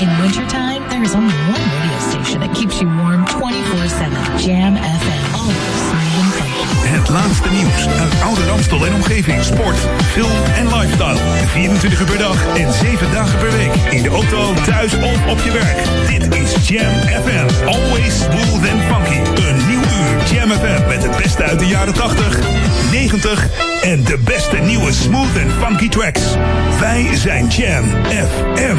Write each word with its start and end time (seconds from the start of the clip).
In 0.00 0.08
wintertime, 0.18 0.88
there 0.88 1.02
is 1.02 1.14
only 1.14 1.34
one 1.52 1.60
radio 1.76 1.98
station 2.08 2.40
that 2.40 2.56
keeps 2.56 2.80
you 2.80 2.88
warm 2.88 3.20
24-7. 3.26 4.40
Jam 4.40 4.72
FM. 4.80 5.22
Always 5.36 5.76
smooth 5.92 6.16
and 6.24 6.32
funky. 6.40 6.88
Het 6.88 7.08
laatste 7.08 7.48
nieuws 7.50 7.86
uit 7.98 8.12
oude 8.22 8.46
Ramstel 8.46 8.86
en 8.86 8.94
omgeving. 8.94 9.42
Sport, 9.42 9.76
film 10.12 10.42
en 10.56 10.66
lifestyle. 10.78 11.16
24 11.46 12.00
uur 12.00 12.06
per 12.06 12.18
dag 12.18 12.56
en 12.56 12.72
7 12.72 13.12
dagen 13.12 13.38
per 13.38 13.52
week. 13.52 13.74
In 13.90 14.02
de 14.02 14.08
auto, 14.08 14.54
thuis 14.64 14.94
of 14.94 15.26
op 15.28 15.38
je 15.44 15.50
werk. 15.52 15.78
Dit 16.08 16.34
is 16.34 16.68
Jam 16.68 16.94
FM. 17.24 17.66
Always 17.66 18.14
smooth 18.18 18.70
and 18.72 18.82
funky. 18.90 19.18
Een 19.48 19.66
nieuw 19.68 19.84
uur 19.98 20.32
Jam 20.32 20.50
FM 20.50 20.88
met 20.88 21.02
het 21.02 21.16
beste 21.16 21.42
uit 21.42 21.58
de 21.58 21.66
jaren 21.66 21.94
80, 21.94 22.38
90 22.90 23.46
en 23.82 24.04
de 24.04 24.18
beste 24.24 24.56
nieuwe 24.56 24.92
smooth 24.92 25.36
and 25.42 25.52
funky 25.64 25.88
tracks. 25.88 26.22
Wij 26.78 27.08
zijn 27.16 27.46
Jam 27.48 27.84
FM. 28.06 28.78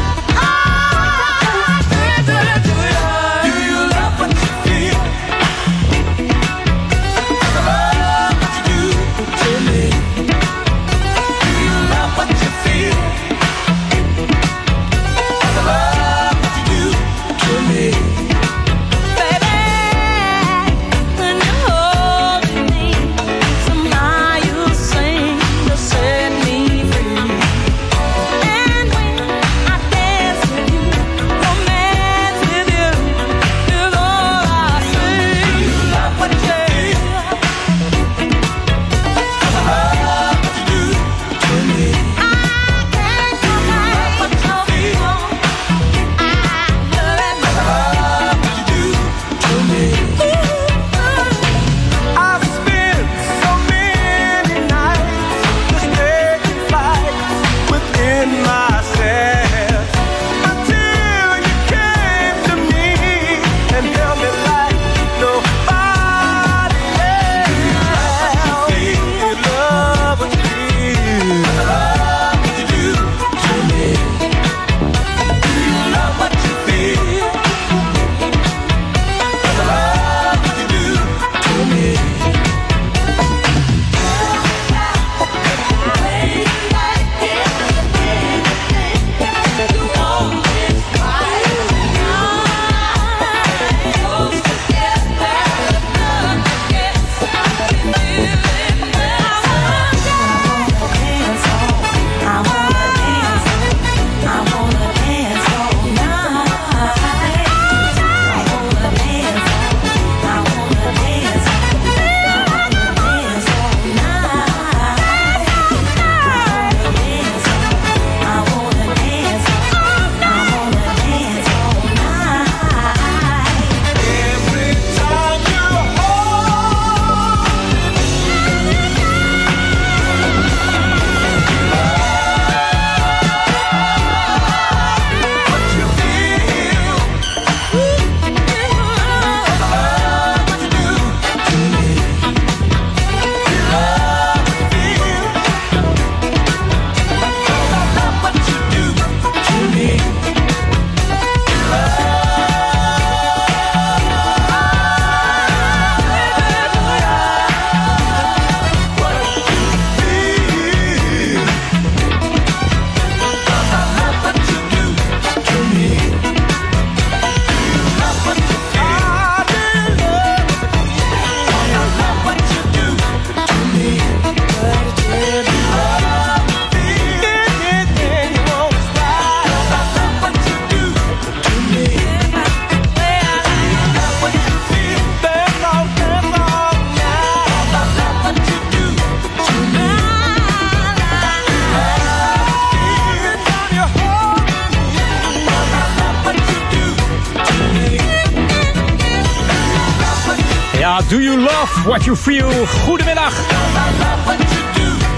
Do 201.11 201.19
You 201.19 201.37
Love 201.37 201.83
What 201.85 202.03
You 202.05 202.17
Feel? 202.17 202.65
Goedemiddag. 202.65 203.33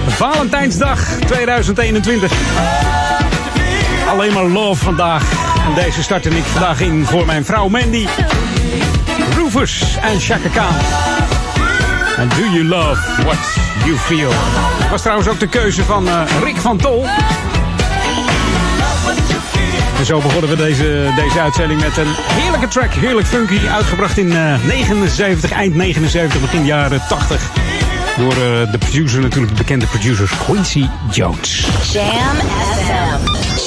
Valentijnsdag 0.06 1.00
2021. 1.26 2.32
Alleen 4.08 4.32
maar 4.32 4.44
love 4.44 4.84
vandaag. 4.84 5.22
En 5.66 5.74
deze 5.74 6.02
startte 6.02 6.28
ik 6.28 6.44
vandaag 6.44 6.80
in 6.80 7.04
voor 7.06 7.26
mijn 7.26 7.44
vrouw 7.44 7.68
Mandy. 7.68 8.06
Rufus 9.36 9.96
en 10.02 10.20
Chaka 10.20 10.48
Khan. 10.48 10.74
En 12.16 12.28
Do 12.28 12.44
You 12.52 12.64
Love 12.64 13.22
What 13.22 13.56
You 13.84 13.96
Feel? 13.96 14.32
Dat 14.78 14.90
was 14.90 15.00
trouwens 15.00 15.28
ook 15.28 15.40
de 15.40 15.48
keuze 15.48 15.84
van 15.84 16.08
uh, 16.08 16.22
Rick 16.42 16.56
van 16.56 16.76
Tol. 16.76 17.06
En 19.98 20.06
zo 20.06 20.20
begonnen 20.20 20.50
we 20.50 20.56
deze, 20.56 21.12
deze 21.16 21.40
uitzending 21.40 21.80
met 21.80 21.96
een 21.96 22.14
heerlijke 22.16 22.68
track, 22.68 22.92
heerlijk 22.92 23.26
funky, 23.26 23.66
uitgebracht 23.68 24.18
in 24.18 24.26
uh, 24.26 24.64
79, 24.64 25.52
eind 25.52 25.74
79, 25.74 26.40
begin 26.40 26.64
jaren 26.64 27.02
80. 27.08 27.50
Door 28.16 28.32
uh, 28.32 28.72
de 28.72 28.78
producer 28.78 29.20
natuurlijk, 29.20 29.52
de 29.52 29.58
bekende 29.58 29.86
producer 29.86 30.30
Quincy 30.44 30.86
Jones. 31.10 31.66
Jam 31.92 32.36
FM. 32.72 33.18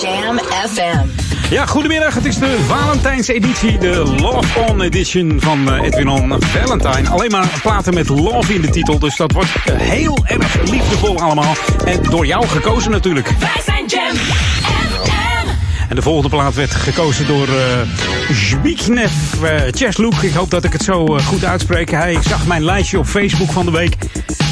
Jam 0.01 0.39
FM. 0.67 1.27
Ja, 1.49 1.65
goedemiddag. 1.65 2.13
Het 2.13 2.25
is 2.25 2.37
de 2.37 2.57
Valentijnseditie, 2.67 3.77
de 3.77 4.15
Love 4.21 4.59
On 4.59 4.81
Edition 4.81 5.37
van 5.39 5.73
uh, 5.73 5.83
Edwin 5.83 6.07
On 6.07 6.35
Valentine. 6.39 7.09
Alleen 7.09 7.31
maar 7.31 7.59
platen 7.61 7.93
met 7.93 8.09
love 8.09 8.53
in 8.53 8.61
de 8.61 8.69
titel, 8.69 8.99
dus 8.99 9.15
dat 9.15 9.31
wordt 9.31 9.49
heel 9.71 10.17
erg 10.25 10.61
liefdevol 10.61 11.19
allemaal. 11.19 11.53
En 11.85 12.03
door 12.03 12.25
jou 12.25 12.47
gekozen 12.47 12.91
natuurlijk. 12.91 13.33
Wij 13.39 13.61
zijn 13.65 13.85
Jam 13.85 14.15
de 15.97 16.03
volgende 16.03 16.29
plaat 16.29 16.55
werd 16.55 16.75
gekozen 16.75 17.27
door 17.27 17.47
uh, 17.47 17.55
Zbigniew 18.31 19.07
uh, 19.43 19.51
Chesluk. 19.71 20.13
Ik 20.13 20.33
hoop 20.33 20.49
dat 20.49 20.63
ik 20.63 20.73
het 20.73 20.83
zo 20.83 21.15
uh, 21.15 21.25
goed 21.25 21.43
uitspreek. 21.43 21.91
Hij 21.91 22.17
zag 22.21 22.47
mijn 22.47 22.63
lijstje 22.63 22.99
op 22.99 23.05
Facebook 23.05 23.51
van 23.51 23.65
de 23.65 23.71
week. 23.71 23.95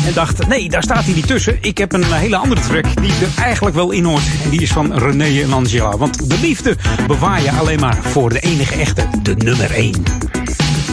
En 0.06 0.14
dacht, 0.14 0.48
nee, 0.48 0.70
daar 0.70 0.84
staat 0.84 1.04
hij 1.04 1.14
niet 1.14 1.28
tussen. 1.28 1.58
Ik 1.62 1.78
heb 1.78 1.94
een 1.94 2.04
hele 2.04 2.38
andere 2.38 2.62
track 2.62 3.02
die 3.02 3.12
er 3.12 3.44
eigenlijk 3.44 3.76
wel 3.76 3.92
in 3.92 4.04
hoort. 4.04 4.24
En 4.44 4.50
die 4.50 4.62
is 4.62 4.72
van 4.72 4.98
René 4.98 5.42
en 5.42 5.54
Angela. 5.54 5.98
Want 5.98 6.30
de 6.30 6.40
liefde 6.40 6.76
bewaar 7.08 7.42
je 7.42 7.52
alleen 7.52 7.80
maar 7.80 7.98
voor 8.02 8.30
de 8.30 8.40
enige 8.40 8.76
echte, 8.76 9.08
de 9.22 9.36
nummer 9.36 9.72
1. 9.72 10.04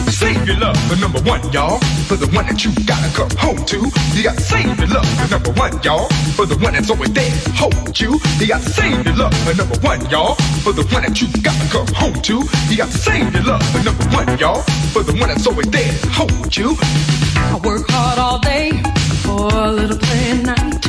Save 0.09 0.43
your 0.43 0.59
love 0.59 0.79
for 0.79 0.97
number 0.99 1.21
one, 1.31 1.39
y'all. 1.51 1.92
For 2.07 2.17
the 2.17 2.27
one 2.35 2.45
that 2.47 2.63
you 2.63 2.71
gotta 2.85 3.09
come 3.15 3.31
home 3.37 3.65
to. 3.65 3.77
You 4.15 4.23
got 4.23 4.35
to 4.37 4.43
save 4.43 4.77
your 4.77 4.87
love 4.87 5.07
for 5.17 5.29
number 5.31 5.51
one, 5.53 5.81
y'all. 5.81 6.07
For 6.37 6.45
the 6.45 6.57
one 6.57 6.73
that's 6.73 6.89
always 6.89 7.11
there, 7.13 7.31
hold 7.55 7.99
you. 7.99 8.19
You 8.39 8.47
got 8.47 8.61
to 8.61 8.69
save 8.69 9.05
your 9.05 9.15
love 9.15 9.33
for 9.45 9.55
number 9.55 9.77
one, 9.79 10.01
y'all. 10.09 10.35
For 10.61 10.73
the 10.73 10.83
one 10.93 11.03
that 11.03 11.21
you 11.21 11.27
gotta 11.41 11.67
come 11.71 11.87
home 11.95 12.21
to. 12.29 12.43
You 12.69 12.77
got 12.77 12.91
to 12.91 12.97
save 12.97 13.33
your 13.33 13.43
love 13.43 13.63
for 13.71 13.81
number 13.83 14.05
one, 14.15 14.37
y'all. 14.37 14.61
For 14.93 15.03
the 15.03 15.13
one 15.13 15.29
that's 15.29 15.47
always 15.47 15.69
there, 15.71 15.93
hold 16.11 16.55
you. 16.55 16.75
I 17.35 17.59
work 17.63 17.85
hard 17.89 18.19
all 18.19 18.39
day 18.39 18.71
for 19.23 19.47
a 19.53 19.71
little 19.71 19.97
play 19.97 20.31
at 20.31 20.43
night. 20.43 20.85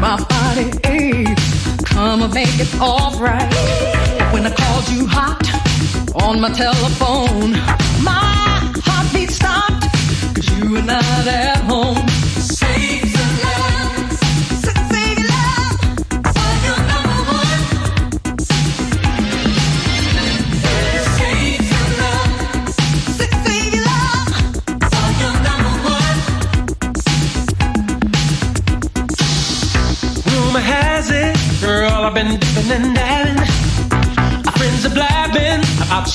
My 0.00 0.16
body 0.24 0.70
aches, 0.84 1.84
come 1.84 2.22
and 2.22 2.32
make 2.34 2.58
it 2.58 2.72
alright. 2.80 3.52
When 4.32 4.44
I 4.46 4.52
called 4.52 4.88
you 4.88 5.06
hot 5.06 5.44
on 6.16 6.40
my 6.40 6.50
telephone, 6.50 7.52
my 8.02 8.72
heartbeat 8.84 9.30
stopped, 9.30 9.75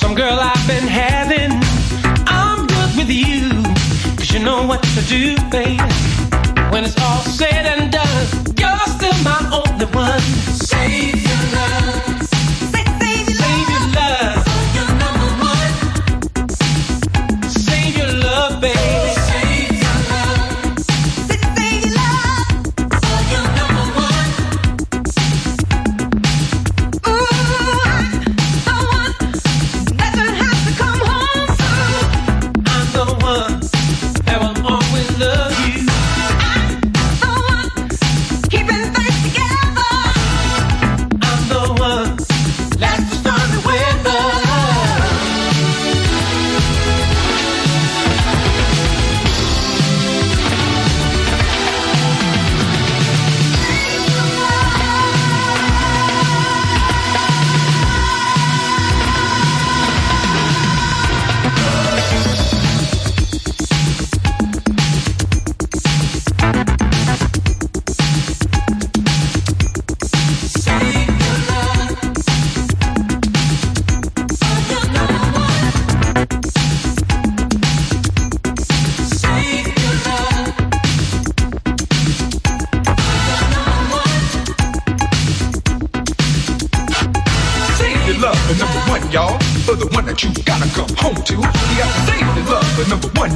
some 0.01 0.15
girl 0.15 0.39
I've 0.39 0.67
been 0.67 0.87
having. 0.87 1.60
Know 4.43 4.65
what 4.65 4.81
to 4.81 5.01
do, 5.01 5.35
babe. 5.49 5.79
When 6.71 6.83
it's 6.83 6.99
all 6.99 7.21
said 7.21 7.65
and 7.65 7.91
done, 7.91 8.27
you're 8.57 8.87
still 8.87 9.23
my 9.23 9.61
only 9.63 9.85
one. 9.85 10.19
Save 10.19 11.21
your 11.21 11.51
love. 11.53 12.00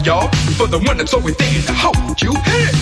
Y'all. 0.05 0.29
For 0.57 0.67
the 0.67 0.77
one 0.77 0.97
that's 0.97 1.13
always 1.13 1.35
there 1.35 1.61
to 1.63 1.73
hold 1.73 2.21
you. 2.21 2.31
Hit 2.31 2.69
it. 2.69 2.75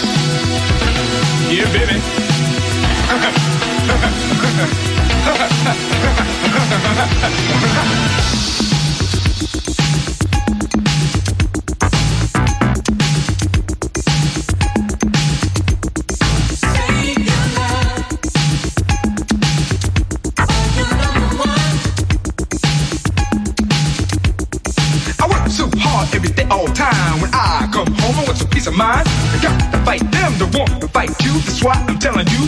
Yeah, 1.50 1.66
baby. 1.72 2.00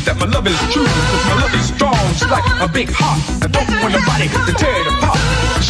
that 0.04 0.18
my 0.18 0.26
love 0.26 0.46
is 0.46 0.58
true. 0.72 0.86
Cause 0.86 1.24
my 1.30 1.36
love 1.42 1.54
is 1.54 1.66
strong, 1.70 2.02
just 2.18 2.30
like 2.30 2.46
a 2.60 2.68
big 2.68 2.90
heart. 2.90 3.20
I 3.42 3.46
don't 3.46 3.68
want 3.78 3.94
nobody 3.94 4.26
to 4.26 4.52
tear 4.58 4.74
it 4.82 4.88
apart. 4.90 5.18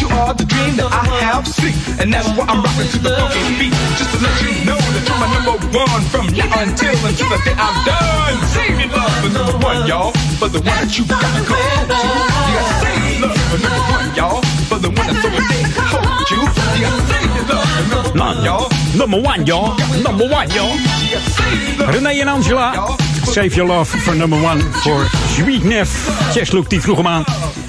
you 0.00 0.08
are 0.08 0.32
the 0.34 0.46
dream 0.48 0.76
that 0.80 0.88
I 0.88 1.04
have 1.28 1.44
seen. 1.46 1.74
And 2.00 2.12
that's 2.12 2.28
why 2.36 2.48
I'm 2.48 2.64
rocking 2.64 2.88
to 2.92 2.98
the 2.98 3.12
funky 3.12 3.42
beat. 3.60 3.74
Just 4.00 4.10
to 4.14 4.18
let 4.24 4.34
you 4.40 4.52
know 4.64 4.78
that 4.78 5.02
you're 5.04 5.20
my 5.20 5.28
number 5.36 5.56
one. 5.74 6.02
From 6.08 6.26
now 6.32 6.48
until 6.64 6.96
until 7.04 7.28
the 7.28 7.38
day 7.44 7.56
I'm 7.56 7.76
done. 7.84 8.36
Save 8.56 8.76
your 8.80 8.90
love 8.96 9.12
for 9.20 9.30
number 9.32 9.56
one, 9.60 9.80
y'all. 9.86 10.12
For 10.40 10.48
the 10.48 10.60
one 10.64 10.78
that 10.80 10.92
you 10.96 11.04
gotta 11.04 11.42
come 11.44 11.84
to. 11.92 11.98
You 11.98 12.52
gotta 12.56 12.74
save 12.80 13.20
love 13.20 13.40
for 13.52 13.58
number 13.60 13.84
one, 13.92 14.08
y'all. 14.16 14.40
For 14.70 14.78
the 14.80 14.90
one 14.92 15.08
that's 15.12 15.22
there 15.22 15.68
to 15.76 15.82
hold 15.92 16.26
you. 16.32 16.40
You 16.40 16.88
gotta 16.88 17.02
save 17.10 17.44
love 17.52 17.68
for 17.68 17.84
number 17.92 18.12
one, 18.16 18.38
y'all. 18.44 18.66
Number 18.96 19.20
one, 19.20 19.40
y'all. 19.46 19.72
Number 20.00 20.26
one, 20.26 20.48
y'all. 20.56 20.72
You 21.04 21.20
gotta 21.20 21.30
save 21.36 21.60
your 21.68 21.86
love. 21.86 21.94
René 21.94 22.20
en 22.22 22.28
Angela. 22.28 23.11
Save 23.24 23.54
your 23.54 23.66
love 23.66 23.88
for 23.88 24.16
number 24.16 24.38
one 24.38 24.60
voor 24.72 25.10
Zbigniew. 25.28 25.84
Chesluk 26.32 26.70
die 26.70 26.80
vroeg 26.80 26.96
hem 26.96 27.06
aan. 27.06 27.24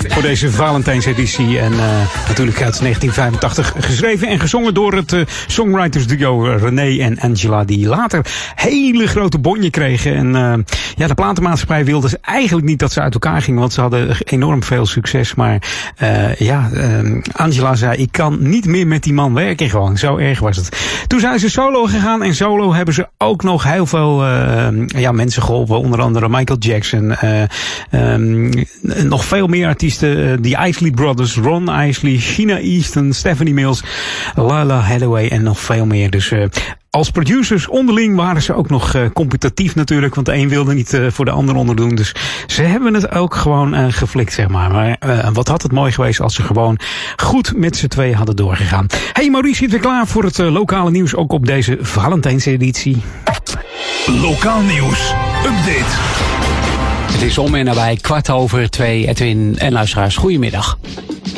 Voor 0.07 0.21
deze 0.21 0.51
Valentijnseditie. 0.51 1.59
En 1.59 1.73
uh, 1.73 1.79
natuurlijk 2.27 2.61
uit 2.61 2.79
1985 2.79 3.73
geschreven 3.77 4.27
en 4.27 4.39
gezongen 4.39 4.73
door 4.73 4.93
het 4.93 5.11
uh, 5.11 5.25
songwriters 5.47 6.07
duo 6.07 6.41
René 6.41 6.99
en 7.03 7.19
Angela. 7.19 7.63
Die 7.63 7.87
later 7.87 8.25
hele 8.55 9.07
grote 9.07 9.39
bonje 9.39 9.69
kregen. 9.69 10.15
En 10.15 10.65
ja, 10.95 11.07
de 11.07 11.13
platenmaatschappij 11.13 11.85
wilde 11.85 12.09
ze 12.09 12.17
eigenlijk 12.21 12.67
niet 12.67 12.79
dat 12.79 12.91
ze 12.91 13.01
uit 13.01 13.13
elkaar 13.13 13.41
gingen. 13.41 13.59
Want 13.59 13.73
ze 13.73 13.81
hadden 13.81 14.15
enorm 14.23 14.63
veel 14.63 14.85
succes. 14.85 15.35
Maar 15.35 15.61
ja, 16.37 16.69
Angela 17.31 17.75
zei 17.75 17.97
ik 17.97 18.11
kan 18.11 18.49
niet 18.49 18.65
meer 18.65 18.87
met 18.87 19.03
die 19.03 19.13
man 19.13 19.33
werken 19.33 19.69
gewoon. 19.69 19.97
Zo 19.97 20.17
erg 20.17 20.39
was 20.39 20.57
het. 20.57 20.77
Toen 21.07 21.19
zijn 21.19 21.39
ze 21.39 21.49
solo 21.49 21.85
gegaan. 21.85 22.23
En 22.23 22.35
solo 22.35 22.73
hebben 22.73 22.93
ze 22.93 23.07
ook 23.17 23.43
nog 23.43 23.63
heel 23.63 23.85
veel 23.85 24.25
ja, 24.85 25.11
mensen 25.11 25.43
geholpen. 25.43 25.79
Onder 25.79 26.01
andere 26.01 26.29
Michael 26.29 26.59
Jackson. 26.59 27.15
Um, 27.91 28.51
nog 29.03 29.25
veel 29.25 29.47
meer 29.47 29.67
artiesten. 29.67 29.92
Die 30.41 30.57
Isley 30.65 30.91
Brothers, 30.91 31.35
Ron 31.35 31.69
Isley, 31.69 32.19
Sheena 32.19 32.59
Easton, 32.59 33.13
Stephanie 33.13 33.53
Mills, 33.53 33.83
Lala 34.35 34.79
Hathaway 34.79 35.27
en 35.27 35.43
nog 35.43 35.59
veel 35.59 35.85
meer. 35.85 36.09
Dus 36.09 36.31
uh, 36.31 36.45
als 36.89 37.11
producers 37.11 37.67
onderling 37.67 38.15
waren 38.15 38.41
ze 38.41 38.53
ook 38.53 38.69
nog 38.69 38.95
uh, 38.95 39.05
competitief 39.13 39.75
natuurlijk. 39.75 40.15
Want 40.15 40.27
de 40.27 40.33
een 40.33 40.49
wilde 40.49 40.73
niet 40.73 40.99
voor 41.07 41.25
de 41.25 41.31
ander 41.31 41.55
onderdoen. 41.55 41.95
Dus 41.95 42.15
ze 42.47 42.61
hebben 42.61 42.93
het 42.93 43.11
ook 43.11 43.35
gewoon 43.35 43.91
geflikt, 43.91 44.33
zeg 44.33 44.47
maar. 44.47 44.71
Maar 44.71 44.97
wat 45.33 45.47
had 45.47 45.61
het 45.61 45.71
mooi 45.71 45.91
geweest 45.91 46.19
als 46.19 46.35
ze 46.35 46.41
gewoon 46.41 46.79
goed 47.15 47.53
met 47.55 47.77
z'n 47.77 47.87
twee 47.87 48.15
hadden 48.15 48.35
doorgegaan. 48.35 48.85
Hey 49.13 49.29
Maurice, 49.29 49.55
zit 49.55 49.71
weer 49.71 49.79
klaar 49.79 50.07
voor 50.07 50.23
het 50.23 50.37
lokale 50.37 50.91
nieuws. 50.91 51.15
Ook 51.15 51.31
op 51.31 51.45
deze 51.45 51.77
Valentijnseditie. 51.81 53.01
Lokaal 54.05 54.61
nieuws. 54.61 55.13
Update. 55.45 56.52
Is 57.23 57.37
om 57.37 57.55
en 57.55 57.65
nabij 57.65 57.97
kwart 58.01 58.29
over 58.29 58.69
twee. 58.69 59.07
Edwin 59.07 59.55
en 59.57 59.71
luisteraars, 59.71 60.15
goedemiddag. 60.15 60.77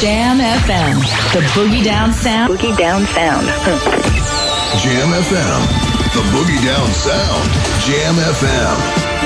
Jam 0.00 0.38
FM. 0.38 1.00
The 1.32 1.50
Boogie 1.54 1.82
Down 1.82 2.12
Sound. 2.22 2.46
Boogie 2.46 2.74
Down 2.74 3.06
Sound. 3.14 3.44
Jam 4.82 5.12
FM. 5.12 5.60
The 6.12 6.22
Boogie 6.32 6.64
Down 6.64 6.90
Sound. 7.04 7.50
Jam 7.86 8.14
FM. 8.14 9.17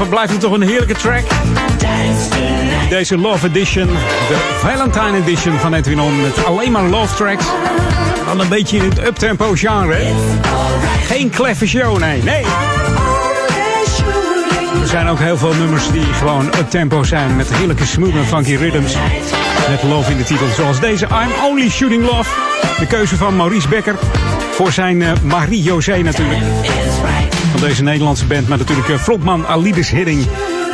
Love. 0.00 0.14
Het 0.14 0.26
blijft 0.26 0.40
toch 0.40 0.52
een 0.52 0.68
heerlijke 0.68 0.94
track. 0.94 1.24
Deze 2.88 3.18
Love 3.18 3.46
Edition, 3.46 3.86
de 3.86 4.58
Valentine 4.58 5.16
Edition 5.16 5.58
van 5.58 5.74
Edwin 5.74 6.00
On. 6.00 6.20
Met 6.22 6.44
alleen 6.44 6.72
maar 6.72 6.82
love 6.82 7.16
tracks. 7.16 7.44
Dan 8.26 8.40
een 8.40 8.48
beetje 8.48 8.76
in 8.76 8.88
het 8.88 8.98
uptempo 8.98 9.52
genre. 9.54 9.96
Geen 11.06 11.30
kleffe 11.30 11.66
show, 11.66 11.98
nee, 11.98 12.22
nee. 12.22 12.44
Er 14.80 14.88
zijn 14.88 15.08
ook 15.08 15.18
heel 15.18 15.36
veel 15.36 15.54
nummers 15.54 15.90
die 15.90 16.04
gewoon 16.04 16.46
uptempo 16.46 17.04
zijn. 17.04 17.36
Met 17.36 17.54
heerlijke 17.54 17.86
smooth 17.86 18.14
en 18.14 18.26
funky 18.26 18.54
rhythms. 18.54 18.94
Met 19.68 19.82
love 19.82 20.10
in 20.10 20.16
de 20.16 20.24
titel. 20.24 20.46
Zoals 20.56 20.80
deze 20.80 21.06
I'm 21.06 21.44
Only 21.44 21.70
Shooting 21.70 22.02
Love. 22.02 22.30
De 22.78 22.86
keuze 22.86 23.16
van 23.16 23.36
Maurice 23.36 23.68
Becker. 23.68 23.94
Voor 24.50 24.72
zijn 24.72 25.02
eh, 25.02 25.12
Marie-José 25.22 25.96
natuurlijk. 25.96 26.40
Deze 27.60 27.82
Nederlandse 27.82 28.26
band. 28.26 28.48
Maar 28.48 28.58
natuurlijk 28.58 28.88
eh, 28.88 28.98
frontman 28.98 29.46
Alidis 29.46 29.90
Hidding. 29.90 30.26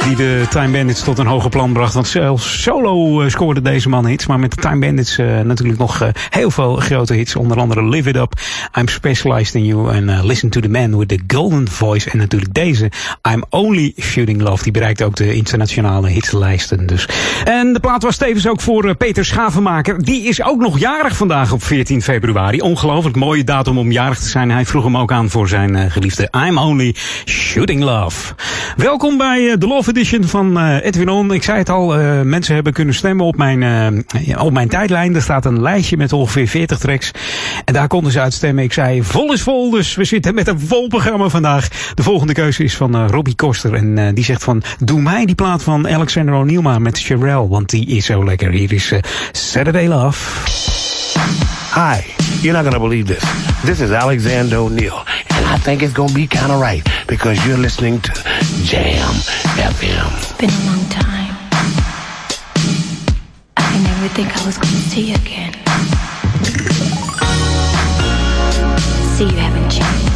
Die 0.04 0.16
de 0.16 0.46
Time 0.50 0.72
Bandits 0.72 1.02
tot 1.02 1.18
een 1.18 1.26
hoger 1.26 1.50
plan 1.50 1.72
bracht. 1.72 1.94
Want 1.94 2.06
zelfs 2.06 2.62
solo 2.62 3.20
eh, 3.22 3.28
scoorde 3.30 3.62
deze 3.62 3.88
man 3.88 4.06
hits. 4.06 4.26
Maar 4.26 4.38
met 4.38 4.50
de 4.50 4.60
Time 4.60 4.78
Bandits 4.78 5.18
eh, 5.18 5.40
natuurlijk 5.40 5.78
nog 5.78 6.00
eh, 6.00 6.08
heel 6.30 6.50
veel 6.50 6.76
grote 6.76 7.14
hits. 7.14 7.36
Onder 7.36 7.58
andere 7.58 7.88
Live 7.88 8.08
It 8.08 8.16
Up, 8.16 8.32
I'm 8.78 8.88
Specialized 8.88 9.54
in 9.54 9.64
You. 9.64 9.92
En 9.92 10.26
Listen 10.26 10.48
to 10.48 10.60
the 10.60 10.68
Man 10.68 10.98
with 10.98 11.08
the 11.08 11.20
Golden 11.26 11.68
Voice. 11.68 12.10
En 12.10 12.18
natuurlijk 12.18 12.54
deze, 12.54 12.90
I'm 13.32 13.44
Only 13.50 13.92
Shooting 14.00 14.40
Love. 14.40 14.62
Die 14.62 14.72
bereikt 14.72 15.02
ook 15.02 15.16
de 15.16 15.34
internationale 15.34 16.08
hitslijsten. 16.08 16.86
Dus. 16.86 17.08
En 17.44 17.72
de 17.72 17.80
plaat 17.80 18.02
was 18.02 18.16
tevens 18.16 18.48
ook 18.48 18.60
voor 18.60 18.94
Peter 18.94 19.24
Schavenmaker. 19.24 20.02
Die 20.04 20.22
is 20.22 20.42
ook 20.42 20.60
nog 20.60 20.78
jarig 20.78 21.16
vandaag 21.16 21.52
op 21.52 21.62
14 21.62 22.02
februari. 22.02 22.60
Ongelooflijk 22.60 23.16
mooie 23.16 23.44
datum 23.44 23.78
om 23.78 23.92
jarig 23.92 24.18
te 24.18 24.28
zijn. 24.28 24.50
Hij 24.50 24.66
vroeg 24.66 24.84
hem 24.84 24.96
ook 24.96 25.12
aan 25.12 25.30
voor 25.30 25.48
zijn 25.48 25.90
geliefde 25.90 26.28
I'm 26.46 26.58
Only 26.58 26.94
Shooting 27.24 27.82
Love. 27.82 28.34
Welkom 28.76 29.16
bij 29.16 29.56
de 29.58 29.66
Love 29.66 29.85
Edition 29.88 30.24
van 30.24 30.58
eh, 30.58 30.84
Edwin 30.84 31.08
On. 31.08 31.32
Ik 31.32 31.42
zei 31.42 31.58
het 31.58 31.68
al, 31.68 31.96
eh, 31.96 32.20
mensen 32.20 32.54
hebben 32.54 32.72
kunnen 32.72 32.94
stemmen 32.94 33.26
op 33.26 33.36
mijn, 33.36 33.62
eh, 33.62 34.42
op 34.44 34.52
mijn 34.52 34.68
tijdlijn. 34.68 35.14
Er 35.14 35.22
staat 35.22 35.44
een 35.44 35.62
lijstje 35.62 35.96
met 35.96 36.12
ongeveer 36.12 36.48
40 36.48 36.78
tracks. 36.78 37.10
En 37.64 37.74
daar 37.74 37.88
konden 37.88 38.12
ze 38.12 38.20
uitstemmen. 38.20 38.64
Ik 38.64 38.72
zei, 38.72 39.02
vol 39.02 39.32
is 39.32 39.42
vol, 39.42 39.70
dus 39.70 39.94
we 39.94 40.04
zitten 40.04 40.34
met 40.34 40.48
een 40.48 40.60
vol 40.60 40.88
programma 40.88 41.28
vandaag. 41.28 41.68
De 41.94 42.02
volgende 42.02 42.32
keuze 42.32 42.64
is 42.64 42.76
van 42.76 42.94
eh, 42.94 43.04
Robbie 43.08 43.34
Koster. 43.34 43.74
En 43.74 44.14
die 44.14 44.24
zegt 44.24 44.44
van, 44.44 44.62
doe 44.78 45.00
mij 45.00 45.24
die 45.26 45.34
plaat 45.34 45.62
van 45.62 45.88
Alexander 45.88 46.34
O'Neill 46.34 46.62
maar 46.62 46.82
met 46.82 46.98
Sherelle. 46.98 47.48
Want 47.48 47.70
die 47.70 47.86
is 47.86 48.04
zo 48.04 48.24
lekker. 48.24 48.50
Hier 48.50 48.72
is 48.72 48.92
Saturday 49.32 49.86
Love. 49.86 50.18
Hi, 51.74 52.00
you're 52.40 52.52
not 52.52 52.64
gonna 52.64 52.78
believe 52.78 53.14
this. 53.14 53.22
This 53.64 53.80
is 53.80 53.90
Alexander 53.90 54.58
O'Neill, 54.58 55.02
I 55.48 55.58
think 55.58 55.82
it's 55.82 55.92
gonna 55.92 56.12
be 56.12 56.26
kind 56.26 56.52
of 56.52 56.60
right 56.60 56.86
because 57.06 57.44
you're 57.46 57.56
listening 57.56 58.00
to 58.00 58.12
Jam 58.64 59.14
FM. 59.56 60.10
It's 60.18 60.32
been 60.32 60.50
a 60.50 60.66
long 60.66 60.84
time. 60.88 61.34
I 63.56 63.78
never 63.82 64.08
think 64.14 64.36
I 64.36 64.44
was 64.44 64.58
gonna 64.58 64.86
see 64.90 65.10
you 65.10 65.14
again. 65.14 65.52
See, 69.16 69.24
you 69.24 69.36
haven't 69.36 69.70
changed. 69.70 70.15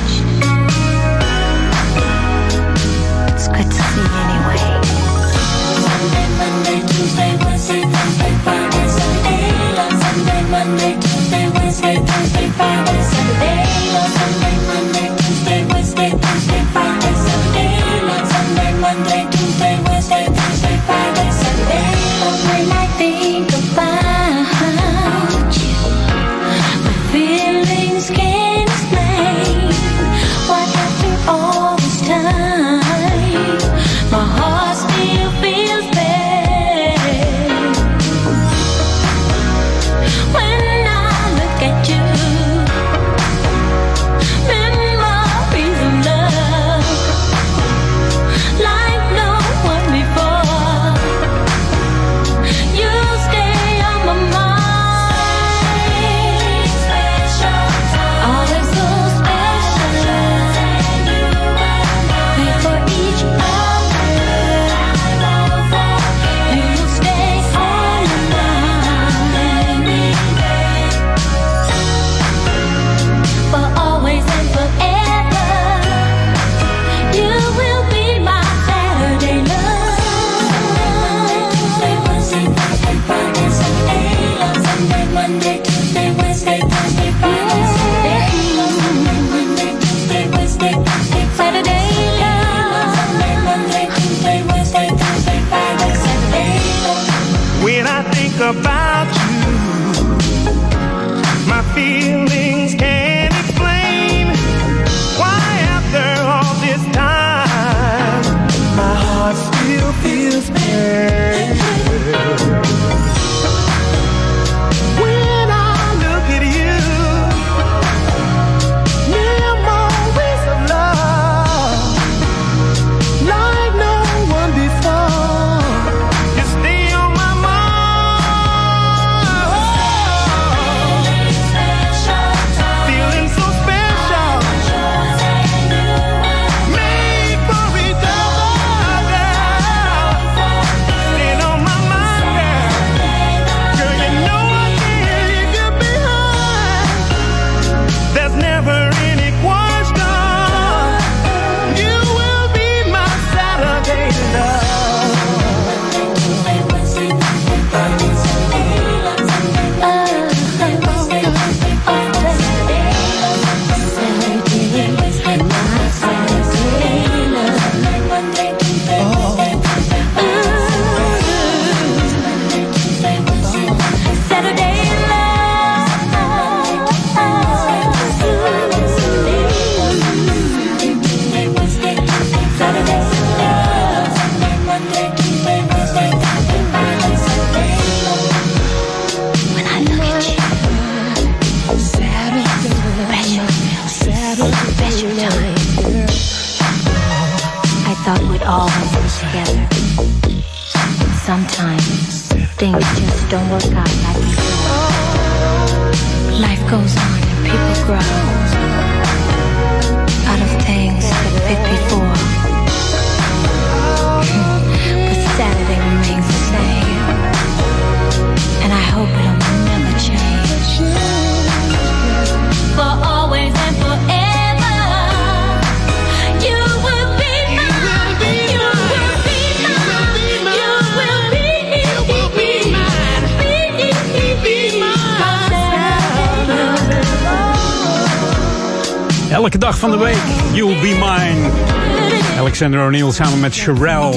Alexander 242.61 242.87
O'Neill 242.87 243.13
samen 243.13 243.41
met 243.41 243.55
Sherelle. 243.55 244.13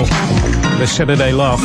The 0.78 0.86
Saturday 0.86 1.32
Love. 1.32 1.64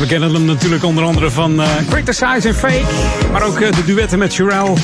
We 0.00 0.06
kennen 0.06 0.32
hem 0.34 0.44
natuurlijk 0.44 0.84
onder 0.84 1.04
andere 1.04 1.30
van 1.30 1.62
eh 1.62 1.68
Criticize 1.90 2.48
and 2.48 2.56
Fake. 2.56 2.84
Maar 3.32 3.42
ook 3.42 3.60
eh, 3.60 3.72
de 3.72 3.84
duetten 3.84 4.18
met 4.18 4.32
Sherelle. 4.32 4.74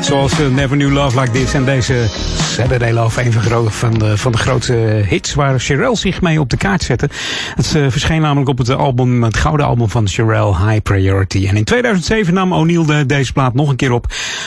Zoals 0.00 0.32
eh, 0.32 0.46
Never 0.46 0.76
Knew 0.76 0.92
Love 0.92 1.20
Like 1.20 1.32
This. 1.32 1.54
En 1.54 1.64
deze 1.64 2.08
Saturday 2.56 2.92
Love. 2.92 3.22
Een 3.22 3.32
van, 3.72 3.94
de, 3.98 4.16
van 4.18 4.32
de 4.32 4.38
grootste 4.38 4.72
hits 5.08 5.34
waar 5.34 5.60
Sherelle 5.60 5.96
zich 5.96 6.20
mee 6.20 6.40
op 6.40 6.50
de 6.50 6.56
kaart 6.56 6.82
zette. 6.82 7.08
Het 7.54 7.74
eh, 7.74 7.86
verscheen 7.88 8.20
namelijk 8.20 8.48
op 8.48 8.58
het 8.58 8.70
album, 8.70 9.22
het 9.22 9.36
gouden 9.36 9.66
album 9.66 9.88
van 9.88 10.08
Sherelle, 10.08 10.56
High 10.56 10.82
Priority. 10.82 11.46
En 11.48 11.56
in 11.56 11.64
2007 11.64 12.34
nam 12.34 12.52
O'Neill 12.52 12.86
de, 12.86 13.06
deze 13.06 13.32
plaat 13.32 13.54
nog 13.54 13.68
een 13.68 13.76
keer 13.76 13.92
op. 13.92 14.06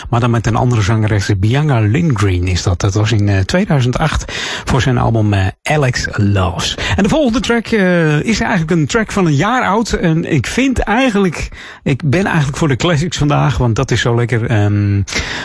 Maar 0.09 0.19
dan 0.19 0.31
met 0.31 0.47
een 0.47 0.55
andere 0.55 0.81
zangeres, 0.81 1.31
Bianca 1.37 1.79
Lindgreen 1.79 2.47
is 2.47 2.63
dat. 2.63 2.81
Dat 2.81 2.93
was 2.93 3.11
in 3.11 3.29
eh, 3.29 3.39
2008 3.39 4.33
voor 4.65 4.81
zijn 4.81 4.97
album 4.97 5.33
eh, 5.33 5.47
Alex 5.63 6.07
Loves. 6.11 6.77
En 6.95 7.03
de 7.03 7.09
volgende 7.09 7.39
track 7.39 7.67
eh, 7.67 8.19
is 8.19 8.39
eigenlijk 8.39 8.71
een 8.71 8.87
track 8.87 9.11
van 9.11 9.25
een 9.25 9.35
jaar 9.35 9.63
oud. 9.63 9.91
En 9.91 10.31
ik 10.31 10.47
vind 10.47 10.79
eigenlijk, 10.79 11.49
ik 11.83 12.01
ben 12.05 12.25
eigenlijk 12.25 12.57
voor 12.57 12.67
de 12.67 12.75
classics 12.75 13.17
vandaag, 13.17 13.57
want 13.57 13.75
dat 13.75 13.91
is 13.91 14.01
zo 14.01 14.15
lekker. 14.15 14.45
ehm, 14.45 15.01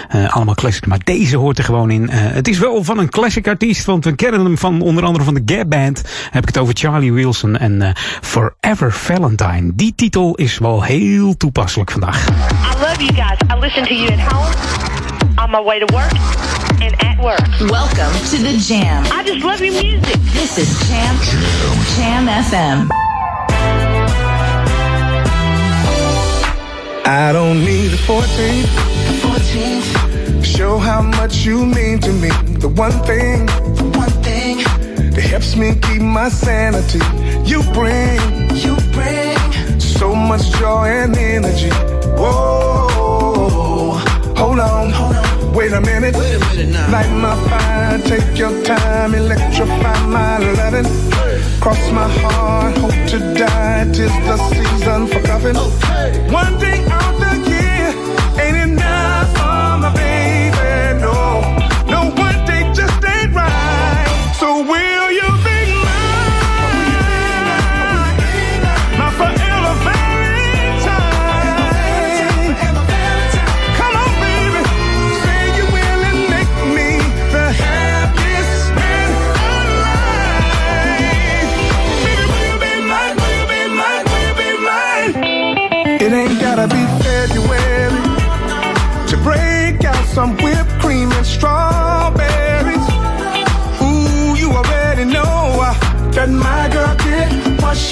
eh, 0.09 0.35
allemaal 0.35 0.55
classics, 0.55 0.87
maar 0.87 1.01
deze 1.05 1.37
hoort 1.37 1.59
er 1.59 1.65
gewoon 1.65 1.91
in. 1.91 2.11
Eh, 2.11 2.19
het 2.21 2.49
is 2.49 2.54
wel 2.59 2.85
van 2.85 2.99
een 2.99 3.09
classic 3.09 3.49
artiest, 3.49 3.85
want 3.85 4.05
we 4.05 4.15
kennen 4.15 4.45
hem 4.45 4.59
van 4.59 4.81
onder 4.81 5.05
andere 5.05 5.25
van 5.25 5.35
de 5.35 5.43
Gap 5.55 5.71
Band. 5.71 6.03
Heb 6.31 6.43
ik 6.43 6.49
het 6.49 6.59
over 6.59 6.75
Charlie 6.77 7.13
Wilson 7.13 7.57
en 7.57 7.83
eh, 7.83 7.91
Forever 8.21 8.93
Valentine. 8.93 9.71
Die 9.75 9.93
titel 9.97 10.35
is 10.35 10.59
wel 10.59 10.83
heel 10.83 11.37
toepasselijk 11.37 11.91
vandaag. 11.91 12.29
I 12.29 12.31
love 12.81 13.05
you 13.05 13.15
guys. 13.15 13.39
I 13.57 13.61
listen 13.61 13.85
to 13.85 13.95
you 13.95 14.13
at 14.13 14.33
home, 14.33 14.55
on 15.45 15.51
my 15.51 15.63
way 15.65 15.79
to 15.79 15.95
work, 15.95 16.13
and 16.81 16.93
at 17.03 17.17
work. 17.17 17.71
Welcome 17.71 18.13
to 18.31 18.37
the 18.37 18.57
Jam. 18.69 19.05
I 19.05 19.23
just 19.25 19.43
love 19.43 19.65
your 19.65 19.83
music. 19.83 20.21
This 20.33 20.59
is 20.59 20.89
Jam 20.89 21.17
Jam 21.97 22.27
FM. 22.27 22.89
I 27.07 27.33
don't 27.33 27.65
need 27.65 27.93
a 27.93 27.97
14th. 27.97 28.67
14th. 29.21 30.04
Show 30.57 30.79
how 30.79 31.03
much 31.03 31.45
you 31.45 31.67
mean 31.67 31.99
to 32.01 32.13
me. 32.13 32.29
The 32.65 32.69
one 32.69 32.93
thing, 33.05 33.47
the 33.47 33.91
one 33.99 34.11
thing 34.23 34.59
that 35.15 35.23
helps 35.23 35.57
me 35.57 35.75
keep 35.83 36.01
my 36.01 36.29
sanity. 36.29 37.01
You 37.45 37.63
bring, 37.73 38.21
you 38.55 38.77
bring 38.93 39.81
so 39.81 40.15
much 40.15 40.45
joy 40.61 40.87
and 40.87 41.17
energy. 41.17 41.71
Whoa, 42.21 43.99
hold 44.37 44.61
on, 44.61 44.91
hold 44.91 45.17
on. 45.17 45.55
Wait 45.55 45.73
a 45.73 45.81
minute, 45.81 46.15
Wait 46.17 46.35
a 46.35 46.39
minute 46.39 46.73
now. 46.73 46.91
light 46.93 47.11
my 47.11 47.35
fire, 47.49 47.99
take 48.03 48.39
your 48.39 48.63
time, 48.63 49.15
electrify 49.15 50.07
my 50.07 50.39
loving. 50.39 50.87
Cross 51.61 51.91
my 51.91 52.09
heart, 52.21 52.77
hope 52.79 53.09
to 53.09 53.19
die, 53.35 53.85
tis 53.93 54.13
the 54.27 54.37
season 54.51 55.07
for 55.09 55.21
loving. 55.29 55.57
One 56.33 56.59
day 56.59 56.85
out 56.91 57.19
the 57.19 57.51
year 57.51 57.54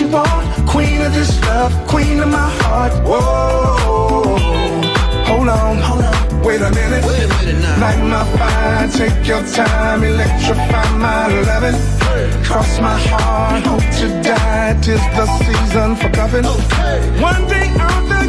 she 0.02 0.12
want. 0.12 0.68
Queen 0.68 1.00
of 1.02 1.12
this 1.12 1.40
love, 1.42 1.72
queen 1.88 2.20
of 2.20 2.28
my 2.28 2.50
heart. 2.62 2.92
Whoa, 3.04 4.38
hold 5.28 5.48
on, 5.48 5.76
hold 5.78 6.04
on. 6.04 6.42
Wait 6.42 6.60
a 6.60 6.70
minute, 6.70 7.04
wait 7.04 7.24
a 7.24 7.28
minute 7.28 7.60
now. 7.62 7.80
Light 7.80 8.02
my 8.14 8.24
fire, 8.38 8.88
take 8.88 9.26
your 9.26 9.42
time, 9.46 10.02
electrify 10.02 10.88
my 10.98 11.28
loving. 11.48 11.78
Cross 12.44 12.80
my 12.80 12.98
heart, 12.98 13.64
hope 13.64 13.88
to 13.98 14.08
die, 14.22 14.78
tis 14.82 15.02
the 15.16 15.26
season 15.44 15.96
for 15.96 16.10
loving. 16.18 16.44
One 17.20 17.46
day 17.48 17.68
out 17.78 18.21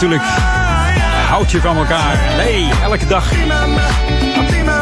natuurlijk. 0.00 0.30
Houd 1.28 1.50
je 1.50 1.60
van 1.60 1.76
elkaar. 1.76 2.18
Nee, 2.36 2.70
elke 2.82 3.06
dag. 3.06 3.32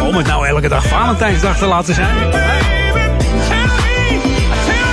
Om 0.02 0.16
het 0.16 0.26
nou 0.26 0.46
elke 0.46 0.68
dag 0.68 0.86
Valentijnsdag 0.86 1.58
te 1.58 1.66
laten 1.66 1.94
zijn. 1.94 2.16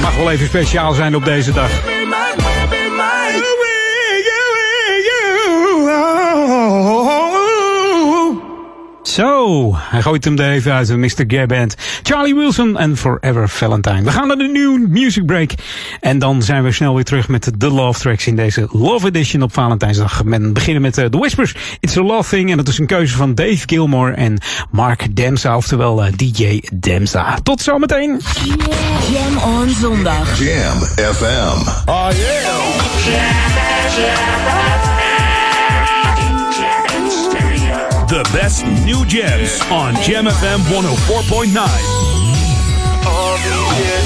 Mag 0.02 0.16
wel 0.16 0.32
even 0.32 0.48
speciaal 0.48 0.94
zijn 0.94 1.16
op 1.16 1.26
deze 1.26 1.54
dag. 1.54 1.70
Zo, 9.16 9.72
hij 9.76 10.02
gooit 10.02 10.24
hem 10.24 10.38
er 10.40 10.52
even 10.52 10.74
uit, 10.74 10.98
Mr. 10.98 11.24
Gaband. 11.28 11.76
Charlie 12.04 12.36
Wilson 12.36 12.78
en 12.78 12.98
Forever 12.98 13.50
Valentine. 13.50 14.04
We 14.04 14.12
gaan 14.12 14.28
naar 14.28 14.38
de 14.38 14.48
nieuwe 14.48 14.88
music 14.90 15.26
break. 15.26 15.52
En 16.06 16.20
dan 16.20 16.42
zijn 16.42 16.64
we 16.64 16.72
snel 16.72 16.96
weer 16.96 17.04
terug 17.04 17.28
met 17.28 17.52
de 17.58 17.70
Love 17.70 18.00
Tracks 18.00 18.28
in 18.28 18.36
deze 18.36 18.68
Love 18.72 19.08
Edition 19.08 19.42
op 19.42 19.54
Valentijnsdag. 19.54 20.22
We 20.26 20.52
beginnen 20.52 20.82
met 20.82 20.98
uh, 20.98 21.06
The 21.06 21.18
Whispers. 21.18 21.56
It's 21.80 21.98
a 21.98 22.02
Love 22.02 22.30
Thing. 22.30 22.52
En 22.52 22.58
dat 22.58 22.68
is 22.68 22.78
een 22.78 22.86
keuze 22.86 23.16
van 23.16 23.36
Dave 23.36 23.64
Gilmore 23.66 24.12
en 24.12 24.38
Mark 24.72 25.16
Demsa, 25.16 25.56
oftewel 25.56 26.06
uh, 26.06 26.12
DJ 26.16 26.62
Demsa. 26.74 27.38
Tot 27.44 27.62
zometeen. 27.62 28.22
Jam 29.12 29.38
on 29.38 29.70
zondag. 29.70 30.40
Jam 30.40 30.78
FM. 31.14 31.90
Oh 31.90 32.08
yeah. 32.12 32.46
The 38.08 38.30
best 38.34 38.66
new 38.66 39.04
jams 39.08 39.62
on 39.70 39.94
Jam 40.04 40.28
FM 40.28 40.60
104.9. 40.74 41.95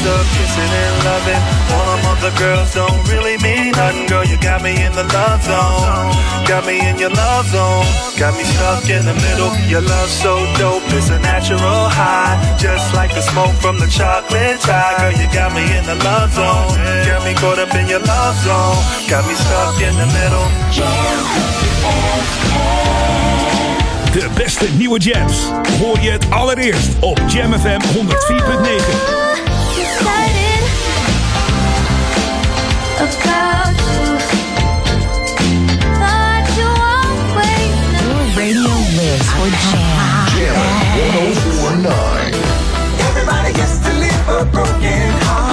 Of 0.09 0.25
kissing 0.33 0.73
and 0.83 0.97
loving, 1.05 1.43
all 1.69 1.85
them 1.85 2.05
other 2.09 2.33
girls 2.39 2.73
don't 2.73 2.97
really 3.13 3.37
mean 3.45 3.71
nothing. 3.77 4.07
Girl, 4.07 4.25
you 4.25 4.41
got 4.41 4.63
me 4.63 4.73
in 4.73 4.91
the 4.93 5.03
love 5.03 5.43
zone, 5.43 6.09
got 6.49 6.65
me 6.65 6.81
in 6.81 6.97
your 6.97 7.11
love 7.11 7.45
zone, 7.45 7.85
got 8.17 8.33
me 8.33 8.43
stuck 8.43 8.89
in 8.89 9.05
the 9.05 9.13
middle. 9.13 9.53
Your 9.69 9.81
love 9.81 10.09
so 10.09 10.33
dope, 10.57 10.81
it's 10.97 11.11
a 11.11 11.19
natural 11.19 11.85
high, 11.93 12.41
just 12.57 12.91
like 12.95 13.13
the 13.13 13.21
smoke 13.21 13.53
from 13.61 13.77
the 13.77 13.85
chocolate 13.85 14.59
tie. 14.61 14.97
Girl, 14.97 15.13
you 15.13 15.29
got 15.31 15.53
me 15.53 15.61
in 15.77 15.85
the 15.85 15.97
love 16.01 16.33
zone, 16.33 16.73
got 17.05 17.21
me 17.23 17.35
caught 17.37 17.59
up 17.59 17.75
in 17.75 17.85
your 17.87 18.01
love 18.01 18.37
zone, 18.41 18.81
got 19.05 19.21
me 19.29 19.35
stuck 19.37 19.77
in 19.77 19.93
the 19.93 20.09
middle. 20.17 20.47
De 24.11 24.29
beste 24.35 24.67
nieuwe 24.77 24.99
jams. 24.99 25.37
Hoor 25.79 25.99
je 25.99 26.11
het 26.11 26.25
allereerst 26.29 26.89
op 26.99 27.19
Jam 27.27 27.53
FM 27.53 27.79
104.9. 27.93 29.48
Everybody 43.07 43.53
gets 43.53 43.79
to 43.79 43.93
live 43.93 44.29
a 44.29 44.45
broken 44.51 45.11
heart. 45.23 45.48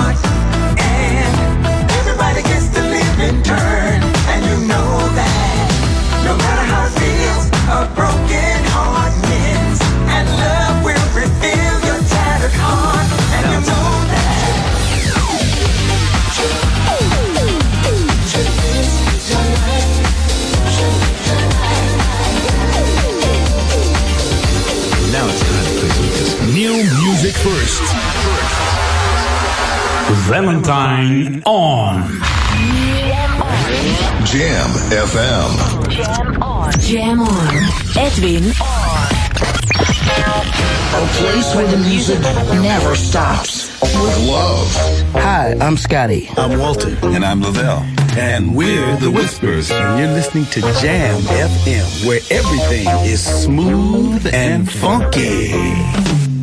Valentine 30.29 31.41
on. 31.47 32.03
Jam 34.27 34.71
FM. 34.91 35.89
Jam 35.89 36.43
on. 36.43 36.73
Jam 36.81 37.21
on. 37.21 37.55
Edwin 37.97 38.51
on. 38.61 39.07
A 40.95 41.07
place 41.15 41.55
where 41.55 41.69
the 41.69 41.77
music 41.77 42.19
never 42.61 42.97
stops. 42.97 43.81
With 43.81 44.29
love. 44.29 44.69
Hi, 45.12 45.55
I'm 45.61 45.77
Scotty. 45.77 46.29
I'm 46.37 46.59
Walter. 46.59 46.97
And 47.05 47.25
I'm 47.25 47.41
Lavelle. 47.41 47.87
And 48.19 48.57
we're 48.57 48.97
the 48.97 49.12
Whispers. 49.12 49.71
And 49.71 50.01
you're 50.01 50.12
listening 50.12 50.47
to 50.47 50.61
Jam 50.83 51.21
FM, 51.21 52.05
where 52.05 52.21
everything 52.33 52.89
is 53.07 53.25
smooth 53.25 54.27
and 54.35 54.69
funky. 54.69 56.36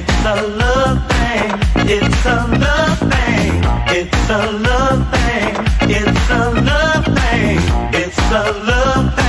Love 0.00 0.98
thing. 1.08 1.50
It's 1.88 2.26
a 2.26 2.36
love 2.64 2.98
thing. 2.98 3.62
It's 3.88 4.30
a 4.30 4.50
love 4.50 5.10
thing. 5.12 5.54
It's 5.88 6.30
a 6.30 6.50
love 6.50 7.04
thing. 7.04 7.58
It's 7.92 8.18
a 8.32 8.52
love 8.66 9.14
thing. 9.14 9.23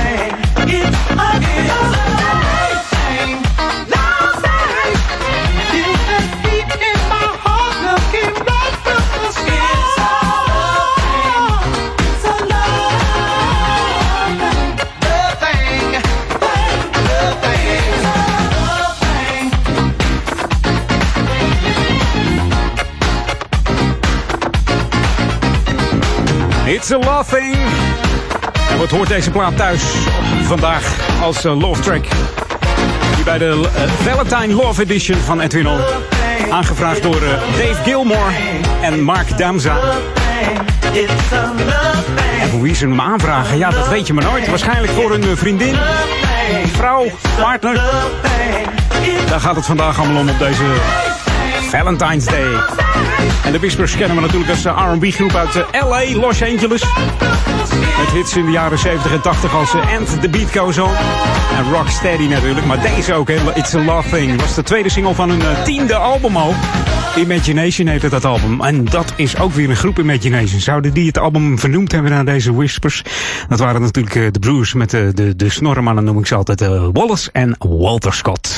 It's 26.88 26.94
a. 26.94 27.24
En 28.70 28.78
wat 28.78 28.90
hoort 28.90 29.08
deze 29.08 29.30
plaat 29.30 29.56
thuis 29.56 29.82
vandaag 30.42 30.96
als 31.22 31.44
eh, 31.44 31.60
love 31.60 31.82
track? 31.82 32.04
Die 33.14 33.24
bij 33.24 33.38
de 33.38 33.68
eh, 33.74 33.82
Valentine 34.12 34.54
Love 34.54 34.82
Edition 34.82 35.18
van 35.18 35.40
Edwin 35.40 35.66
On. 35.68 35.80
Aangevraagd 36.50 37.02
door 37.02 37.22
eh, 37.22 37.30
Dave 37.30 37.82
Gilmore 37.84 38.30
en 38.82 39.02
Mark 39.02 39.38
Damza. 39.38 39.78
En 42.40 42.48
voor 42.50 42.62
wie 42.62 42.74
ze 42.74 42.86
hem 42.86 43.00
aanvragen, 43.00 43.58
ja, 43.58 43.70
dat 43.70 43.88
weet 43.88 44.06
je 44.06 44.12
maar 44.12 44.24
nooit. 44.24 44.48
Waarschijnlijk 44.48 44.92
voor 44.92 45.14
een 45.14 45.36
vriendin, 45.36 45.76
vrouw, 46.72 47.06
partner. 47.40 47.82
Daar 49.28 49.40
gaat 49.40 49.56
het 49.56 49.66
vandaag 49.66 49.98
allemaal 49.98 50.20
om 50.20 50.28
op 50.28 50.38
deze 50.38 50.64
Valentine's 51.70 52.24
Day. 52.24 52.85
En 53.44 53.52
de 53.52 53.58
Whispers 53.58 53.96
kennen 53.96 54.16
we 54.16 54.22
natuurlijk 54.22 54.50
als 54.50 54.64
eh, 54.64 54.92
R&B 54.92 55.04
groep 55.04 55.34
uit 55.34 55.56
eh, 55.56 55.88
LA, 55.88 56.20
Los 56.20 56.42
Angeles. 56.42 56.82
Met 57.98 58.10
hits 58.12 58.36
in 58.36 58.44
de 58.44 58.50
jaren 58.50 58.78
70 58.78 59.12
en 59.12 59.20
80 59.20 59.54
als 59.54 59.74
eh, 59.74 59.96
And 59.96 60.20
The 60.20 60.28
Beat 60.28 60.56
Goes 60.56 60.78
On. 60.78 60.90
En 61.56 61.72
Rocksteady 61.72 62.26
natuurlijk, 62.26 62.66
maar 62.66 62.82
deze 62.82 63.14
ook, 63.14 63.28
hè. 63.28 63.36
It's 63.54 63.74
a 63.74 63.84
Love 63.84 64.08
Thing. 64.16 64.40
was 64.40 64.54
de 64.54 64.62
tweede 64.62 64.88
single 64.88 65.14
van 65.14 65.30
hun 65.30 65.64
tiende 65.64 65.94
album 65.94 66.36
al. 66.36 66.54
Imagination 67.16 67.86
heette 67.86 68.08
dat 68.08 68.24
album. 68.24 68.60
En 68.60 68.84
dat 68.84 69.12
is 69.16 69.38
ook 69.38 69.52
weer 69.52 69.70
een 69.70 69.76
groep 69.76 69.98
Imagination. 69.98 70.60
Zouden 70.60 70.92
die 70.92 71.06
het 71.06 71.18
album 71.18 71.58
vernoemd 71.58 71.92
hebben 71.92 72.10
naar 72.10 72.24
deze 72.24 72.54
Whispers? 72.54 73.02
Dat 73.48 73.58
waren 73.58 73.80
natuurlijk 73.80 74.32
de 74.34 74.38
broers 74.38 74.74
met 74.74 74.90
de, 74.90 75.10
de, 75.14 75.36
de 75.36 75.50
noem 75.60 76.18
ik 76.18 76.26
ze 76.26 76.34
altijd. 76.34 76.60
Wallace 76.92 77.30
en 77.32 77.56
Walter 77.58 78.14
Scott. 78.14 78.56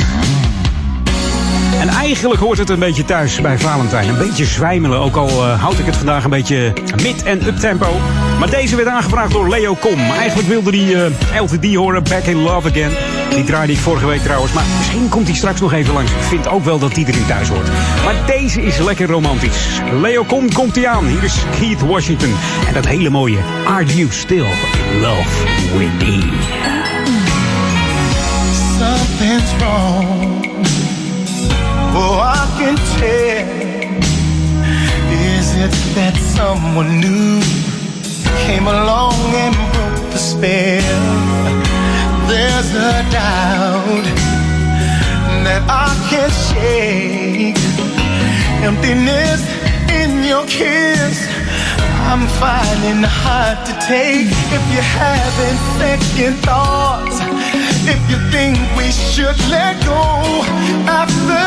En 1.99 2.05
eigenlijk 2.05 2.41
hoort 2.41 2.59
het 2.59 2.71
een 2.71 2.79
beetje 2.79 3.05
thuis 3.05 3.41
bij 3.41 3.59
Valentijn. 3.59 4.09
Een 4.09 4.19
beetje 4.19 4.45
zwijmelen, 4.45 4.99
ook 4.99 5.17
al 5.17 5.29
eh, 5.29 5.61
houd 5.61 5.79
ik 5.79 5.87
het 5.87 5.97
vandaag 5.97 6.25
een 6.25 6.31
beetje 6.31 6.73
mid- 7.03 7.23
en 7.23 7.47
uptempo. 7.47 8.01
Maar 8.39 8.51
deze 8.51 8.77
werd 8.77 8.89
aangevraagd 8.89 9.33
door 9.33 9.49
Leo 9.49 9.75
Kom. 9.75 10.01
Eigenlijk 10.01 10.49
wilde 10.49 10.77
hij 10.77 11.05
eh, 11.33 11.41
LTD 11.43 11.75
horen, 11.75 12.03
Back 12.03 12.23
in 12.23 12.43
Love 12.43 12.69
Again. 12.69 12.91
Die 13.35 13.45
draaide 13.45 13.73
ik 13.73 13.79
vorige 13.79 14.07
week 14.07 14.21
trouwens, 14.23 14.53
maar 14.53 14.65
misschien 14.79 15.09
komt 15.09 15.27
hij 15.27 15.37
straks 15.37 15.61
nog 15.61 15.73
even 15.73 15.95
langs. 15.95 16.11
Ik 16.11 16.23
vind 16.23 16.49
ook 16.49 16.65
wel 16.65 16.79
dat 16.79 16.95
die 16.95 17.07
erin 17.07 17.27
thuis 17.27 17.49
hoort. 17.49 17.69
Maar 18.05 18.15
deze 18.27 18.63
is 18.63 18.79
lekker 18.79 19.07
romantisch. 19.07 19.81
Leo 20.01 20.25
Kom 20.25 20.53
komt 20.53 20.75
hij 20.75 20.87
aan. 20.87 21.07
Hier 21.07 21.25
is 21.25 21.35
Keith 21.59 21.81
Washington. 21.81 22.35
En 22.67 22.75
dat 22.75 22.87
hele 22.87 23.11
mooie 23.11 23.39
Are 23.67 23.85
You 23.85 24.09
Still 24.11 24.47
in 24.93 25.01
Love 25.01 25.45
With 25.77 25.99
Me? 25.99 26.21
Something's 28.79 29.57
wrong. 29.59 30.38
Oh, 31.95 32.21
I 32.21 32.45
can 32.59 32.77
tell. 32.97 33.69
Is 35.11 35.57
it 35.57 35.75
that 35.95 36.17
someone 36.17 37.01
new 37.01 37.41
came 38.47 38.67
along 38.67 39.15
and 39.35 39.55
broke 39.73 40.11
the 40.13 40.19
spell? 40.19 41.49
There's 42.29 42.71
a 42.75 43.03
doubt 43.11 44.07
that 45.45 45.63
I 45.69 45.89
can't 46.11 46.37
shake. 46.49 47.59
Emptiness 48.63 49.43
in 50.01 50.25
your 50.25 50.45
kiss. 50.47 51.27
I'm 52.11 52.27
finding 52.41 53.03
hard 53.05 53.59
to 53.67 53.73
take 53.87 54.29
if 54.57 54.65
you're 54.73 54.93
having 55.05 55.57
second 55.81 56.37
thoughts. 56.45 57.21
If 57.91 58.01
you 58.11 58.19
think 58.31 58.59
we 58.77 58.91
should 58.91 59.39
let 59.49 59.83
go 59.85 60.45
after 60.87 61.41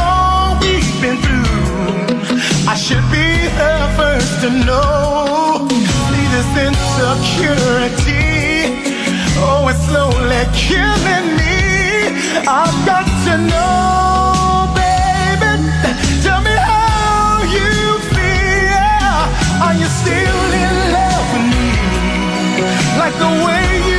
all 0.00 0.56
we've 0.60 0.92
been 1.02 1.18
through, 1.20 2.32
I 2.66 2.74
should 2.74 3.04
be 3.12 3.28
the 3.60 3.76
first 3.98 4.40
to 4.40 4.48
know. 4.64 5.68
See 6.08 6.26
this 6.32 6.50
insecurity, 6.66 8.24
oh, 9.44 9.68
it's 9.68 9.84
slowly 9.84 10.44
killing 10.56 11.28
me. 11.36 11.60
I've 12.48 12.78
got 12.88 13.06
to 13.26 13.34
know, 13.52 14.72
baby. 14.72 15.52
Tell 16.24 16.40
me 16.40 16.56
how 16.56 17.44
you 17.56 17.70
feel. 18.16 19.12
Are 19.60 19.76
you 19.76 19.88
still 20.00 20.44
in 20.64 20.74
love 20.96 21.26
with 21.34 21.46
me? 21.52 21.68
Like 22.96 23.14
the 23.24 23.32
way 23.44 23.91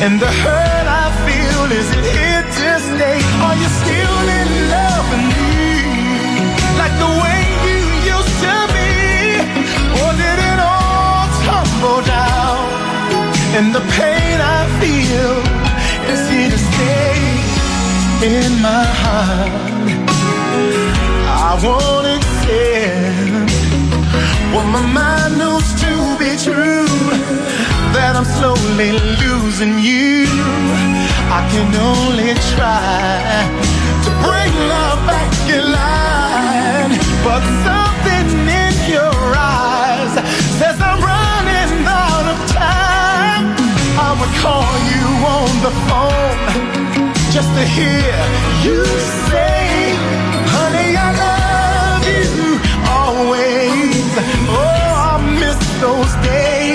And 0.00 0.20
the 0.20 0.30
hurt 0.30 0.86
I 0.86 1.10
feel, 1.26 1.62
is 1.74 1.90
it 1.90 2.06
here 2.14 2.42
to 2.58 2.68
stay? 2.86 3.18
Are 3.42 3.56
you 3.62 3.68
still 3.82 4.18
in 4.38 4.48
love 4.70 5.04
with 5.10 5.24
me? 5.34 5.58
Like 6.78 6.94
the 7.02 7.12
way 7.22 7.40
you 7.66 7.78
used 8.14 8.36
to 8.46 8.56
be? 8.76 9.42
Or 9.98 10.10
did 10.22 10.38
it 10.50 10.58
all 10.62 11.26
tumble 11.42 12.02
down? 12.06 12.62
And 13.58 13.74
the 13.74 13.82
pain 13.98 14.38
I 14.38 14.60
feel 14.78 15.34
is 16.14 16.22
here 16.30 16.50
to 16.54 16.60
stay 16.70 17.18
in 18.38 18.62
my 18.62 18.84
heart. 19.02 19.50
I 21.26 21.58
won't 21.64 22.06
accept 22.16 23.50
what 24.54 24.66
my 24.76 24.84
mind 25.00 25.38
knows 25.38 25.66
to 25.82 25.90
be 26.22 26.30
true. 26.38 26.86
That 27.94 28.14
I'm 28.16 28.24
slowly 28.24 28.92
losing 29.22 29.78
you. 29.78 30.26
I 31.32 31.40
can 31.52 31.68
only 31.74 32.34
try 32.54 33.48
to 34.04 34.10
bring 34.24 34.52
love 34.68 35.00
back 35.08 35.32
in 35.48 35.64
line. 35.72 36.92
But 37.24 37.42
something 37.64 38.28
in 38.46 38.74
your 38.92 39.16
eyes 39.34 40.12
says 40.60 40.76
I'm 40.80 41.00
running 41.00 41.72
out 41.88 42.26
of 42.32 42.38
time. 42.52 43.44
I 43.96 44.10
would 44.18 44.34
call 44.44 44.68
you 44.92 45.06
on 45.36 45.50
the 45.66 45.72
phone 45.88 46.38
just 47.32 47.50
to 47.56 47.64
hear 47.64 48.14
you 48.64 48.84
say, 49.28 49.96
honey, 50.54 50.90
I 50.96 51.08
love 51.24 52.04
you 52.04 52.60
always. 52.84 54.08
Oh, 54.48 55.12
I 55.12 55.24
miss 55.40 55.58
those 55.80 56.12
days. 56.26 56.67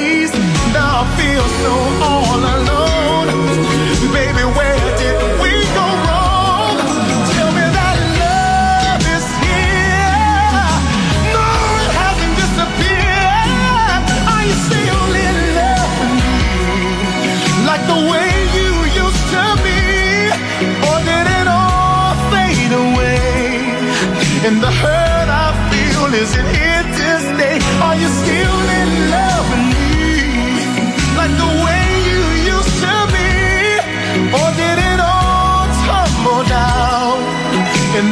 Feel 1.34 1.48
so 1.48 1.74
all 2.04 2.38
alone. 2.38 2.73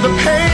The 0.01 0.09
pain 0.23 0.50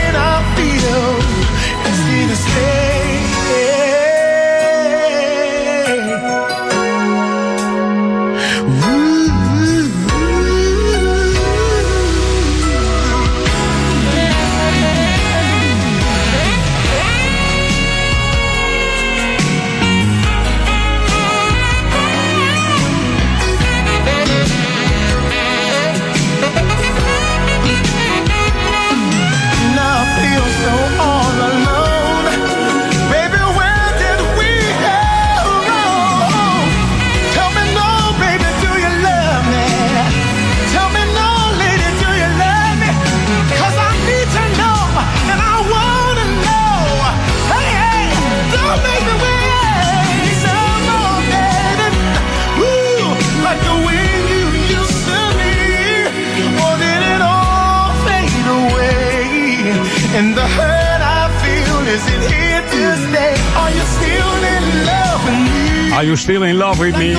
Are 65.98 66.06
you 66.06 66.16
still 66.16 66.42
in 66.42 66.56
love 66.56 66.82
with 66.82 66.96
me? 66.96 67.10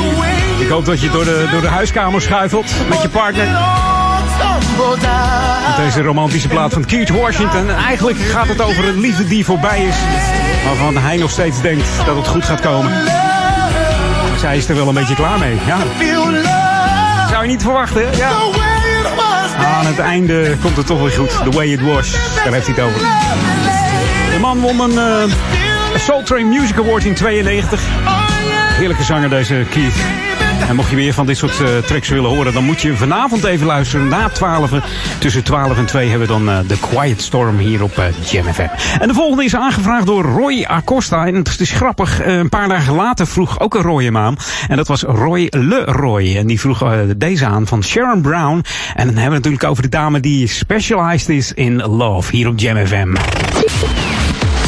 Ik 0.59 0.69
hoop 0.69 0.85
dat 0.85 1.01
je 1.01 1.09
door 1.09 1.23
de, 1.23 1.47
door 1.51 1.61
de 1.61 1.67
huiskamer 1.67 2.21
schuifelt 2.21 2.71
met 2.89 3.01
je 3.01 3.09
partner. 3.09 3.47
Deze 5.77 6.01
romantische 6.01 6.47
plaat 6.47 6.73
van 6.73 6.85
Keith 6.85 7.09
Washington. 7.09 7.69
En 7.69 7.75
eigenlijk 7.75 8.17
gaat 8.19 8.47
het 8.47 8.61
over 8.61 8.87
een 8.87 8.99
liefde 8.99 9.27
die 9.27 9.45
voorbij 9.45 9.85
is. 9.85 9.95
Waarvan 10.65 10.97
hij 10.97 11.17
nog 11.17 11.29
steeds 11.29 11.61
denkt 11.61 11.87
dat 12.05 12.15
het 12.15 12.27
goed 12.27 12.45
gaat 12.45 12.59
komen. 12.59 12.91
Zij 14.37 14.57
is 14.57 14.69
er 14.69 14.75
wel 14.75 14.87
een 14.87 14.93
beetje 14.93 15.15
klaar 15.15 15.39
mee. 15.39 15.57
Ja. 15.65 15.77
Zou 17.29 17.43
je 17.43 17.49
niet 17.49 17.61
verwachten. 17.61 18.05
Aan 19.57 19.85
het 19.85 19.99
einde 19.99 20.57
komt 20.61 20.77
het 20.77 20.85
toch 20.85 20.99
weer 20.99 21.11
goed. 21.11 21.29
The 21.29 21.51
way 21.51 21.67
it 21.67 21.81
was. 21.81 22.11
Daar 22.43 22.53
heeft 22.53 22.67
hij 22.67 22.75
het 22.75 22.83
over. 22.83 22.99
De 24.33 24.39
man 24.39 24.59
won 24.59 24.79
een 24.79 24.97
eh, 24.97 25.99
Soul 25.99 26.23
Train 26.23 26.49
Music 26.49 26.77
Award 26.77 27.03
in 27.03 27.13
92. 27.13 28.28
Heerlijke 28.79 29.03
zanger 29.03 29.29
deze 29.29 29.65
Keith. 29.69 29.95
En 30.67 30.75
mocht 30.75 30.89
je 30.89 30.95
weer 30.95 31.13
van 31.13 31.25
dit 31.25 31.37
soort 31.37 31.61
eh, 31.61 31.77
tracks 31.77 32.09
willen 32.09 32.29
horen, 32.29 32.53
dan 32.53 32.63
moet 32.63 32.81
je 32.81 32.95
vanavond 32.95 33.43
even 33.43 33.67
luisteren. 33.67 34.07
Na 34.07 34.29
12, 34.29 34.71
tussen 35.17 35.43
12 35.43 35.77
en 35.77 35.85
2 35.85 36.09
hebben 36.09 36.27
we 36.27 36.33
dan 36.33 36.49
eh, 36.49 36.59
The 36.59 36.79
Quiet 36.79 37.21
Storm 37.21 37.57
hier 37.57 37.83
op 37.83 37.97
eh, 37.97 38.05
Jam 38.31 38.53
FM. 38.53 38.67
En 38.99 39.07
de 39.07 39.13
volgende 39.13 39.43
is 39.43 39.55
aangevraagd 39.55 40.05
door 40.05 40.23
Roy 40.23 40.63
Acosta. 40.67 41.25
En 41.25 41.35
het 41.35 41.59
is 41.59 41.71
grappig, 41.71 42.21
eh, 42.21 42.37
een 42.37 42.49
paar 42.49 42.67
dagen 42.67 42.93
later 42.95 43.27
vroeg 43.27 43.59
ook 43.59 43.75
een 43.75 43.81
Roy 43.81 44.03
hem 44.03 44.17
aan. 44.17 44.37
En 44.67 44.77
dat 44.77 44.87
was 44.87 45.01
Roy 45.01 45.47
Le 45.49 45.83
Roy. 45.85 46.35
En 46.35 46.47
die 46.47 46.59
vroeg 46.59 46.81
eh, 46.81 46.99
deze 47.17 47.45
aan 47.45 47.67
van 47.67 47.83
Sharon 47.83 48.21
Brown. 48.21 48.63
En 48.95 49.05
dan 49.05 49.05
hebben 49.05 49.15
we 49.15 49.21
het 49.21 49.31
natuurlijk 49.31 49.63
over 49.63 49.83
de 49.83 49.89
dame 49.89 50.19
die 50.19 50.47
specialized 50.47 51.29
is 51.29 51.53
in 51.53 51.81
love 51.81 52.35
hier 52.35 52.47
op 52.47 52.59
Jam 52.59 52.85
FM. 52.85 53.13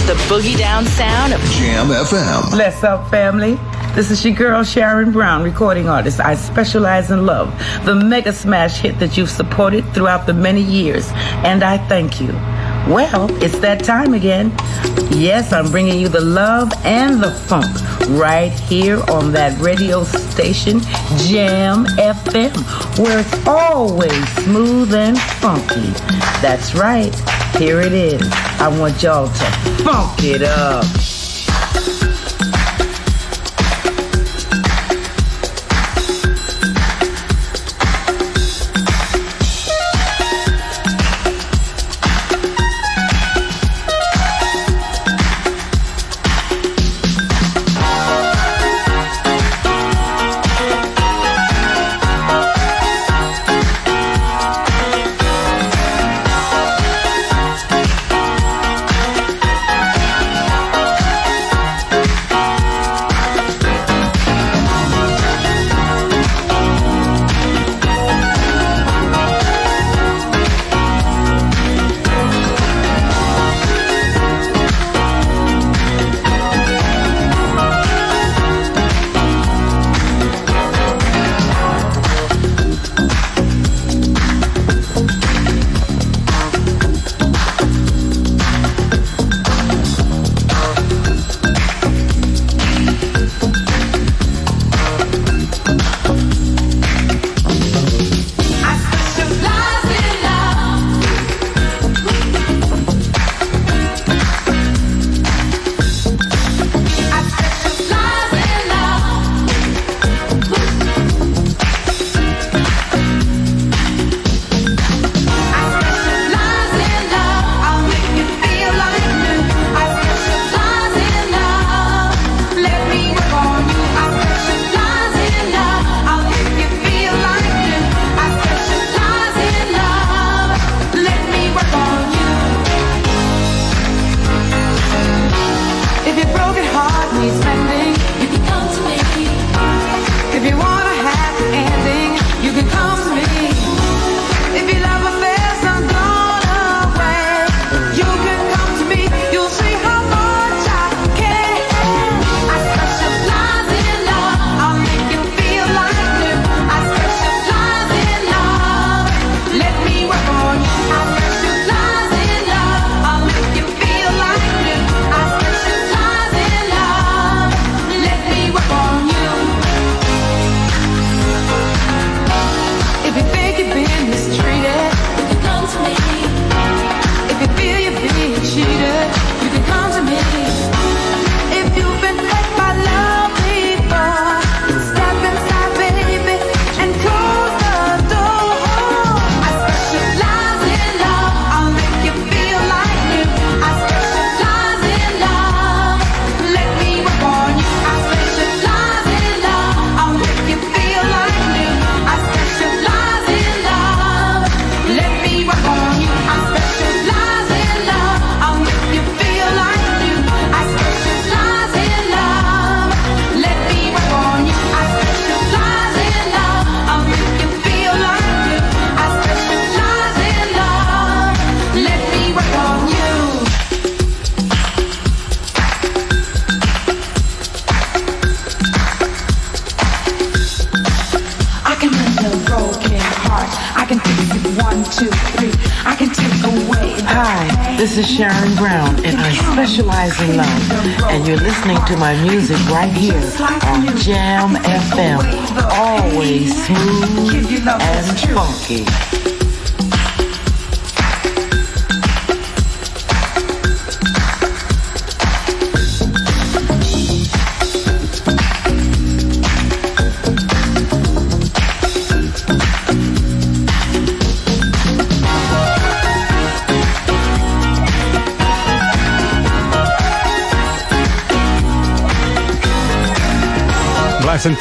The 0.05 0.26
boogie 0.28 0.57
down 0.57 0.86
sound 0.97 1.34
of 1.34 1.59
Jam 1.59 2.05
FM. 2.05 2.49
Bless 2.49 2.84
up, 2.84 2.99
family. 3.09 3.57
This 3.93 4.09
is 4.09 4.23
your 4.23 4.33
girl 4.33 4.63
Sharon 4.63 5.11
Brown, 5.11 5.43
recording 5.43 5.89
artist. 5.89 6.21
I 6.21 6.35
specialize 6.35 7.11
in 7.11 7.25
love, 7.25 7.53
the 7.83 7.93
mega 7.93 8.31
smash 8.31 8.79
hit 8.79 8.97
that 8.99 9.17
you've 9.17 9.29
supported 9.29 9.83
throughout 9.93 10.25
the 10.25 10.33
many 10.33 10.61
years, 10.61 11.09
and 11.43 11.61
I 11.61 11.77
thank 11.89 12.21
you. 12.21 12.29
Well, 12.87 13.29
it's 13.43 13.59
that 13.59 13.83
time 13.83 14.13
again. 14.13 14.53
Yes, 15.11 15.51
I'm 15.51 15.69
bringing 15.69 15.99
you 15.99 16.07
the 16.07 16.21
love 16.21 16.71
and 16.85 17.21
the 17.21 17.31
funk 17.31 17.75
right 18.11 18.53
here 18.53 19.03
on 19.09 19.33
that 19.33 19.59
radio 19.59 20.05
station, 20.05 20.79
Jam 21.27 21.85
FM, 21.97 22.55
where 22.97 23.19
it's 23.19 23.45
always 23.45 24.27
smooth 24.35 24.93
and 24.93 25.19
funky. 25.19 25.91
That's 26.41 26.73
right. 26.75 27.13
Here 27.57 27.81
it 27.81 27.91
is. 27.91 28.21
I 28.61 28.69
want 28.69 29.03
y'all 29.03 29.27
to 29.27 29.83
funk 29.83 30.23
it 30.23 30.43
up. 30.43 30.85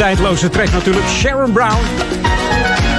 Tijdloze 0.01 0.49
track 0.49 0.73
natuurlijk. 0.73 1.07
Sharon 1.09 1.53
Brown. 1.53 1.79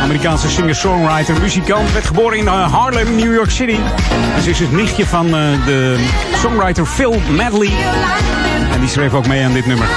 Amerikaanse 0.01 0.49
singer-songwriter, 0.49 1.41
muzikant. 1.41 1.91
Werd 1.93 2.05
geboren 2.05 2.37
in 2.37 2.47
eh, 2.47 2.73
Harlem, 2.73 3.15
New 3.15 3.33
York 3.33 3.49
City. 3.49 3.75
Ze 4.43 4.49
is 4.49 4.59
het 4.59 4.71
nichtje 4.71 5.05
van 5.05 5.25
eh, 5.25 5.65
de 5.65 6.07
songwriter 6.35 6.85
Phil 6.85 7.21
Medley. 7.29 7.69
En 8.73 8.79
die 8.79 8.89
schreef 8.89 9.13
ook 9.13 9.27
mee 9.27 9.43
aan 9.43 9.53
dit 9.53 9.65
nummer. 9.65 9.87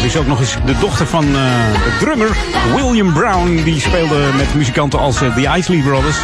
Ze 0.00 0.06
is 0.06 0.16
ook 0.16 0.26
nog 0.26 0.40
eens 0.40 0.56
de 0.66 0.78
dochter 0.80 1.06
van 1.06 1.24
eh, 1.24 1.32
de 1.84 1.96
drummer 1.98 2.36
William 2.74 3.12
Brown. 3.12 3.60
Die 3.64 3.80
speelde 3.80 4.28
met 4.36 4.54
muzikanten 4.54 4.98
als 4.98 5.16
The 5.16 5.52
Isley 5.56 5.78
Brothers. 5.78 6.16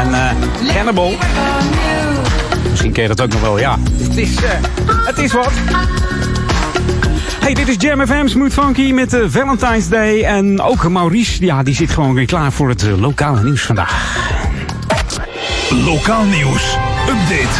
En 0.00 0.14
eh, 0.14 0.30
Cannibal. 0.74 1.14
Misschien 2.70 2.92
ken 2.92 3.02
je 3.02 3.08
dat 3.08 3.20
ook 3.20 3.32
nog 3.32 3.40
wel, 3.40 3.58
ja. 3.58 3.78
Het 3.98 4.16
is, 4.16 4.36
het 5.06 5.18
is 5.18 5.32
wat. 5.32 5.52
Hey, 7.48 7.56
dit 7.56 7.68
is 7.68 7.76
Jam 7.78 8.06
FM 8.06 8.26
Smooth 8.26 8.52
Funky 8.52 8.92
met 8.92 9.10
de 9.10 9.30
Valentine's 9.30 9.88
Day. 9.88 10.22
En 10.22 10.60
ook 10.60 10.88
Maurice, 10.88 11.44
ja, 11.44 11.62
die 11.62 11.74
zit 11.74 11.90
gewoon 11.90 12.14
weer 12.14 12.26
klaar 12.26 12.52
voor 12.52 12.68
het 12.68 12.82
eh, 12.82 13.00
lokale 13.00 13.42
nieuws 13.42 13.62
vandaag. 13.62 14.16
Lokaal 15.84 16.24
nieuws. 16.24 16.76
Update. 17.08 17.58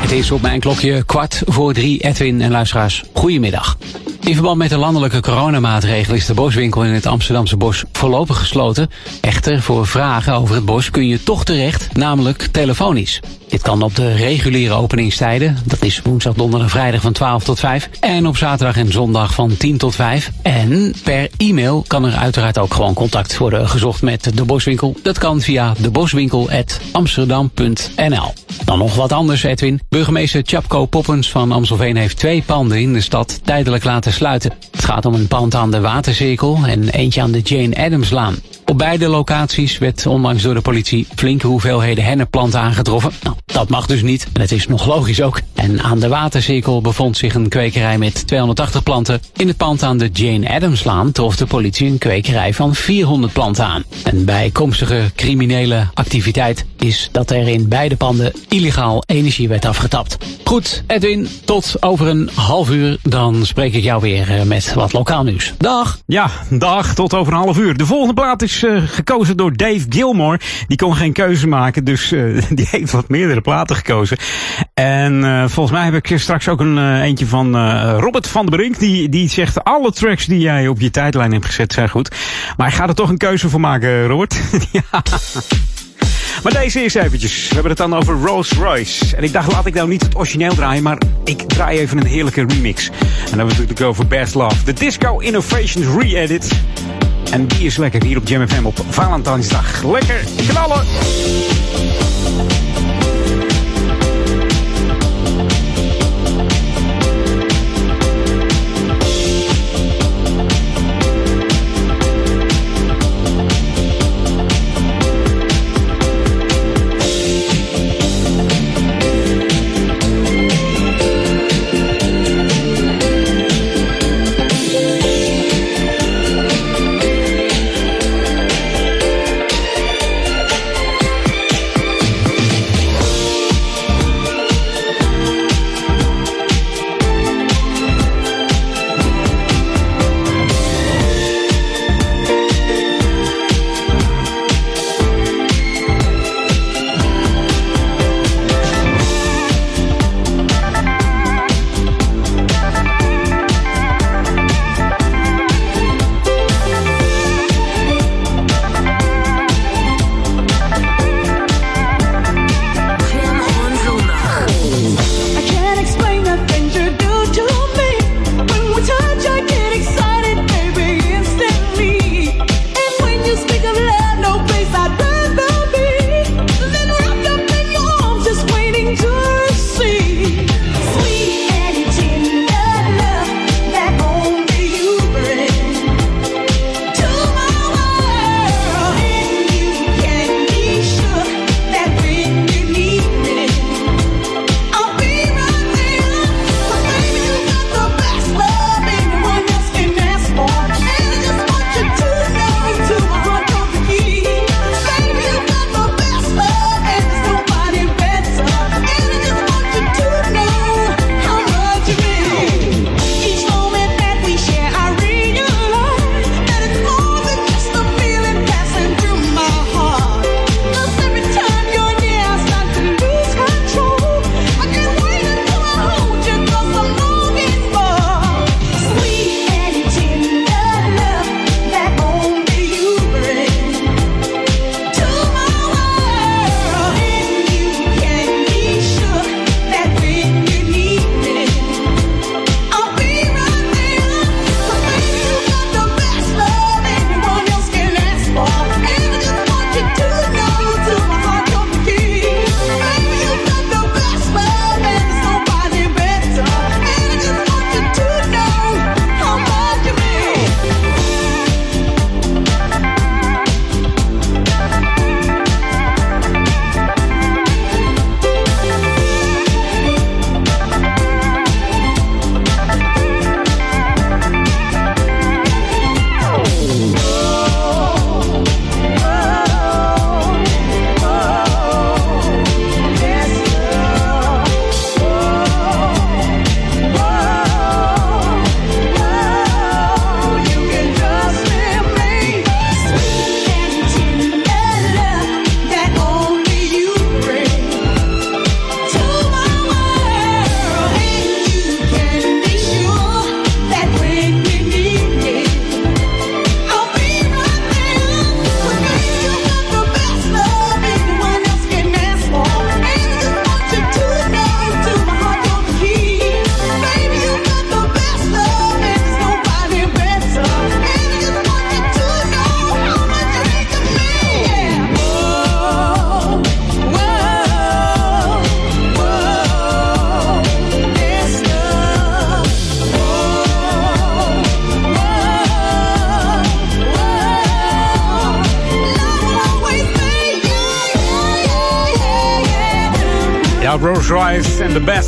Het 0.00 0.10
is 0.10 0.30
op 0.30 0.42
mijn 0.42 0.60
klokje 0.60 1.02
kwart 1.02 1.42
voor 1.46 1.72
drie. 1.72 2.00
Edwin 2.00 2.40
en 2.40 2.50
luisteraars, 2.50 3.04
goedemiddag. 3.12 3.76
In 4.20 4.34
verband 4.34 4.58
met 4.58 4.70
de 4.70 4.76
landelijke 4.76 5.20
coronamaatregelen 5.20 6.16
is 6.16 6.26
de 6.26 6.34
boswinkel 6.34 6.84
in 6.84 6.92
het 6.92 7.06
Amsterdamse 7.06 7.56
bos 7.56 7.84
voorlopig 8.02 8.38
gesloten. 8.38 8.90
Echter, 9.20 9.62
voor 9.62 9.86
vragen 9.86 10.34
over 10.34 10.54
het 10.54 10.64
bos 10.64 10.90
kun 10.90 11.08
je 11.08 11.22
toch 11.22 11.44
terecht, 11.44 11.96
namelijk 11.96 12.48
telefonisch. 12.52 13.20
Dit 13.52 13.62
kan 13.62 13.82
op 13.82 13.94
de 13.94 14.14
reguliere 14.14 14.74
openingstijden. 14.74 15.56
Dat 15.64 15.82
is 15.82 16.02
woensdag, 16.02 16.34
donderdag, 16.34 16.70
vrijdag 16.70 17.00
van 17.00 17.12
12 17.12 17.44
tot 17.44 17.58
5. 17.58 17.90
En 18.00 18.26
op 18.26 18.36
zaterdag 18.36 18.76
en 18.76 18.92
zondag 18.92 19.34
van 19.34 19.56
10 19.56 19.76
tot 19.76 19.94
5. 19.94 20.30
En 20.42 20.94
per 21.04 21.28
e-mail 21.36 21.84
kan 21.86 22.04
er 22.04 22.14
uiteraard 22.14 22.58
ook 22.58 22.74
gewoon 22.74 22.94
contact 22.94 23.38
worden 23.38 23.68
gezocht 23.68 24.02
met 24.02 24.36
de 24.36 24.44
boswinkel. 24.44 24.96
Dat 25.02 25.18
kan 25.18 25.40
via 25.40 25.74
deboswinkel.amsterdam.nl. 25.78 28.32
Dan 28.64 28.78
nog 28.78 28.94
wat 28.94 29.12
anders, 29.12 29.42
Edwin. 29.42 29.80
Burgemeester 29.88 30.42
Chapco 30.44 30.86
Poppens 30.86 31.30
van 31.30 31.52
Amstelveen 31.52 31.96
heeft 31.96 32.16
twee 32.16 32.42
panden 32.46 32.80
in 32.80 32.92
de 32.92 33.00
stad 33.00 33.40
tijdelijk 33.44 33.84
laten 33.84 34.12
sluiten. 34.12 34.52
Het 34.70 34.84
gaat 34.84 35.06
om 35.06 35.14
een 35.14 35.28
pand 35.28 35.54
aan 35.54 35.70
de 35.70 35.80
Watercirkel 35.80 36.58
en 36.66 36.88
eentje 36.88 37.22
aan 37.22 37.32
de 37.32 37.40
Jane 37.40 37.74
Addamslaan. 37.92 38.36
Op 38.72 38.78
beide 38.78 39.08
locaties 39.08 39.78
werd 39.78 40.06
onlangs 40.06 40.42
door 40.42 40.54
de 40.54 40.60
politie 40.60 41.06
flinke 41.16 41.46
hoeveelheden 41.46 42.04
hennepplanten 42.04 42.60
aangetroffen. 42.60 43.12
Nou, 43.22 43.36
dat 43.44 43.68
mag 43.68 43.86
dus 43.86 44.02
niet. 44.02 44.26
En 44.32 44.40
het 44.40 44.52
is 44.52 44.66
nog 44.66 44.86
logisch 44.86 45.22
ook. 45.22 45.40
En 45.54 45.82
aan 45.82 45.98
de 45.98 46.08
Watercirkel 46.08 46.80
bevond 46.80 47.16
zich 47.16 47.34
een 47.34 47.48
kwekerij 47.48 47.98
met 47.98 48.26
280 48.26 48.82
planten. 48.82 49.20
In 49.36 49.48
het 49.48 49.56
pand 49.56 49.82
aan 49.82 49.98
de 49.98 50.08
Jane 50.12 50.54
Addamslaan 50.54 51.12
trof 51.12 51.36
de 51.36 51.46
politie 51.46 51.90
een 51.90 51.98
kwekerij 51.98 52.54
van 52.54 52.74
400 52.74 53.32
planten 53.32 53.64
aan. 53.64 53.84
En 54.04 54.24
bijkomstige 54.24 55.10
criminele 55.16 55.86
activiteit 55.94 56.64
is 56.78 57.08
dat 57.12 57.30
er 57.30 57.48
in 57.48 57.68
beide 57.68 57.96
panden 57.96 58.32
illegaal 58.48 59.02
energie 59.06 59.48
werd 59.48 59.64
afgetapt. 59.64 60.16
Goed, 60.44 60.82
Edwin, 60.86 61.28
tot 61.44 61.76
over 61.80 62.06
een 62.06 62.30
half 62.34 62.70
uur. 62.70 62.98
Dan 63.02 63.46
spreek 63.46 63.74
ik 63.74 63.82
jou 63.82 64.00
weer 64.00 64.38
eh, 64.38 64.42
met 64.42 64.74
wat 64.74 64.92
lokaal 64.92 65.22
nieuws. 65.22 65.54
Dag! 65.58 65.98
Ja, 66.06 66.30
dag, 66.50 66.94
tot 66.94 67.14
over 67.14 67.32
een 67.32 67.38
half 67.38 67.58
uur. 67.58 67.76
De 67.76 67.86
volgende 67.86 68.14
plaat 68.14 68.42
is 68.42 68.61
eh, 68.62 68.82
gekozen 68.86 69.36
door 69.36 69.56
Dave 69.56 69.86
Gilmore. 69.88 70.40
Die 70.66 70.76
kon 70.76 70.96
geen 70.96 71.12
keuze 71.12 71.48
maken, 71.48 71.84
dus 71.84 72.12
eh, 72.12 72.22
die 72.50 72.68
heeft 72.70 72.92
wat 72.92 73.08
meerdere 73.08 73.40
platen 73.40 73.76
gekozen. 73.76 74.16
En 74.74 75.24
eh, 75.24 75.48
volgens 75.48 75.76
mij 75.76 75.84
heb 75.84 75.94
ik 75.94 76.18
straks 76.18 76.48
ook 76.48 76.60
een 76.60 77.00
eentje 77.02 77.26
van 77.26 77.56
Robert 77.98 78.28
van 78.28 78.46
der 78.46 78.58
Brink. 78.58 78.78
Die, 78.78 79.08
die 79.08 79.28
zegt 79.28 79.64
alle 79.64 79.92
tracks 79.92 80.26
die 80.26 80.38
jij 80.38 80.68
op 80.68 80.80
je 80.80 80.90
tijdlijn 80.90 81.32
hebt 81.32 81.46
gezet 81.46 81.72
zijn 81.72 81.88
goed. 81.88 82.14
Maar 82.56 82.68
ik 82.68 82.74
ga 82.74 82.88
er 82.88 82.94
toch 82.94 83.08
een 83.08 83.16
keuze 83.16 83.48
voor 83.48 83.60
maken, 83.60 84.06
Robert. 84.06 84.40
ja. 84.72 85.02
Maar 86.42 86.52
deze 86.52 86.84
is 86.84 86.94
eventjes. 86.94 87.48
We 87.48 87.54
hebben 87.54 87.70
het 87.70 87.80
dan 87.80 87.94
over 87.94 88.14
Rolls 88.14 88.52
Royce. 88.52 89.16
En 89.16 89.22
ik 89.22 89.32
dacht, 89.32 89.52
laat 89.52 89.66
ik 89.66 89.74
nou 89.74 89.88
niet 89.88 90.02
het 90.02 90.16
origineel 90.16 90.54
draaien, 90.54 90.82
maar 90.82 90.98
ik 91.24 91.42
draai 91.42 91.78
even 91.78 91.98
een 91.98 92.06
heerlijke 92.06 92.44
remix. 92.48 92.86
En 92.86 92.94
dan 92.98 93.08
hebben 93.08 93.36
we 93.36 93.42
het 93.42 93.48
natuurlijk 93.58 93.80
over 93.80 94.06
Best 94.06 94.34
Love. 94.34 94.64
De 94.64 94.72
Disco 94.72 95.18
Innovations 95.18 95.86
Re-Edit. 95.96 96.60
En 97.32 97.46
die 97.46 97.64
is 97.64 97.76
lekker 97.76 98.04
hier 98.04 98.16
op 98.16 98.28
Jam 98.28 98.48
FM 98.48 98.64
op 98.64 98.84
Valentijnsdag. 98.88 99.82
Lekker 99.82 100.24
knallen! 100.46 100.86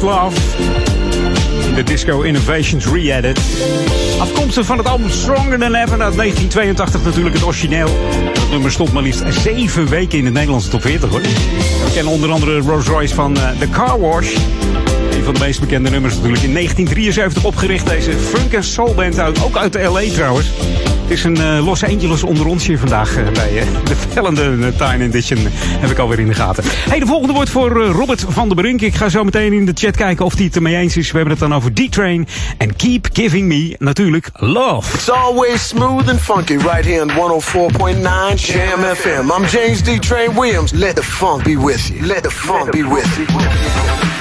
Love. 0.05 0.41
De 1.75 1.83
Disco 1.83 2.21
Innovations 2.21 2.87
Re-Edit. 2.87 3.41
Afkomstig 4.19 4.67
van 4.67 4.79
het 4.79 4.87
album 4.87 5.11
Stronger 5.11 5.59
Than 5.59 5.75
Ever 5.75 6.03
uit 6.03 6.17
1982 6.17 7.03
natuurlijk 7.03 7.35
het 7.35 7.45
origineel. 7.45 7.89
Dat 8.35 8.51
nummer 8.51 8.71
stond 8.71 8.93
maar 8.93 9.03
liefst 9.03 9.23
zeven 9.29 9.89
weken 9.89 10.19
in 10.19 10.25
de 10.25 10.31
Nederlandse 10.31 10.69
top 10.69 10.83
40 10.83 11.11
hoor. 11.11 11.21
We 11.21 11.91
kennen 11.95 12.13
onder 12.13 12.31
andere 12.31 12.61
Rose 12.61 12.91
Royce 12.91 13.15
van 13.15 13.37
uh, 13.37 13.51
The 13.59 13.69
Car 13.71 14.01
Wash. 14.01 14.35
Een 15.11 15.25
van 15.25 15.35
de 15.35 15.41
meest 15.41 15.61
bekende 15.61 15.91
nummers 15.91 16.15
natuurlijk. 16.15 16.43
In 16.43 16.53
1973 16.53 17.45
opgericht 17.45 17.87
deze 17.87 18.13
funk 18.13 18.53
en 18.53 18.65
soul 18.65 18.95
band 18.95 19.19
uit, 19.19 19.45
ook 19.45 19.57
uit 19.57 19.75
L.A. 19.75 20.13
trouwens. 20.13 20.51
Is 21.15 21.25
een 21.25 21.41
uh, 21.41 21.65
Los 21.65 21.85
Angeles 21.85 22.23
onder 22.23 22.47
ons 22.47 22.67
hier 22.67 22.79
vandaag 22.79 23.19
uh, 23.19 23.29
bij 23.31 23.53
uh, 23.53 23.62
de 23.85 23.97
vellende 23.97 24.77
Time 24.77 25.05
Edition. 25.05 25.39
Heb 25.57 25.91
ik 25.91 25.99
alweer 25.99 26.19
in 26.19 26.27
de 26.27 26.35
gaten. 26.35 26.65
Hey, 26.67 26.99
de 26.99 27.07
volgende 27.07 27.33
wordt 27.33 27.51
voor 27.51 27.71
Robert 27.73 28.25
van 28.29 28.49
der 28.49 28.57
Brink. 28.57 28.81
Ik 28.81 28.95
ga 28.95 29.09
zo 29.09 29.25
meteen 29.25 29.53
in 29.53 29.65
de 29.65 29.73
chat 29.75 29.97
kijken 29.97 30.25
of 30.25 30.35
hij 30.35 30.45
het 30.45 30.57
ermee 30.57 30.77
eens 30.77 30.97
is. 30.97 31.11
We 31.11 31.17
hebben 31.17 31.37
het 31.37 31.49
dan 31.49 31.55
over 31.55 31.73
D-Train 31.73 32.27
en 32.59 32.77
Keep 32.77 33.09
Giving 33.12 33.49
Me 33.49 33.77
natuurlijk 33.79 34.31
Love. 34.33 34.95
It's 34.95 35.11
always 35.11 35.69
smooth 35.69 36.09
and 36.09 36.21
funky 36.21 36.57
right 36.57 36.85
here 36.85 37.03
on 37.03 37.41
104.9 37.43 38.35
Jam 38.35 38.95
FM. 38.95 39.31
I'm 39.39 39.47
James 39.47 39.83
D-Train 39.83 40.35
Williams. 40.35 40.73
Let 40.73 40.97
the 40.97 41.03
funk 41.03 41.45
be 41.45 41.57
with 41.57 41.89
you. 41.89 42.07
Let 42.07 42.23
the 42.23 42.31
funk 42.31 42.71
be 42.71 42.83
with 42.83 43.17
you. 43.17 44.14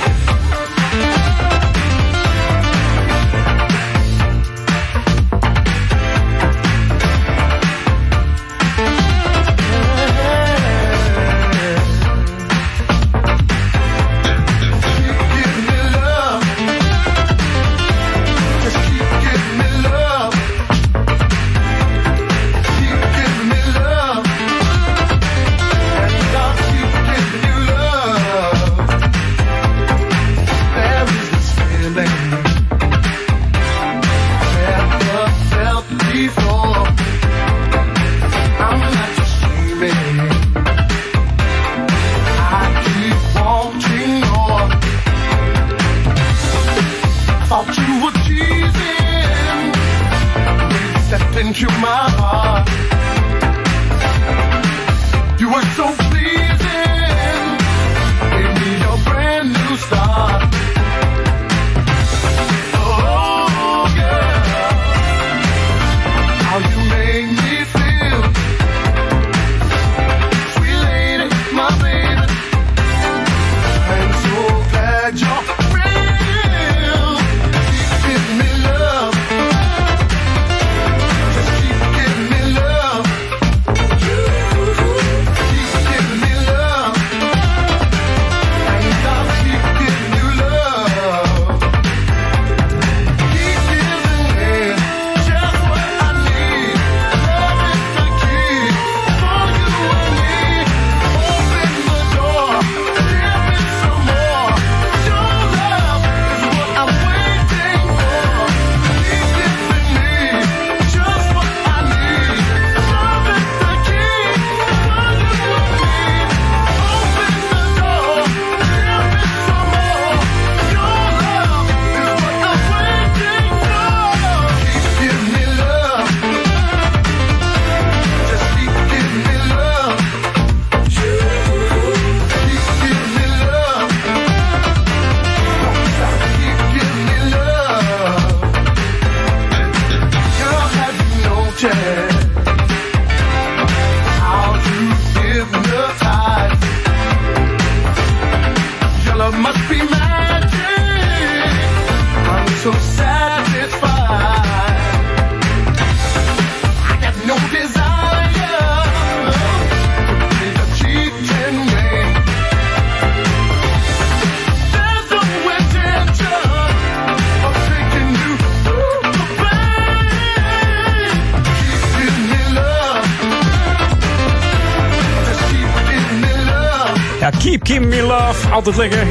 Altijd 178.65 178.91
lekker. 178.91 179.07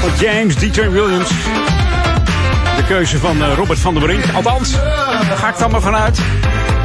Van 0.00 0.10
James 0.18 0.54
D. 0.54 0.76
Williams. 0.76 1.28
De 2.76 2.84
keuze 2.86 3.18
van 3.18 3.36
uh, 3.36 3.54
Robert 3.56 3.78
van 3.78 3.94
der 3.94 4.02
Brink. 4.02 4.24
Althans, 4.34 4.72
daar 4.72 5.36
ga 5.36 5.48
ik 5.48 5.58
dan 5.58 5.70
maar 5.70 5.80
vanuit. 5.80 6.18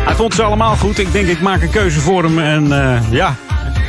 Hij 0.06 0.16
vond 0.16 0.34
ze 0.34 0.44
allemaal 0.44 0.76
goed. 0.76 0.98
Ik 0.98 1.12
denk, 1.12 1.28
ik 1.28 1.42
maak 1.42 1.62
een 1.62 1.70
keuze 1.70 2.00
voor 2.00 2.24
hem. 2.24 2.40
En 2.40 2.66
uh, 2.66 3.12
ja, 3.12 3.36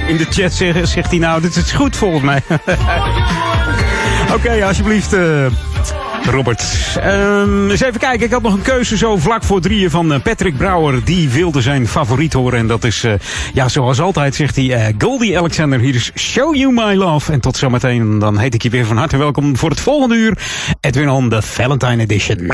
in 0.06 0.16
de 0.16 0.26
chat 0.30 0.52
zegt, 0.52 1.10
hij 1.10 1.18
nou, 1.18 1.40
dit 1.40 1.56
is 1.56 1.72
goed 1.72 1.96
volgens 1.96 2.22
mij. 2.22 2.42
Oké, 4.36 4.64
alsjeblieft. 4.64 5.14
Uh, 5.14 5.46
Robert. 6.24 6.64
Um, 7.04 7.70
eens 7.70 7.80
even 7.80 8.00
kijken. 8.00 8.26
Ik 8.26 8.32
had 8.32 8.42
nog 8.42 8.54
een 8.54 8.62
keuze 8.62 8.96
zo 8.96 9.16
vlak 9.16 9.42
voor 9.42 9.60
drieën 9.60 9.90
van 9.90 10.22
Patrick 10.22 10.56
Brouwer. 10.56 11.04
Die 11.04 11.28
wilde 11.28 11.60
zijn 11.60 11.88
favoriet 11.88 12.32
horen. 12.32 12.58
En 12.58 12.66
dat 12.66 12.84
is, 12.84 13.04
uh, 13.04 13.12
ja, 13.54 13.68
zoals 13.68 14.00
altijd 14.00 14.34
zegt 14.34 14.56
hij, 14.56 14.64
uh, 14.64 14.94
Goldie 14.98 15.38
Alexander. 15.38 15.78
Hier 15.78 15.94
is 15.94 16.12
Show 16.14 16.54
You 16.54 16.72
My 16.72 16.94
Love. 16.94 17.32
En 17.32 17.40
tot 17.40 17.56
zometeen. 17.56 18.18
Dan 18.18 18.38
heet 18.38 18.54
ik 18.54 18.62
je 18.62 18.70
weer 18.70 18.86
van 18.86 18.96
harte 18.96 19.16
welkom 19.16 19.56
voor 19.56 19.70
het 19.70 19.80
volgende 19.80 20.14
uur. 20.14 20.38
Edwin 20.80 21.08
on 21.08 21.28
the 21.28 21.42
Valentine 21.42 22.02
Edition. 22.02 22.50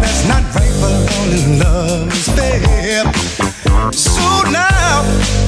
That's 0.00 0.26
not 0.28 0.42
right, 0.54 0.74
but 0.80 0.92
all 1.16 1.30
in 1.32 1.58
love 1.58 2.12
is. 2.12 2.24
So 3.94 4.22
now 4.50 5.02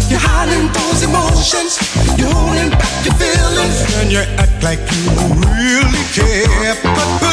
you're 0.09 0.19
hiding 0.19 0.67
those 0.73 1.03
emotions, 1.03 1.79
you're 2.19 2.31
holding 2.31 2.71
back 2.71 3.05
your 3.05 3.15
feelings, 3.15 3.77
and 3.99 4.11
you 4.11 4.19
act 4.39 4.63
like 4.63 4.81
you 4.93 5.11
don't 5.15 5.39
really 5.55 6.05
care. 6.13 6.75
But 6.83 7.26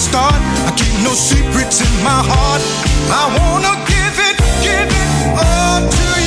start, 0.00 0.40
I 0.64 0.72
keep 0.80 0.96
no 1.04 1.12
secrets 1.12 1.80
in 1.84 1.92
my 2.02 2.24
heart. 2.24 2.62
I 3.12 3.24
wanna 3.36 3.74
give 3.84 4.16
it, 4.28 4.36
give 4.64 4.88
it 4.88 5.10
all 5.36 5.80
to 5.84 6.06
you, 6.16 6.19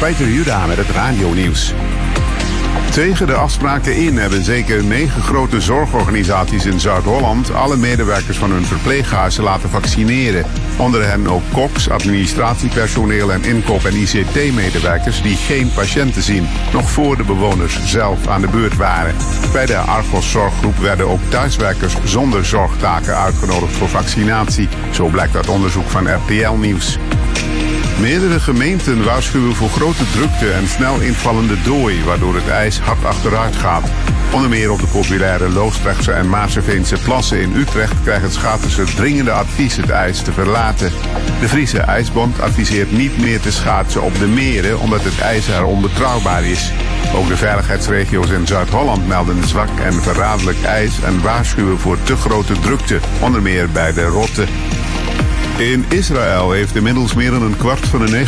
Peter 0.00 0.28
Juda 0.28 0.66
met 0.66 0.76
het 0.76 0.90
radio-nieuws. 0.90 1.74
Tegen 2.92 3.26
de 3.26 3.34
afspraken 3.34 3.96
in 3.96 4.18
hebben 4.18 4.44
zeker 4.44 4.84
negen 4.84 5.22
grote 5.22 5.60
zorgorganisaties 5.60 6.66
in 6.66 6.80
Zuid-Holland 6.80 7.54
alle 7.54 7.76
medewerkers 7.76 8.38
van 8.38 8.50
hun 8.50 8.64
verpleeghuizen 8.64 9.44
laten 9.44 9.68
vaccineren. 9.68 10.44
Onder 10.78 11.06
hen 11.06 11.26
ook 11.26 11.42
koks, 11.52 11.90
administratiepersoneel 11.90 13.32
en 13.32 13.44
inkoop- 13.44 13.84
en 13.84 13.96
ICT-medewerkers 13.96 15.22
die 15.22 15.36
geen 15.36 15.72
patiënten 15.72 16.22
zien, 16.22 16.48
nog 16.72 16.90
voor 16.90 17.16
de 17.16 17.24
bewoners 17.24 17.84
zelf 17.84 18.26
aan 18.26 18.40
de 18.40 18.48
beurt 18.48 18.76
waren. 18.76 19.14
Bij 19.52 19.66
de 19.66 19.76
Argos 19.76 20.30
Zorggroep 20.30 20.76
werden 20.76 21.08
ook 21.08 21.20
thuiswerkers 21.28 21.96
zonder 22.04 22.44
zorgtaken 22.44 23.16
uitgenodigd 23.16 23.76
voor 23.76 23.88
vaccinatie. 23.88 24.68
Zo 24.90 25.06
blijkt 25.06 25.36
uit 25.36 25.48
onderzoek 25.48 25.88
van 25.88 26.14
RTL 26.14 26.54
Nieuws. 26.54 26.98
Meerdere 28.00 28.40
gemeenten 28.40 29.04
waarschuwen 29.04 29.54
voor 29.54 29.68
grote 29.68 30.10
drukte 30.12 30.52
en 30.52 30.68
snel 30.68 31.00
invallende 31.00 31.62
dooi, 31.62 32.04
waardoor 32.04 32.34
het 32.34 32.48
ijs 32.48 32.78
hard 32.78 33.04
achteruit 33.04 33.56
gaat. 33.56 33.90
Onder 34.32 34.50
meer 34.50 34.70
op 34.70 34.80
de 34.80 34.86
populaire 34.86 35.48
Loosdrechtse 35.48 36.12
en 36.12 36.28
Maarseveense 36.28 36.96
plassen 37.04 37.40
in 37.40 37.56
Utrecht 37.56 38.02
krijgen 38.02 38.32
schaters 38.32 38.76
het 38.76 38.96
dringende 38.96 39.30
advies 39.30 39.76
het 39.76 39.90
ijs 39.90 40.22
te 40.22 40.32
verlaten. 40.32 40.92
De 41.40 41.48
Friese 41.48 41.80
IJsbond 41.80 42.40
adviseert 42.40 42.92
niet 42.92 43.18
meer 43.18 43.40
te 43.40 43.52
schaatsen 43.52 44.02
op 44.02 44.18
de 44.18 44.26
meren 44.26 44.78
omdat 44.78 45.04
het 45.04 45.20
ijs 45.20 45.48
er 45.48 45.64
onbetrouwbaar 45.64 46.44
is. 46.44 46.72
Ook 47.14 47.28
de 47.28 47.36
veiligheidsregio's 47.36 48.30
in 48.30 48.46
Zuid-Holland 48.46 49.08
melden 49.08 49.48
zwak 49.48 49.78
en 49.78 49.92
verraderlijk 49.92 50.62
ijs 50.62 51.02
en 51.02 51.22
waarschuwen 51.22 51.78
voor 51.78 52.02
te 52.02 52.16
grote 52.16 52.58
drukte, 52.60 52.98
onder 53.20 53.42
meer 53.42 53.70
bij 53.70 53.92
de 53.92 54.04
Rotte. 54.04 54.46
In 55.60 55.84
Israël 55.88 56.50
heeft 56.50 56.76
inmiddels 56.76 57.14
meer 57.14 57.30
dan 57.30 57.42
een 57.42 57.56
kwart 57.56 57.86
van 57.86 58.06
de 58.06 58.26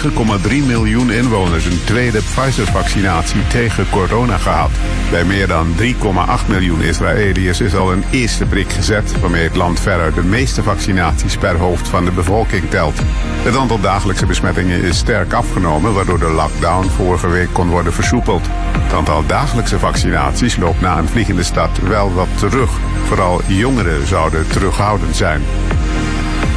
9,3 0.49 0.67
miljoen 0.67 1.11
inwoners 1.11 1.65
een 1.65 1.85
tweede 1.85 2.19
Pfizer-vaccinatie 2.19 3.47
tegen 3.47 3.91
corona 3.91 4.37
gehad. 4.37 4.71
Bij 5.11 5.25
meer 5.25 5.47
dan 5.47 5.67
3,8 5.81 6.49
miljoen 6.49 6.81
Israëliërs 6.81 7.61
is 7.61 7.75
al 7.75 7.93
een 7.93 8.05
eerste 8.11 8.45
prik 8.45 8.73
gezet, 8.73 9.21
waarmee 9.21 9.43
het 9.43 9.57
land 9.57 9.81
veruit 9.81 10.15
de 10.15 10.23
meeste 10.23 10.63
vaccinaties 10.63 11.37
per 11.37 11.57
hoofd 11.57 11.89
van 11.89 12.05
de 12.05 12.11
bevolking 12.11 12.71
telt. 12.71 13.01
Het 13.43 13.57
aantal 13.57 13.81
dagelijkse 13.81 14.27
besmettingen 14.27 14.83
is 14.83 14.97
sterk 14.97 15.33
afgenomen, 15.33 15.95
waardoor 15.95 16.19
de 16.19 16.31
lockdown 16.31 16.87
vorige 16.87 17.29
week 17.29 17.53
kon 17.53 17.69
worden 17.69 17.93
versoepeld. 17.93 18.47
Het 18.79 18.93
aantal 18.93 19.27
dagelijkse 19.27 19.79
vaccinaties 19.79 20.57
loopt 20.57 20.81
na 20.81 20.99
een 20.99 21.09
vliegende 21.09 21.43
stad 21.43 21.79
wel 21.79 22.13
wat 22.13 22.39
terug. 22.39 22.71
Vooral 23.05 23.41
jongeren 23.47 24.07
zouden 24.07 24.49
terughoudend 24.49 25.17
zijn. 25.17 25.43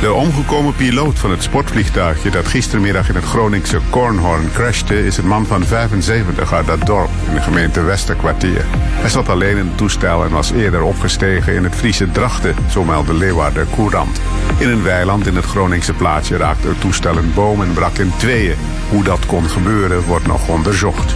De 0.01 0.13
omgekomen 0.13 0.75
piloot 0.75 1.19
van 1.19 1.31
het 1.31 1.43
sportvliegtuigje 1.43 2.29
dat 2.29 2.47
gistermiddag 2.47 3.09
in 3.09 3.15
het 3.15 3.23
Groningse 3.23 3.79
Kornhorn 3.89 4.51
crashte... 4.53 5.05
is 5.05 5.17
een 5.17 5.27
man 5.27 5.45
van 5.45 5.63
75 5.63 6.53
uit 6.53 6.67
dat 6.67 6.85
dorp 6.85 7.09
in 7.27 7.33
de 7.33 7.41
gemeente 7.41 7.81
Westerkwartier. 7.81 8.65
Hij 8.75 9.09
zat 9.09 9.29
alleen 9.29 9.57
in 9.57 9.67
het 9.67 9.77
toestel 9.77 10.23
en 10.23 10.31
was 10.31 10.51
eerder 10.51 10.81
opgestegen 10.83 11.55
in 11.55 11.63
het 11.63 11.75
Friese 11.75 12.11
Drachten, 12.11 12.55
zo 12.69 12.83
meldde 12.83 13.13
Leeuwarden 13.13 13.67
Courant. 13.75 14.21
In 14.57 14.69
een 14.69 14.83
weiland 14.83 15.27
in 15.27 15.35
het 15.35 15.45
Groningse 15.45 15.93
plaatsje 15.93 16.37
raakte 16.37 16.67
het 16.67 16.81
toestel 16.81 17.17
een 17.17 17.33
boom 17.33 17.61
en 17.61 17.73
brak 17.73 17.97
in 17.97 18.11
tweeën. 18.17 18.55
Hoe 18.89 19.03
dat 19.03 19.25
kon 19.25 19.49
gebeuren 19.49 20.03
wordt 20.03 20.27
nog 20.27 20.47
onderzocht. 20.47 21.15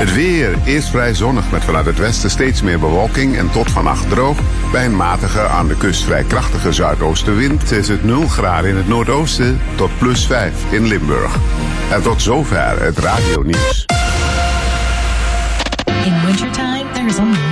Het 0.00 0.14
weer 0.14 0.58
eerst 0.64 0.88
vrij 0.88 1.14
zonnig 1.14 1.50
met 1.50 1.64
vanuit 1.64 1.86
het 1.86 1.98
westen 1.98 2.30
steeds 2.30 2.62
meer 2.62 2.78
bewolking 2.78 3.36
en 3.36 3.50
tot 3.50 3.70
vannacht 3.70 4.10
droog. 4.10 4.38
Bij 4.72 4.88
matige 4.88 5.40
aan 5.40 5.68
de 5.68 5.76
kust 5.76 6.04
vrij 6.04 6.24
krachtige 6.24 6.72
zuidoostenwind 6.72 7.70
is 7.70 7.88
het 7.88 8.04
0 8.04 8.28
graden 8.28 8.70
in 8.70 8.76
het 8.76 8.88
noordoosten 8.88 9.60
tot 9.76 9.90
plus 9.98 10.26
5 10.26 10.72
in 10.72 10.86
Limburg. 10.86 11.36
En 11.90 12.02
tot 12.02 12.22
zover 12.22 12.82
het 12.82 12.98
radionieuws. 12.98 13.84
In 16.04 16.24
wintertime, 16.26 16.90
there 16.92 17.06
is 17.06 17.18
only 17.18 17.49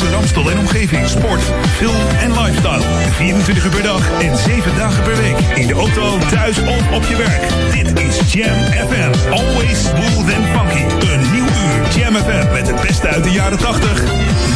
oude 0.00 0.14
Ramstel 0.14 0.50
en 0.50 0.58
omgeving. 0.58 1.08
Sport, 1.08 1.40
film 1.76 1.94
en 2.20 2.32
lifestyle. 2.32 2.82
24 3.10 3.64
uur 3.64 3.70
per 3.70 3.82
dag 3.82 4.10
en 4.20 4.36
7 4.36 4.76
dagen 4.76 5.02
per 5.02 5.16
week. 5.16 5.38
In 5.54 5.66
de 5.66 5.72
auto, 5.72 6.18
thuis 6.30 6.58
of 6.58 6.92
op 6.92 7.04
je 7.04 7.16
werk. 7.16 7.42
Dit 7.72 8.00
is 8.00 8.32
Jam 8.32 8.56
FM. 8.88 9.30
Always 9.30 9.80
smooth 9.82 10.34
and 10.34 10.46
funky. 10.54 11.12
Een 11.12 11.32
nieuw 11.32 11.44
uur 11.44 11.98
Jam 11.98 12.14
FM 12.14 12.52
met 12.52 12.70
het 12.70 12.80
beste 12.80 13.08
uit 13.08 13.24
de 13.24 13.30
jaren 13.30 13.58
80, 13.58 14.02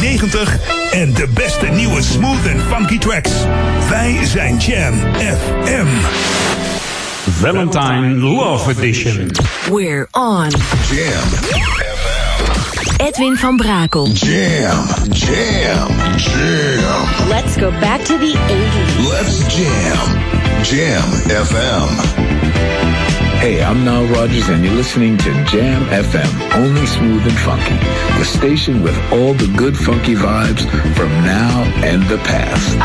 90 0.01 0.57
en 0.91 1.13
de 1.13 1.27
beste 1.33 1.65
nieuwe 1.65 2.01
smooth 2.01 2.47
and 2.53 2.61
funky 2.73 2.97
tracks. 2.97 3.31
Wij 3.89 4.19
zijn 4.23 4.57
Jam 4.57 4.93
FM. 5.17 5.87
Valentine 7.29 8.15
Love 8.15 8.71
Edition. 8.71 9.31
We're 9.71 10.07
on. 10.11 10.49
Jam. 10.89 11.84
Edwin 13.05 13.35
van 13.35 13.57
Brakel. 13.57 14.07
Jam. 14.13 14.87
Jam. 15.11 15.87
Jam. 16.17 17.29
Let's 17.29 17.55
go 17.55 17.69
back 17.69 18.03
to 18.05 18.17
the 18.17 18.33
80s. 18.33 19.09
Let's 19.09 19.55
jam. 19.55 19.97
Jam 20.63 21.03
FM. 21.29 21.87
Hey, 23.39 23.63
I'm 23.63 23.85
Nile 23.85 24.07
Rodgers, 24.07 24.49
and 24.49 24.65
you're 24.65 24.73
listening 24.73 25.19
to 25.19 25.31
Jam 25.45 25.85
FM, 25.85 26.55
only 26.55 26.87
smooth 26.87 27.27
and 27.27 27.37
funky. 27.37 27.77
The 28.17 28.25
station 28.25 28.81
with 28.81 28.97
all 29.11 29.35
the 29.35 29.53
good 29.55 29.77
funky 29.77 30.15
vibes 30.15 30.67
from 30.95 31.09
now 31.23 31.63
and 31.83 32.01
the 32.09 32.17
past. 32.17 32.75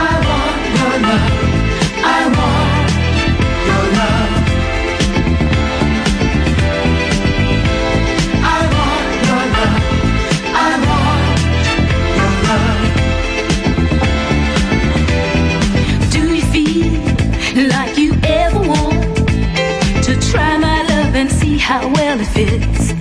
How 21.71 21.87
well 21.93 22.19
it 22.21 22.27
fits? 22.27 22.93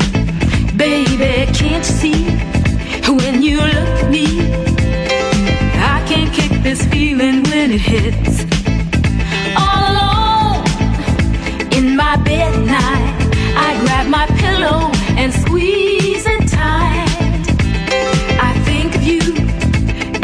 Baby, 0.73 1.51
can't 1.57 1.83
you 1.89 1.95
see 2.01 2.21
when 3.19 3.41
you 3.41 3.57
look 3.57 3.93
at 4.03 4.11
me? 4.11 4.27
I 5.95 5.97
can't 6.07 6.31
kick 6.31 6.51
this 6.61 6.85
feeling 6.85 7.41
when 7.49 7.71
it 7.71 7.81
hits. 7.81 8.35
All 9.57 9.83
alone 9.93 10.61
in 11.77 11.95
my 11.95 12.15
bed 12.17 12.53
at 12.53 12.65
night, 12.79 13.13
I 13.67 13.69
grab 13.83 14.05
my 14.07 14.27
pillow 14.43 14.91
and 15.17 15.33
squeeze 15.33 16.27
it 16.27 16.47
tight. 16.47 17.45
I 18.49 18.51
think 18.67 18.93
of 18.93 19.01
you 19.01 19.23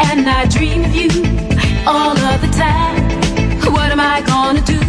and 0.08 0.20
I 0.38 0.46
dream 0.56 0.84
of 0.84 0.94
you 0.94 1.10
all 1.84 2.16
of 2.16 2.40
the 2.44 2.52
time. 2.64 2.94
What 3.74 3.90
am 3.90 3.98
I 3.98 4.20
gonna 4.20 4.60
do? 4.60 4.85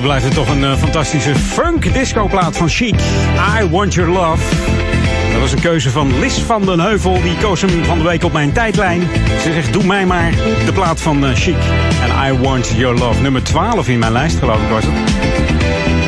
Wat 0.00 0.08
blijft 0.08 0.24
het 0.24 0.34
toch 0.34 0.48
een 0.48 0.64
eh, 0.64 0.76
fantastische 0.76 1.34
funk 1.34 1.94
disco 1.94 2.26
plaat 2.26 2.56
van 2.56 2.68
Chic. 2.68 2.94
I 3.60 3.68
Want 3.70 3.94
Your 3.94 4.10
Love. 4.10 4.56
Dat 5.32 5.40
was 5.40 5.52
een 5.52 5.60
keuze 5.60 5.90
van 5.90 6.18
Lis 6.18 6.38
van 6.38 6.64
den 6.64 6.80
Heuvel. 6.80 7.22
Die 7.22 7.36
koos 7.36 7.60
hem 7.60 7.84
van 7.84 7.98
de 7.98 8.04
week 8.04 8.24
op 8.24 8.32
mijn 8.32 8.52
tijdlijn. 8.52 9.00
Ze 9.42 9.52
zegt, 9.52 9.72
doe 9.72 9.84
mij 9.84 10.06
maar 10.06 10.30
de 10.64 10.72
plaat 10.72 11.00
van 11.00 11.26
eh, 11.26 11.34
Chic. 11.34 11.56
En 12.02 12.32
I 12.32 12.38
Want 12.38 12.72
Your 12.76 12.98
Love. 12.98 13.22
Nummer 13.22 13.42
12 13.42 13.88
in 13.88 13.98
mijn 13.98 14.12
lijst 14.12 14.38
geloof 14.38 14.62
ik 14.62 14.68
was 14.68 14.84
het. 14.86 15.29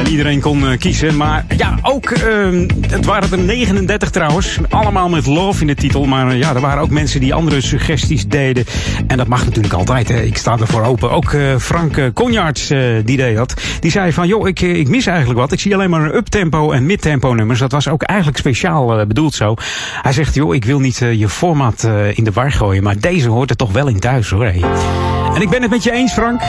En 0.02 0.08
iedereen 0.08 0.40
kon 0.40 0.68
eh, 0.68 0.78
kiezen. 0.78 1.16
Maar 1.16 1.44
ja, 1.56 1.78
ook, 1.82 2.10
ehm, 2.10 2.68
het 2.88 3.04
waren 3.04 3.32
er 3.32 3.38
39 3.38 4.10
trouwens. 4.10 4.58
Allemaal 4.68 5.08
met 5.08 5.26
love 5.26 5.60
in 5.60 5.66
de 5.66 5.74
titel. 5.74 6.04
Maar 6.04 6.28
eh, 6.28 6.38
ja, 6.38 6.54
er 6.54 6.60
waren 6.60 6.82
ook 6.82 6.90
mensen 6.90 7.20
die 7.20 7.34
andere 7.34 7.60
suggesties 7.60 8.26
deden. 8.26 8.64
En 9.06 9.16
dat 9.16 9.26
mag 9.26 9.44
natuurlijk 9.44 9.74
altijd. 9.74 10.08
Hè. 10.08 10.22
Ik 10.22 10.36
sta 10.36 10.58
ervoor 10.58 10.82
open. 10.82 11.10
Ook 11.10 11.32
eh, 11.32 11.56
Frank 11.56 12.10
Conjarts, 12.14 12.68
die 13.04 13.16
deed 13.16 13.36
dat. 13.36 13.54
Die 13.80 13.90
zei 13.90 14.12
van, 14.12 14.26
joh, 14.26 14.48
ik, 14.48 14.60
ik 14.60 14.88
mis 14.88 15.06
eigenlijk 15.06 15.38
wat. 15.38 15.52
Ik 15.52 15.60
zie 15.60 15.74
alleen 15.74 15.90
maar 15.90 16.14
uptempo 16.14 16.70
en 16.70 16.86
midtempo 16.86 17.34
nummers. 17.34 17.58
Dat 17.58 17.72
was 17.72 17.88
ook 17.88 18.02
eigenlijk 18.02 18.38
speciaal 18.38 19.06
bedoeld 19.06 19.34
zo. 19.34 19.54
Hij 20.02 20.12
zegt, 20.12 20.34
joh, 20.34 20.54
ik 20.54 20.64
wil 20.64 20.78
niet 20.78 20.98
je 20.98 21.28
format 21.28 21.88
in 22.14 22.24
de 22.24 22.32
war 22.32 22.52
gooien. 22.52 22.82
Maar 22.82 22.98
deze 22.98 23.28
hoort 23.28 23.50
er 23.50 23.56
toch 23.56 23.72
wel 23.72 23.86
in 23.86 24.00
thuis 24.00 24.30
hoor. 24.30 24.44
Hey. 24.44 25.21
En 25.34 25.42
ik 25.42 25.50
ben 25.50 25.62
het 25.62 25.70
met 25.70 25.82
je 25.82 25.90
eens, 25.90 26.12
Frank. 26.12 26.40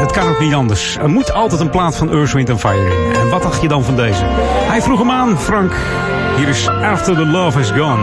Het 0.00 0.12
kan 0.12 0.28
ook 0.28 0.40
niet 0.40 0.54
anders. 0.54 0.96
Er 0.96 1.08
moet 1.08 1.32
altijd 1.32 1.60
een 1.60 1.70
plaat 1.70 1.96
van 1.96 2.10
Earth, 2.10 2.32
Wind 2.32 2.60
Fire 2.60 2.90
in. 2.90 3.20
En 3.20 3.28
wat 3.28 3.42
dacht 3.42 3.62
je 3.62 3.68
dan 3.68 3.84
van 3.84 3.96
deze? 3.96 4.24
Hij 4.68 4.82
vroeg 4.82 4.98
hem 4.98 5.10
aan, 5.10 5.38
Frank. 5.38 5.72
Hier 6.36 6.48
is 6.48 6.68
After 6.68 7.14
the 7.14 7.26
Love 7.26 7.60
is 7.60 7.70
Gone. 7.70 8.02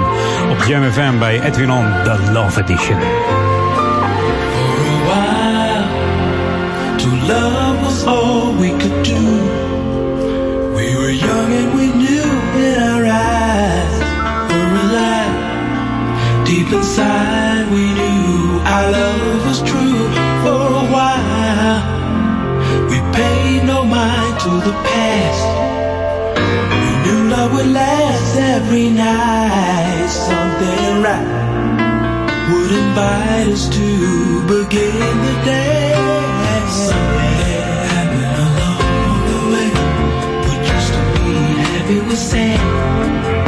Op 0.51 0.63
Jam 0.63 1.19
bij 1.19 1.41
Edwin 1.41 1.71
On, 1.71 1.85
The 2.03 2.31
Love 2.31 2.61
Edition. 2.61 2.97
while. 5.07 5.83
To 6.97 7.09
love 7.33 7.81
was 7.85 8.05
all 8.05 8.53
we 8.61 8.69
could 8.81 8.99
do. 9.13 9.23
We 10.77 10.87
were 10.99 11.15
young 11.27 11.49
and 11.61 11.69
we 11.79 11.87
knew 12.01 12.29
in 12.67 12.75
our 12.89 13.05
eyes 13.05 13.95
were 14.51 14.73
alive. 14.85 15.35
Deep 16.45 16.69
inside 16.71 17.65
we 17.75 17.83
knew 17.97 18.59
our 18.73 18.91
love 18.91 19.45
was 19.47 19.61
true 19.69 19.96
for 20.47 20.67
a 20.83 20.85
while. 20.95 21.79
We 22.91 22.97
paid 23.17 23.59
no 23.71 23.79
mind 23.83 24.33
to 24.45 24.51
the 24.67 24.75
past. 24.87 25.45
We 26.81 26.89
knew 27.03 27.21
love 27.33 27.51
would 27.55 27.71
last 27.81 28.33
every 28.55 28.89
night. 28.89 30.07
Something 30.29 30.89
right 31.07 31.27
would 32.49 32.71
invite 32.81 33.47
us 33.55 33.63
to 33.77 33.87
begin 34.53 35.13
the 35.27 35.35
day. 35.53 35.91
Something 36.87 37.37
happened 37.93 38.35
along 38.47 39.19
the 39.31 39.39
way. 39.51 39.69
What 40.45 40.59
used 40.75 40.91
to 40.97 41.01
be 41.15 41.33
happy 41.71 41.99
was 42.07 42.21
sad. 42.31 43.46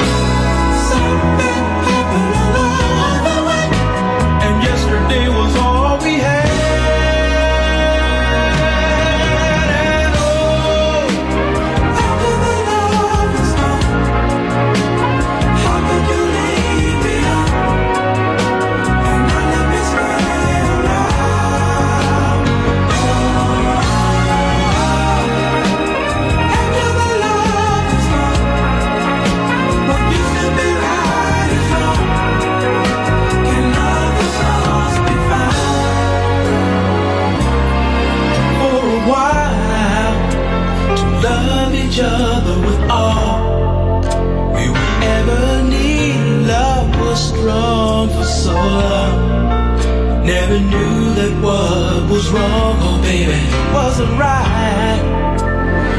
Was 52.31 52.41
wrong, 52.41 52.77
oh 52.81 53.01
baby, 53.01 53.41
wasn't 53.73 54.11
right. 54.19 55.01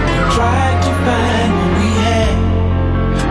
We 0.07 0.17
tried 0.35 0.79
to 0.87 0.93
find 1.07 1.51
what 1.59 1.73
we 1.79 1.89
had. 2.07 2.35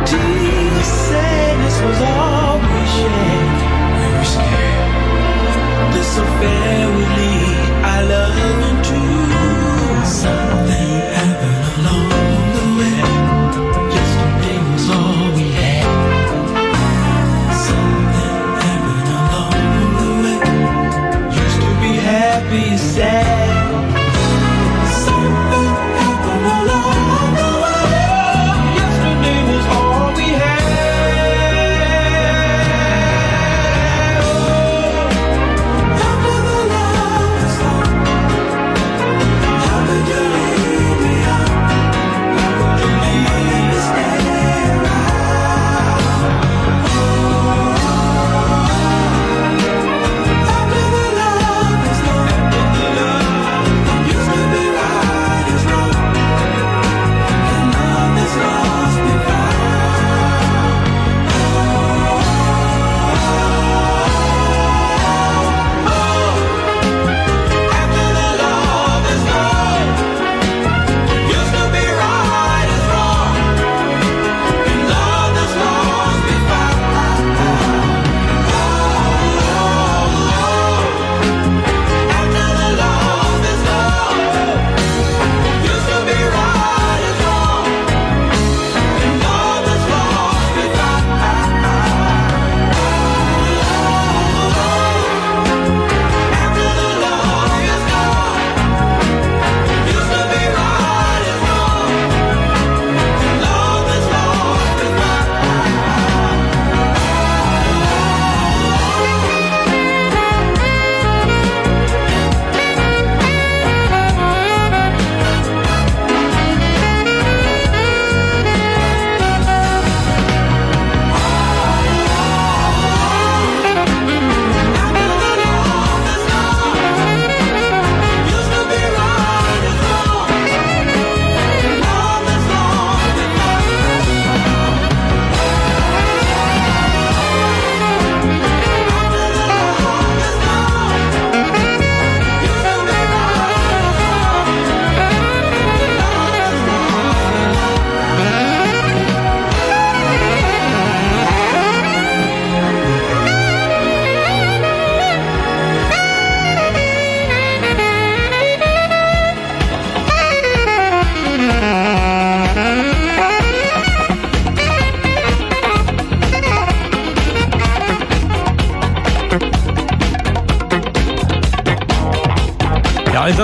Tears, 0.06 0.88
sadness 1.08 1.78
was 1.82 2.00
all 2.02 2.58
we 2.60 2.82
shared. 2.98 3.52
We 3.96 4.06
were 4.18 4.30
scared 4.36 5.94
this 5.94 6.18
affair 6.18 7.09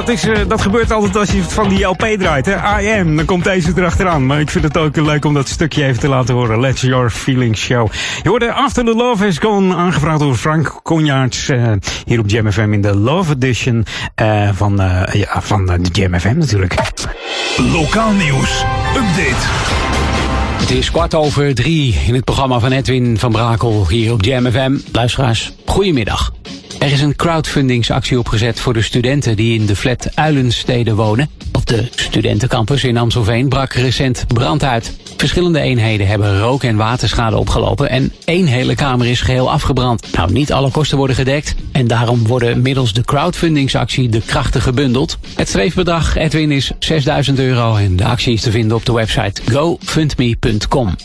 dat, 0.05 0.15
is, 0.15 0.23
eh, 0.27 0.39
dat 0.47 0.61
gebeurt 0.61 0.91
altijd 0.91 1.15
als 1.15 1.31
je 1.31 1.41
het 1.41 1.53
van 1.53 1.69
die 1.69 1.83
LP 1.83 2.05
draait. 2.19 2.45
Hè? 2.45 2.81
I 2.81 2.99
am, 2.99 3.15
dan 3.15 3.25
komt 3.25 3.43
deze 3.43 3.71
erachteraan. 3.75 4.25
Maar 4.25 4.39
ik 4.39 4.49
vind 4.49 4.63
het 4.63 4.77
ook 4.77 4.95
leuk 4.95 5.25
om 5.25 5.33
dat 5.33 5.47
stukje 5.47 5.85
even 5.85 5.99
te 5.99 6.07
laten 6.09 6.35
horen. 6.35 6.59
Let's 6.59 6.81
Your 6.81 7.09
Feelings 7.09 7.61
Show. 7.61 7.91
Je 8.23 8.29
hoorde 8.29 8.51
After 8.53 8.85
the 8.85 8.95
Love 8.95 9.27
is 9.27 9.37
Gone, 9.37 9.75
aangevraagd 9.75 10.19
door 10.19 10.35
Frank 10.35 10.79
Conjaarts. 10.83 11.49
eh, 11.49 11.71
hier 12.05 12.19
op 12.19 12.29
Jam 12.29 12.51
FM 12.51 12.73
in 12.73 12.81
de 12.81 12.95
Love 12.95 13.33
Edition 13.33 13.85
eh, 14.15 14.49
van, 14.53 14.81
eh, 14.81 15.13
ja, 15.13 15.41
van 15.41 15.65
de 15.65 15.79
Jam 15.91 16.19
FM 16.19 16.37
natuurlijk. 16.37 16.75
Lokaal 17.73 18.11
nieuws. 18.11 18.63
Update. 18.95 19.45
Het 20.59 20.71
is 20.71 20.91
kwart 20.91 21.15
over 21.15 21.55
drie 21.55 21.99
in 22.07 22.13
het 22.13 22.23
programma 22.23 22.59
van 22.59 22.71
Edwin 22.71 23.19
van 23.19 23.31
Brakel 23.31 23.85
hier 23.89 24.13
op 24.13 24.23
Jam 24.23 24.51
FM. 24.51 24.77
Luisteraars, 24.91 25.53
goedemiddag. 25.65 26.34
Er 26.85 26.91
is 26.91 27.01
een 27.01 27.15
crowdfundingsactie 27.15 28.19
opgezet 28.19 28.59
voor 28.59 28.73
de 28.73 28.81
studenten 28.81 29.35
die 29.35 29.59
in 29.59 29.65
de 29.65 29.75
flat 29.75 30.15
Uilenstede 30.15 30.95
wonen. 30.95 31.29
Op 31.51 31.65
de 31.65 31.87
studentencampus 31.95 32.83
in 32.83 32.97
Amstelveen 32.97 33.49
brak 33.49 33.73
recent 33.73 34.25
brand 34.27 34.63
uit. 34.63 34.97
Verschillende 35.17 35.59
eenheden 35.59 36.07
hebben 36.07 36.39
rook- 36.39 36.63
en 36.63 36.75
waterschade 36.75 37.37
opgelopen 37.37 37.89
en 37.89 38.13
één 38.25 38.45
hele 38.45 38.75
kamer 38.75 39.07
is 39.07 39.21
geheel 39.21 39.51
afgebrand. 39.51 40.07
Nou, 40.15 40.31
niet 40.31 40.53
alle 40.53 40.71
kosten 40.71 40.97
worden 40.97 41.15
gedekt 41.15 41.55
en 41.71 41.87
daarom 41.87 42.27
worden 42.27 42.61
middels 42.61 42.93
de 42.93 43.03
crowdfundingsactie 43.03 44.09
de 44.09 44.21
krachten 44.21 44.61
gebundeld. 44.61 45.17
Het 45.35 45.49
streefbedrag, 45.49 46.15
Edwin, 46.15 46.51
is 46.51 46.71
6000 46.79 47.39
euro 47.39 47.75
en 47.75 47.95
de 47.95 48.05
actie 48.05 48.33
is 48.33 48.41
te 48.41 48.51
vinden 48.51 48.77
op 48.77 48.85
de 48.85 48.93
website 48.93 49.41
gofundme.com. 49.51 50.95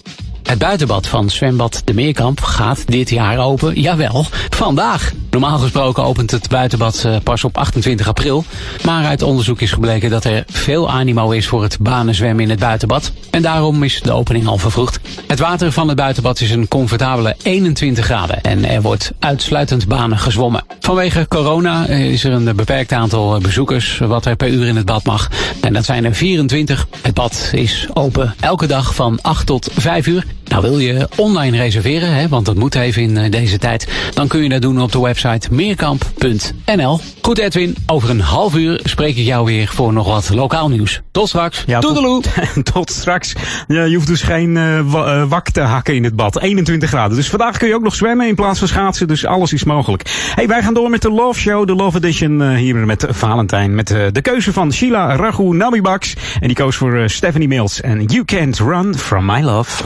Het 0.43 0.59
buitenbad 0.59 1.07
van 1.07 1.31
zwembad 1.31 1.82
De 1.85 1.94
Meerkamp 1.94 2.40
gaat 2.40 2.86
dit 2.86 3.11
jaar 3.11 3.39
open. 3.39 3.81
Jawel, 3.81 4.27
vandaag. 4.51 5.12
Normaal 5.31 5.59
gesproken 5.59 6.05
opent 6.05 6.31
het 6.31 6.48
buitenbad 6.48 7.05
eh, 7.05 7.16
pas 7.23 7.44
op 7.44 7.57
28 7.57 8.09
april. 8.09 8.44
Maar 8.85 9.05
uit 9.05 9.23
onderzoek 9.23 9.61
is 9.61 9.73
gebleken 9.73 10.11
dat 10.11 10.24
er 10.24 10.44
veel 10.47 10.90
animo 10.90 11.31
is 11.31 11.47
voor 11.47 11.62
het 11.62 11.78
banenzwemmen 11.81 12.44
in 12.44 12.51
het 12.51 12.59
buitenbad. 12.59 13.12
En 13.31 13.43
daarom 13.43 13.82
is 13.82 14.01
de 14.01 14.12
opening 14.12 14.47
al 14.47 14.59
vervroegd. 14.59 15.01
Het 15.27 15.39
water 15.39 15.73
van 15.73 15.89
het 15.89 15.97
buitenbad 15.97 16.40
is 16.40 16.51
een 16.51 16.69
comfortabele 16.69 17.36
21 17.43 18.05
graden. 18.05 18.40
En 18.40 18.65
er 18.65 18.82
wordt 18.82 19.12
uitsluitend 19.19 19.89
banen 19.89 20.19
gezwommen. 20.19 20.65
Vanwege 20.81 21.28
corona 21.28 21.86
eh, 21.86 22.12
is 22.12 22.24
er 22.24 22.32
een 22.32 22.57
beperkt 22.57 22.93
aantal 22.93 23.35
eh, 23.35 23.40
bezoekers 23.40 23.98
wat 23.98 24.27
er 24.27 24.36
per 24.36 24.48
uur 24.48 24.66
in 24.66 24.77
het 24.77 24.86
bad 24.86 25.05
mag. 25.05 25.28
En 25.61 25.73
dat 25.73 25.85
zijn 25.85 26.05
er 26.05 26.15
24. 26.15 26.86
Het 27.02 27.15
bad 27.15 27.51
is 27.52 27.86
open 27.93 28.35
elke 28.40 28.66
dag 28.66 28.94
van 28.94 29.19
8 29.23 29.47
tot 29.47 29.69
5 29.74 30.07
uur. 30.07 30.24
Nou 30.51 30.62
wil 30.62 30.78
je 30.78 31.09
online 31.16 31.56
reserveren, 31.56 32.14
hè, 32.14 32.28
want 32.28 32.47
dat 32.47 32.56
moet 32.56 32.74
even 32.74 33.02
in 33.02 33.16
eh, 33.16 33.31
deze 33.31 33.59
tijd. 33.59 33.89
Dan 34.14 34.28
kun 34.28 34.43
je 34.43 34.48
dat 34.48 34.62
doen 34.62 34.81
op 34.81 34.93
de 34.93 35.01
website 35.01 35.48
meerkamp.nl. 35.51 37.01
Goed 37.22 37.39
Edwin, 37.39 37.77
over 37.86 38.10
een 38.10 38.20
half 38.20 38.56
uur 38.56 38.81
spreek 38.85 39.16
ik 39.16 39.24
jou 39.24 39.44
weer 39.44 39.68
voor 39.68 39.93
nog 39.93 40.06
wat 40.06 40.28
lokaal 40.28 40.68
nieuws. 40.68 41.01
Tot 41.10 41.28
straks. 41.28 41.64
Ja, 41.66 41.81
Toedeloe. 41.81 42.22
Tot, 42.22 42.64
tot 42.72 42.90
straks. 42.90 43.32
Ja, 43.68 43.85
je 43.85 43.94
hoeft 43.94 44.06
dus 44.06 44.22
geen 44.22 44.56
eh, 44.56 44.78
eh, 44.78 45.28
wak 45.28 45.51
te 45.51 45.60
hakken 45.60 45.94
in 45.94 46.05
het 46.05 46.16
bad. 46.16 46.40
21 46.40 46.89
graden. 46.89 47.16
Dus 47.16 47.28
vandaag 47.28 47.56
kun 47.56 47.68
je 47.68 47.74
ook 47.74 47.82
nog 47.82 47.94
zwemmen 47.94 48.27
in 48.27 48.35
plaats 48.35 48.59
van 48.59 48.68
schaatsen. 48.68 49.09
Dus 49.09 49.27
alles 49.27 49.52
is 49.52 49.64
mogelijk. 49.64 50.02
Hey, 50.35 50.48
wij 50.48 50.62
gaan 50.62 50.74
door 50.74 50.90
met 50.90 51.02
de 51.02 51.10
Love 51.10 51.40
Show. 51.40 51.66
De 51.66 51.74
Love 51.74 51.97
Edition 51.97 52.43
eh, 52.43 52.56
hier 52.56 52.77
met 52.77 53.06
Valentijn. 53.09 53.74
Met 53.74 53.90
eh, 53.90 54.06
de 54.12 54.22
keuze 54.22 54.52
van 54.52 54.72
Sheila 54.72 55.16
Raghu 55.16 55.44
Nabibaks. 55.44 56.14
En 56.40 56.47
die 56.47 56.56
koos 56.56 56.77
voor 56.77 57.10
Stephanie 57.10 57.48
Mills. 57.48 57.81
En 57.81 58.05
You 58.05 58.24
Can't 58.24 58.59
Run 58.59 58.98
From 58.98 59.24
My 59.24 59.40
Love. 59.40 59.82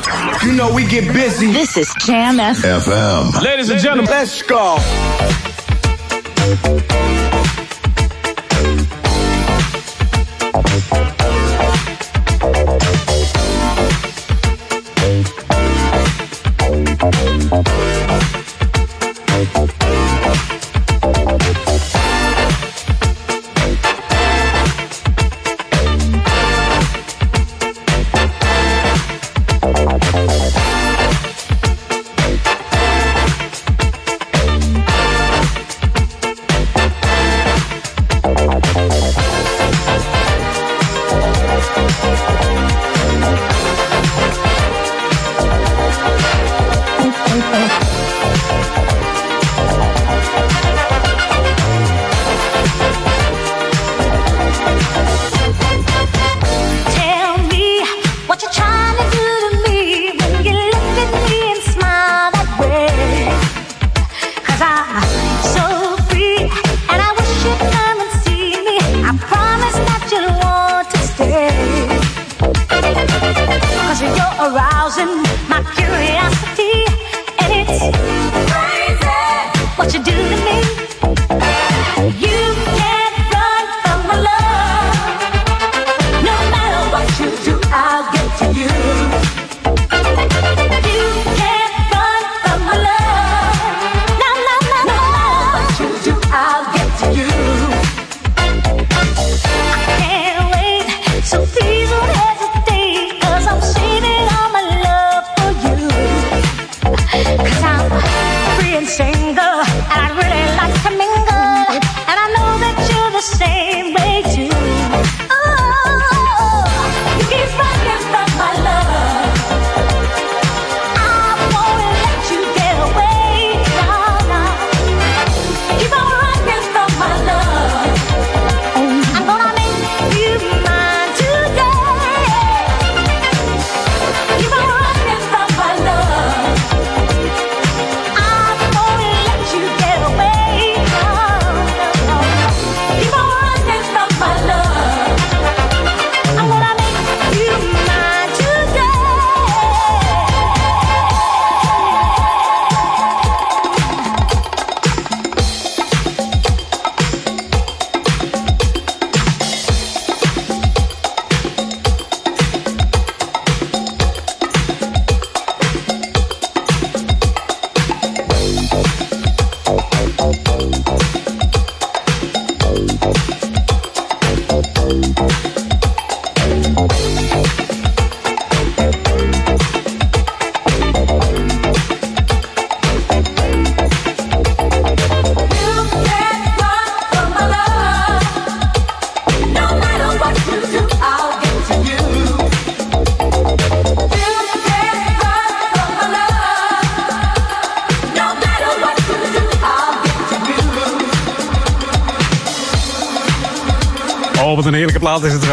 You 0.55 0.61
know 0.61 0.73
we 0.73 0.87
get 0.87 1.13
busy. 1.13 1.51
This 1.51 1.77
is 1.77 1.93
Jam 2.07 2.37
FM. 2.37 2.79
FM. 2.79 3.43
Ladies 3.43 3.71
and 3.71 3.81
gentlemen, 3.81 4.09
let's 4.09 4.41
go. 4.43 4.77
Tell 17.05 17.94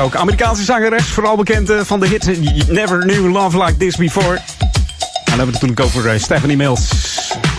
ook. 0.02 0.16
Amerikaanse 0.16 0.64
zangeres, 0.64 1.06
vooral 1.06 1.36
bekend 1.36 1.70
eh, 1.70 1.80
van 1.84 2.00
de 2.00 2.08
hit 2.08 2.26
Never 2.68 3.00
Knew 3.00 3.32
Love 3.32 3.58
Like 3.64 3.78
This 3.78 3.96
Before. 3.96 4.40
En 5.32 5.38
dan 5.38 5.48
hebben 5.48 5.62
we 5.62 5.68
het 5.68 5.78
natuurlijk 5.78 5.80
over 5.80 6.14
eh, 6.14 6.20
Stephanie 6.20 6.58
Mills. 6.58 6.88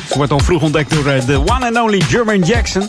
Ze 0.09 0.17
wordt 0.17 0.33
al 0.33 0.39
vroeg 0.39 0.63
ontdekt 0.63 0.91
door 0.91 1.07
eh, 1.07 1.27
de 1.27 1.39
one 1.39 1.67
and 1.67 1.77
only 1.77 2.03
Jermaine 2.09 2.47
Jackson. 2.47 2.89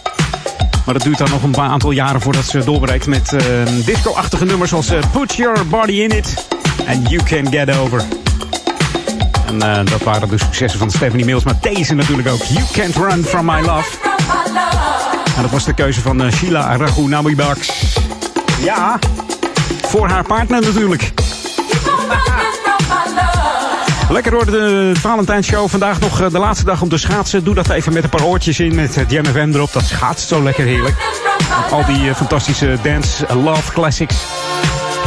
Maar 0.85 0.93
dat 0.93 1.03
duurt 1.03 1.17
dan 1.17 1.29
nog 1.29 1.43
een 1.43 1.57
aantal 1.57 1.91
jaren 1.91 2.21
voordat 2.21 2.45
ze 2.45 2.63
doorbreekt 2.63 3.07
met 3.07 3.33
eh, 3.33 3.43
disco-achtige 3.85 4.45
nummers 4.45 4.69
zoals 4.69 4.91
Put 5.11 5.35
Your 5.35 5.67
Body 5.67 5.91
In 5.91 6.09
It 6.09 6.47
en 6.85 7.01
You 7.01 7.23
Can 7.23 7.51
Get 7.51 7.77
Over. 7.77 8.03
En 9.47 9.85
dat 9.85 10.03
waren 10.03 10.29
de 10.29 10.37
successen 10.37 10.79
van 10.79 10.91
Stephanie 10.91 11.25
Mills, 11.25 11.43
maar 11.43 11.57
deze 11.61 11.93
natuurlijk 11.93 12.27
ook. 12.27 12.43
You 12.43 12.63
Can't 12.71 12.95
Run 12.95 13.23
From 13.23 13.45
My 13.45 13.59
Love. 13.59 13.89
En 15.35 15.41
dat 15.41 15.51
was 15.51 15.65
de 15.65 15.73
keuze 15.73 16.01
van 16.01 16.31
Sheila 16.31 16.77
Raghunami 16.77 17.35
Bax. 17.35 17.69
Ja, 18.63 18.99
voor 19.93 20.07
haar 20.07 20.23
partner 20.23 20.61
natuurlijk. 20.61 21.11
Lekker 24.09 24.33
hoor, 24.33 24.45
de 24.45 24.91
Valentijnsshow. 24.93 25.69
Vandaag 25.69 25.99
nog 25.99 26.21
eh, 26.21 26.29
de 26.29 26.39
laatste 26.39 26.65
dag 26.65 26.81
om 26.81 26.89
te 26.89 26.97
schaatsen. 26.97 27.43
Doe 27.43 27.55
dat 27.55 27.69
even 27.69 27.93
met 27.93 28.03
een 28.03 28.09
paar 28.09 28.23
oortjes 28.23 28.59
in 28.59 28.75
met 28.75 28.95
het 28.95 29.11
Jam 29.11 29.25
FM 29.25 29.51
erop. 29.53 29.73
Dat 29.73 29.83
schaatst 29.85 30.27
zo 30.27 30.43
lekker 30.43 30.65
heerlijk. 30.65 30.95
Al 31.71 31.85
die 31.85 32.09
eh, 32.09 32.15
fantastische 32.15 32.77
dance 32.81 33.25
eh, 33.25 33.43
love 33.43 33.71
classics. 33.71 34.15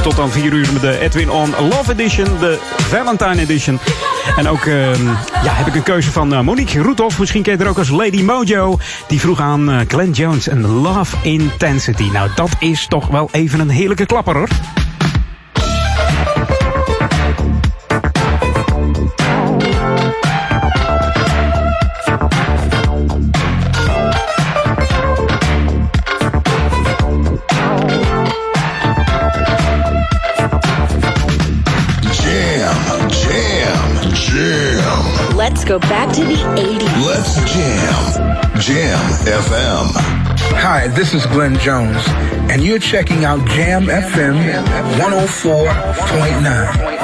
Tot 0.02 0.16
dan 0.16 0.30
4 0.30 0.52
uur 0.52 0.72
met 0.72 0.82
de 0.82 0.98
Edwin 0.98 1.30
On 1.30 1.54
Love 1.58 1.92
Edition, 1.92 2.26
de 2.40 2.58
Valentine 2.76 3.40
Edition. 3.40 3.78
En 4.36 4.48
ook 4.48 4.64
ehm, 4.64 5.06
ja, 5.42 5.52
heb 5.52 5.66
ik 5.66 5.74
een 5.74 5.82
keuze 5.82 6.12
van 6.12 6.34
eh, 6.34 6.40
Monique 6.40 6.82
Roethoff. 6.82 7.18
Misschien 7.18 7.42
ken 7.42 7.56
je 7.58 7.64
er 7.64 7.68
ook 7.68 7.78
als 7.78 7.88
Lady 7.88 8.22
Mojo. 8.22 8.78
Die 9.08 9.20
vroeg 9.20 9.40
aan 9.40 9.70
eh, 9.70 9.80
Glenn 9.88 10.10
Jones 10.10 10.48
en 10.48 10.66
Love 10.66 11.16
Intensity. 11.22 12.10
Nou, 12.12 12.30
dat 12.34 12.50
is 12.58 12.86
toch 12.86 13.06
wel 13.06 13.28
even 13.32 13.60
een 13.60 13.68
heerlijke 13.70 14.06
klapper 14.06 14.34
hoor. 14.34 14.48
FM. 39.26 39.90
Hi, 40.58 40.86
this 40.88 41.12
is 41.12 41.26
Glenn 41.26 41.58
Jones, 41.58 42.02
and 42.50 42.62
you're 42.62 42.78
checking 42.78 43.24
out 43.24 43.44
Jam 43.48 43.86
FM 43.86 44.36
104.9. 45.00 46.95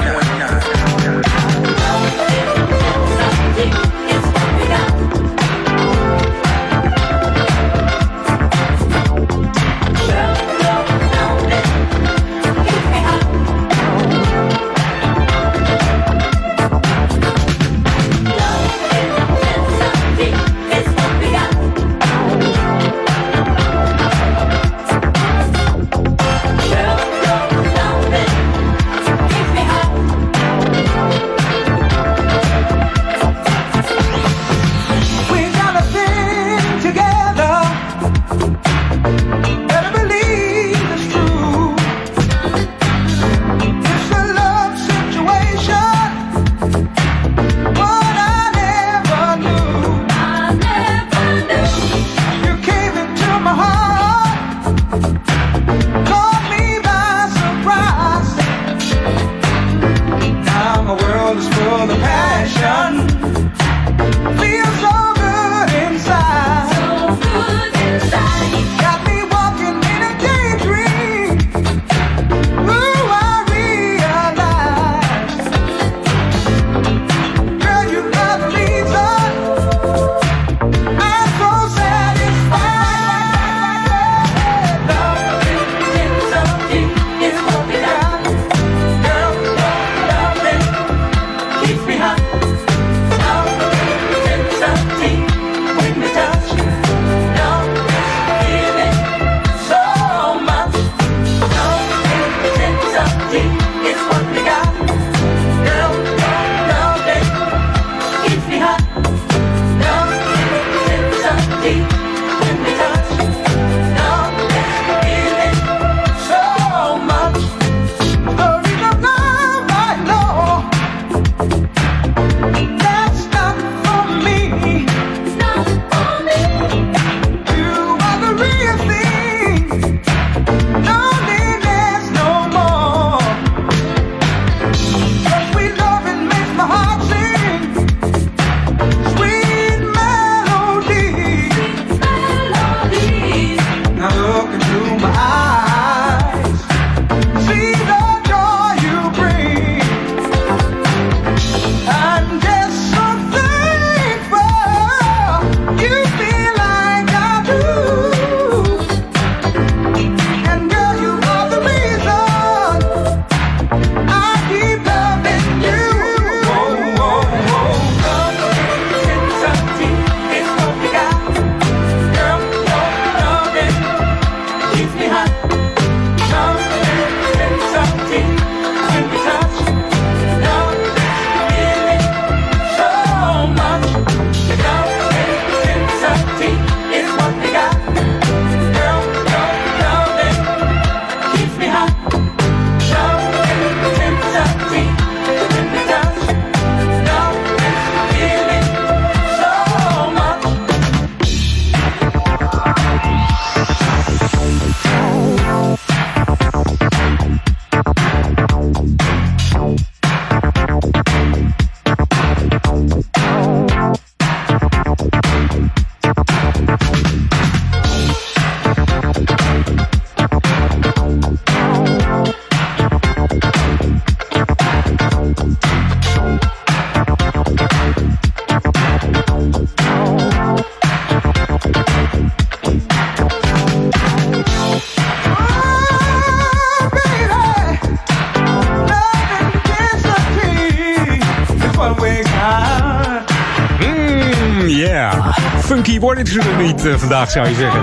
eh, 246.84 246.94
vandaag, 246.96 247.30
zou 247.30 247.48
je 247.48 247.54
zeggen. 247.54 247.82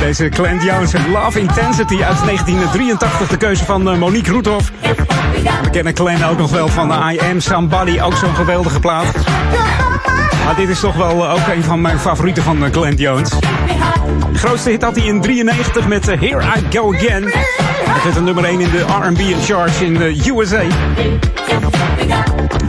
Deze 0.00 0.28
Clint 0.28 0.62
Jones 0.62 0.92
Love 1.12 1.40
Intensity 1.40 2.02
uit 2.02 2.24
1983, 2.24 3.28
de 3.28 3.36
keuze 3.36 3.64
van 3.64 3.90
eh, 3.90 3.96
Monique 3.96 4.32
Roethoff. 4.32 4.72
We 5.62 5.70
kennen 5.70 5.94
Clint 5.94 6.24
ook 6.24 6.38
nog 6.38 6.50
wel 6.50 6.68
van 6.68 7.10
I 7.10 7.20
Am 7.20 7.40
Somebody, 7.40 8.00
ook 8.00 8.16
zo'n 8.16 8.34
geweldige 8.34 8.80
plaat. 8.80 9.14
Maar 10.46 10.56
dit 10.56 10.68
is 10.68 10.80
toch 10.80 10.96
wel 10.96 11.24
eh, 11.24 11.32
ook 11.32 11.54
een 11.54 11.62
van 11.62 11.80
mijn 11.80 11.98
favorieten 11.98 12.42
van 12.42 12.70
Clint 12.70 12.98
Jones. 12.98 13.30
De 14.32 14.38
grootste 14.38 14.70
hit 14.70 14.82
had 14.82 14.96
hij 14.96 15.04
in 15.04 15.20
93 15.20 15.86
met 15.86 16.08
eh, 16.08 16.20
Here 16.20 16.42
I 16.42 16.76
Go 16.76 16.94
Again. 16.94 17.22
Dat 17.22 18.02
werd 18.04 18.16
een 18.16 18.24
nummer 18.24 18.44
1 18.44 18.60
in 18.60 18.70
de 18.70 18.84
R&B 19.02 19.44
Charts 19.44 19.80
in 19.80 19.94
de 19.94 20.32
USA. 20.34 20.60
En 20.60 20.68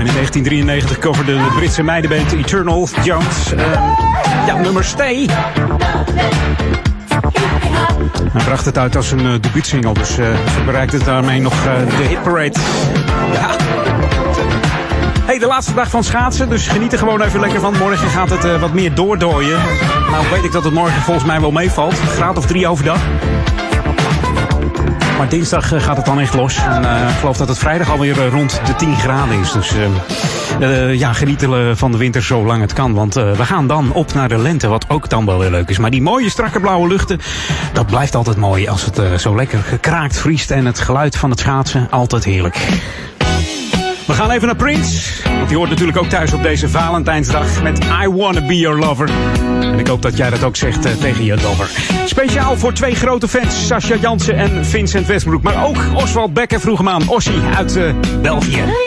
in 0.06 0.14
1993 0.14 1.00
coverde 1.00 1.34
de 1.34 1.54
Britse 1.56 1.84
meidenband 1.84 2.32
Eternal 2.32 2.90
Jones 3.04 3.54
eh, 3.54 4.07
ja, 4.48 4.58
nummer 4.58 4.84
Stay. 4.84 5.28
Hij 8.32 8.44
bracht 8.46 8.66
het 8.66 8.78
uit 8.78 8.96
als 8.96 9.12
een 9.12 9.26
uh, 9.26 9.32
debuutsingle, 9.42 9.94
dus 9.94 10.10
uh, 10.10 10.26
ze 10.26 10.64
bereikte 10.66 11.04
daarmee 11.04 11.42
nog 11.42 11.54
uh, 11.54 11.98
de 11.98 12.04
hitparade. 12.04 12.60
Ja. 13.34 13.56
Hey, 15.26 15.40
de 15.40 15.48
laatste 15.48 15.74
dag 15.74 15.90
van 15.90 16.04
schaatsen, 16.04 16.50
dus 16.50 16.68
geniet 16.68 16.92
er 16.94 17.00
gewoon 17.00 17.22
even 17.22 17.40
lekker 17.40 17.60
van. 17.60 17.78
Morgen 17.78 18.10
gaat 18.10 18.30
het 18.30 18.46
uh, 18.46 18.62
wat 18.62 18.74
meer 18.74 18.94
doordooien. 18.94 19.60
Nou 20.12 20.26
weet 20.32 20.44
ik 20.44 20.52
dat 20.52 20.64
het 20.64 20.74
morgen 20.74 21.02
volgens 21.02 21.26
mij 21.26 21.42
wel 21.42 21.52
meevalt. 21.52 22.00
Een 22.00 22.08
graad 22.08 22.38
of 22.38 22.46
drie 22.46 22.68
overdag. 22.68 23.00
Maar 25.18 25.30
dinsdag 25.30 25.84
gaat 25.84 25.98
het 25.98 26.06
dan 26.06 26.20
echt 26.20 26.34
los. 26.34 26.58
En 26.58 27.08
ik 27.08 27.16
geloof 27.20 27.38
dat 27.38 27.48
het 27.48 27.58
vrijdag 27.58 27.90
alweer 27.90 28.28
rond 28.28 28.62
de 28.66 28.76
10 28.76 28.96
graden 28.96 29.40
is. 29.40 29.52
Dus 29.52 29.74
ja, 30.92 31.14
genieten 31.14 31.78
van 31.78 31.92
de 31.92 31.98
winter 31.98 32.24
zolang 32.24 32.62
het 32.62 32.74
kan. 32.74 32.94
Want 32.94 33.14
we 33.14 33.46
gaan 33.46 33.68
dan 33.68 33.94
op 33.94 34.14
naar 34.14 34.30
de 34.30 34.38
lente, 34.38 34.68
wat 34.68 34.86
ook 34.90 35.10
dan 35.10 35.26
wel 35.26 35.40
weer 35.40 35.50
leuk 35.50 35.70
is. 35.70 35.78
Maar 35.78 35.92
die 35.92 36.02
mooie 36.02 36.30
strakke 36.30 36.60
blauwe 36.60 36.88
luchten, 36.88 37.20
dat 37.74 37.86
blijft 37.86 38.16
altijd 38.16 38.38
mooi 38.38 38.68
als 38.68 38.86
het 38.86 39.22
zo 39.22 39.36
lekker 39.36 39.60
gekraakt 39.60 40.18
vriest. 40.18 40.52
En 40.52 40.66
het 40.66 40.80
geluid 40.80 41.18
van 41.18 41.30
het 41.30 41.40
schaatsen, 41.40 41.88
altijd 41.92 42.24
heerlijk. 42.24 42.68
We 44.08 44.14
gaan 44.14 44.32
even 44.32 44.48
naar 44.48 44.56
Prince. 44.56 45.24
Want 45.24 45.48
die 45.48 45.58
hoort 45.58 45.70
natuurlijk 45.70 45.98
ook 45.98 46.10
thuis 46.10 46.34
op 46.34 46.44
deze 46.44 46.70
Valentijnsdag 46.70 47.64
met 47.64 47.80
I 48.04 48.08
Wanna 48.08 48.46
Be 48.46 48.58
Your 48.58 48.80
Lover. 48.80 49.10
En 49.62 49.80
ik 49.80 49.88
hoop 49.88 50.02
dat 50.02 50.18
jij 50.18 50.30
dat 50.30 50.44
ook 50.44 50.56
zegt 50.56 51.00
tegen 51.00 51.24
je 51.24 51.42
lover. 51.42 51.70
Speciaal 52.06 52.58
voor 52.58 52.74
twee 52.74 52.96
grote 52.96 53.28
fans, 53.28 53.68
Sascha 53.68 53.96
Jansen 53.96 54.38
en 54.38 54.66
Vincent 54.66 55.08
Westbroek. 55.08 55.42
Maar 55.42 55.66
ook 55.66 55.78
Oswald 55.94 56.34
Becker 56.34 56.60
vroeg 56.60 56.78
hem 56.78 56.90
aan, 56.90 57.08
Ossie 57.08 57.42
uit 57.56 57.80
België. 58.22 58.87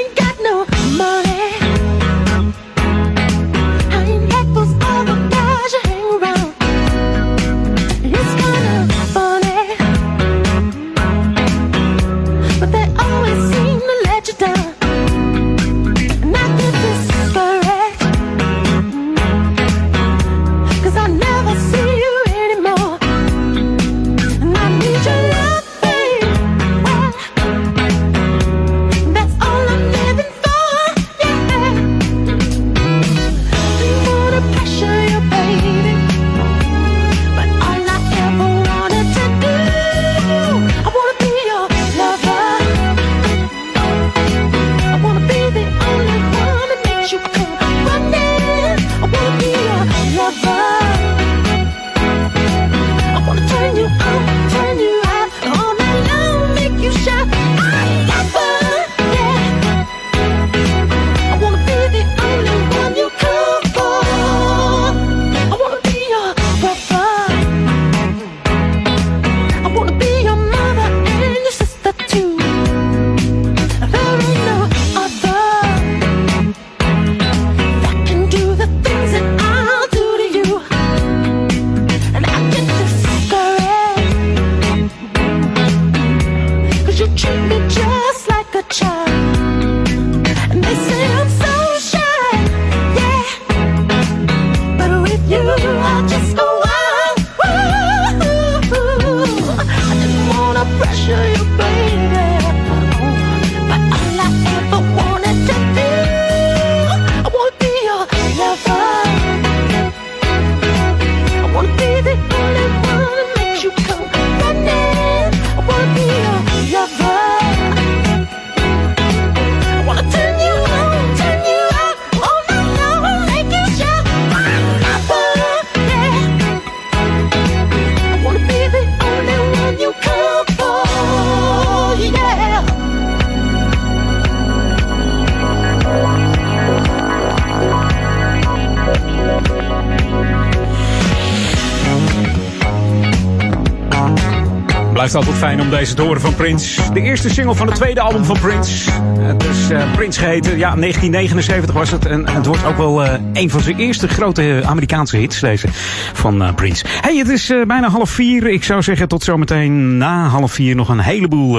Blijft 145.11 145.28
altijd 145.28 145.51
fijn 145.51 145.61
om 145.61 145.70
deze 145.70 145.95
te 145.95 146.03
horen 146.03 146.20
van 146.20 146.35
Prince. 146.35 146.93
De 146.93 147.01
eerste 147.01 147.31
single 147.31 147.55
van 147.55 147.66
het 147.66 147.77
tweede 147.77 148.01
album 148.01 148.24
van 148.24 148.39
Prince. 148.41 148.91
Het 149.19 149.45
is 149.45 149.70
uh, 149.70 149.93
Prince 149.93 150.20
geheten. 150.20 150.51
Ja, 150.51 150.74
1979 150.74 151.74
was 151.74 151.91
het. 151.91 152.07
En 152.07 152.28
het 152.28 152.47
wordt 152.47 152.65
ook 152.65 152.77
wel 152.77 153.05
uh, 153.05 153.12
een 153.32 153.51
van 153.51 153.61
zijn 153.61 153.78
eerste 153.78 154.09
grote 154.09 154.62
Amerikaanse 154.65 155.16
hits, 155.16 155.41
deze 155.41 155.69
van 156.12 156.43
uh, 156.43 156.55
Prince. 156.55 156.85
Hey, 157.01 157.16
het 157.16 157.28
is 157.28 157.53
bijna 157.66 157.89
half 157.89 158.11
vier. 158.11 158.47
Ik 158.47 158.65
zou 158.65 158.82
zeggen 158.82 159.09
tot 159.09 159.23
zometeen 159.23 159.97
na 159.97 160.27
half 160.27 160.53
vier 160.53 160.74
nog 160.74 160.89
een 160.89 161.01
heleboel 161.01 161.53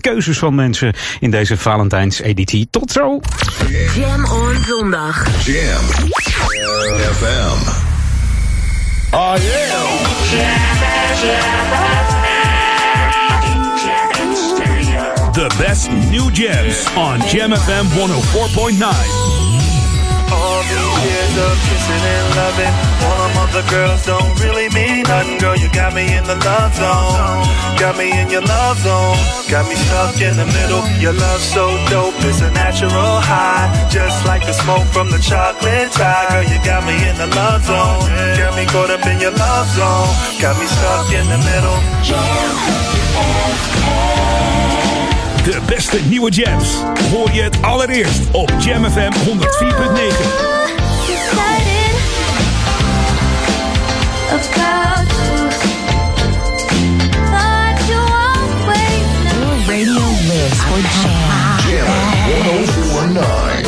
keuzes 0.00 0.38
van 0.38 0.54
mensen 0.54 0.92
in 1.20 1.30
deze 1.30 1.56
Valentijns-editie. 1.56 2.68
Tot 2.70 2.90
zo! 2.90 3.20
Jam 3.94 4.24
on 4.24 4.56
zondag. 4.66 5.44
Jam 5.44 5.84
FM. 7.14 7.82
Oh 9.10 9.34
yeah! 9.36 9.94
The 15.34 15.50
best 15.58 15.90
new 15.90 16.30
jams 16.30 16.86
on 16.94 17.18
Jam 17.26 17.50
FM 17.50 17.90
104.9. 17.98 18.78
All 20.30 20.62
these 20.62 20.94
years 21.02 21.34
of 21.42 21.58
kissing 21.58 22.04
and 22.06 22.26
loving, 22.38 22.74
all 23.02 23.18
them 23.18 23.34
other 23.42 23.66
girls 23.66 24.06
don't 24.06 24.30
really 24.38 24.70
mean 24.70 25.02
nothing. 25.02 25.38
Girl, 25.42 25.58
you 25.58 25.66
got 25.74 25.90
me 25.90 26.06
in 26.06 26.22
the 26.22 26.38
love 26.38 26.78
zone, 26.78 27.42
got 27.82 27.98
me 27.98 28.14
in 28.14 28.30
your 28.30 28.46
love 28.46 28.78
zone, 28.78 29.18
got 29.50 29.66
me 29.66 29.74
stuck 29.74 30.22
in 30.22 30.38
the 30.38 30.46
middle. 30.46 30.86
Your 31.02 31.18
so 31.42 31.66
dope, 31.90 32.14
it's 32.22 32.38
a 32.40 32.54
natural 32.54 33.18
high, 33.18 33.66
just 33.90 34.24
like 34.30 34.46
the 34.46 34.54
smoke 34.54 34.86
from 34.94 35.10
the 35.10 35.18
chocolate 35.18 35.90
tie. 35.90 36.30
Girl, 36.30 36.46
you 36.46 36.62
got 36.62 36.86
me 36.86 36.94
in 36.94 37.18
the 37.18 37.26
love 37.34 37.66
zone, 37.66 38.06
got 38.38 38.54
me 38.54 38.70
caught 38.70 38.94
up 38.94 39.02
in 39.02 39.18
your 39.18 39.34
love 39.34 39.66
zone, 39.74 40.14
got 40.38 40.54
me 40.62 40.66
stuck 40.70 41.10
in 41.10 41.26
the 41.26 41.42
middle. 41.42 41.74
De 45.44 45.60
beste 45.66 46.00
nieuwe 46.08 46.30
jams 46.30 46.82
hoor 47.12 47.32
je 47.32 47.42
het 47.42 47.62
allereerst 47.62 48.20
op 48.32 48.52
Jam 48.58 48.84
FM 48.84 49.12
104.9. 49.12 50.52
about 54.34 55.08
you. 55.10 55.50
Thought 57.30 57.78
you 57.88 58.00
always 58.24 59.06
Your 59.38 59.56
radio 59.68 60.04
lives 60.30 60.60
for 60.68 60.80
Jam. 60.94 61.60
Jam 61.64 61.88
1049. 62.24 63.66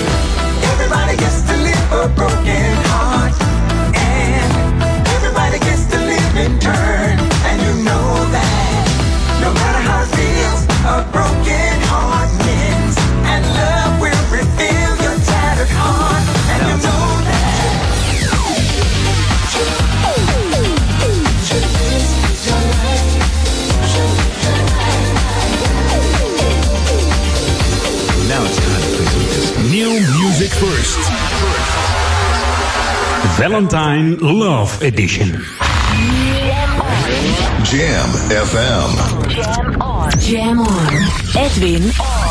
Everybody 0.72 1.14
gets 1.16 1.42
to 1.42 1.54
live 1.56 1.92
a 1.92 2.08
broken 2.14 2.74
heart. 2.88 3.45
Music 30.46 30.58
first. 30.60 30.98
Valentine 33.38 34.18
Love 34.18 34.82
Edition. 34.82 35.32
Jam 37.64 38.08
FM. 38.30 39.30
Jam 39.30 39.82
on. 39.82 40.10
Jam 40.18 40.60
on. 40.60 40.92
Edwin 41.36 41.90
on. 42.00 42.25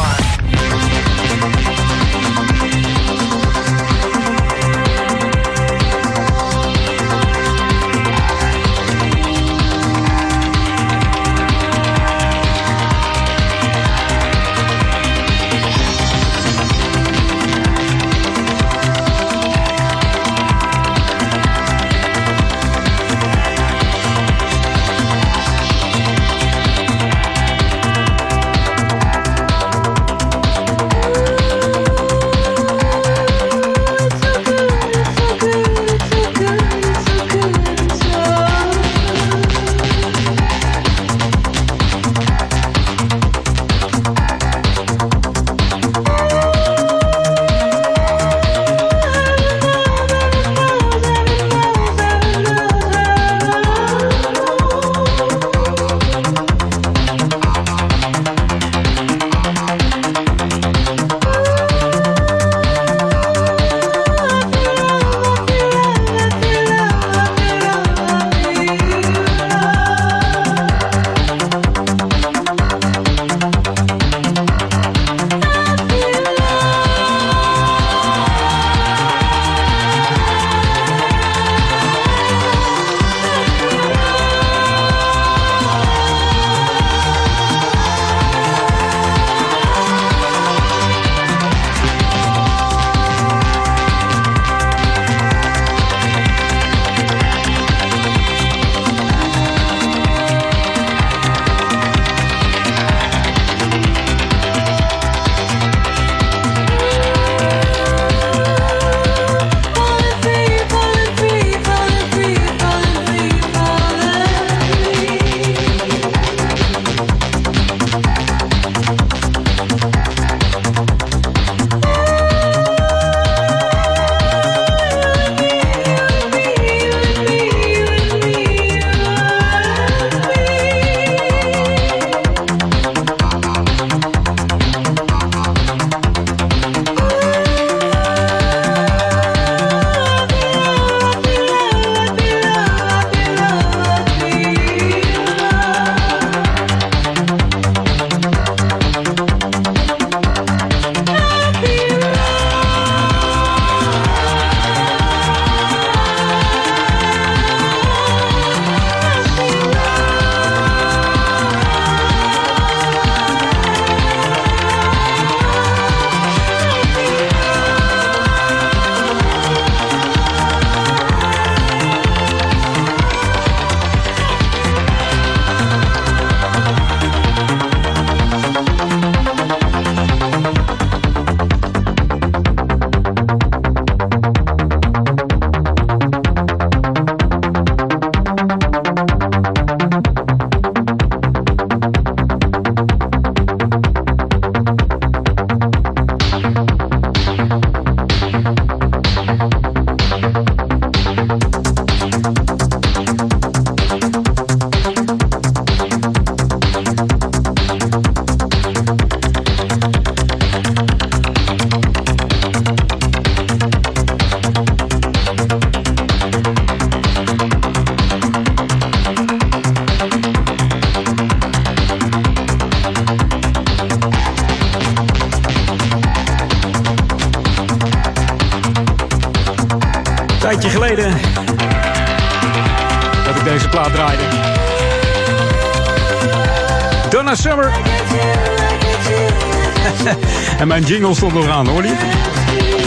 Jingle 241.05 241.29
stond 241.29 241.45
nog 241.45 241.55
aan, 241.55 241.67
hoor 241.67 241.83
je? 241.83 241.95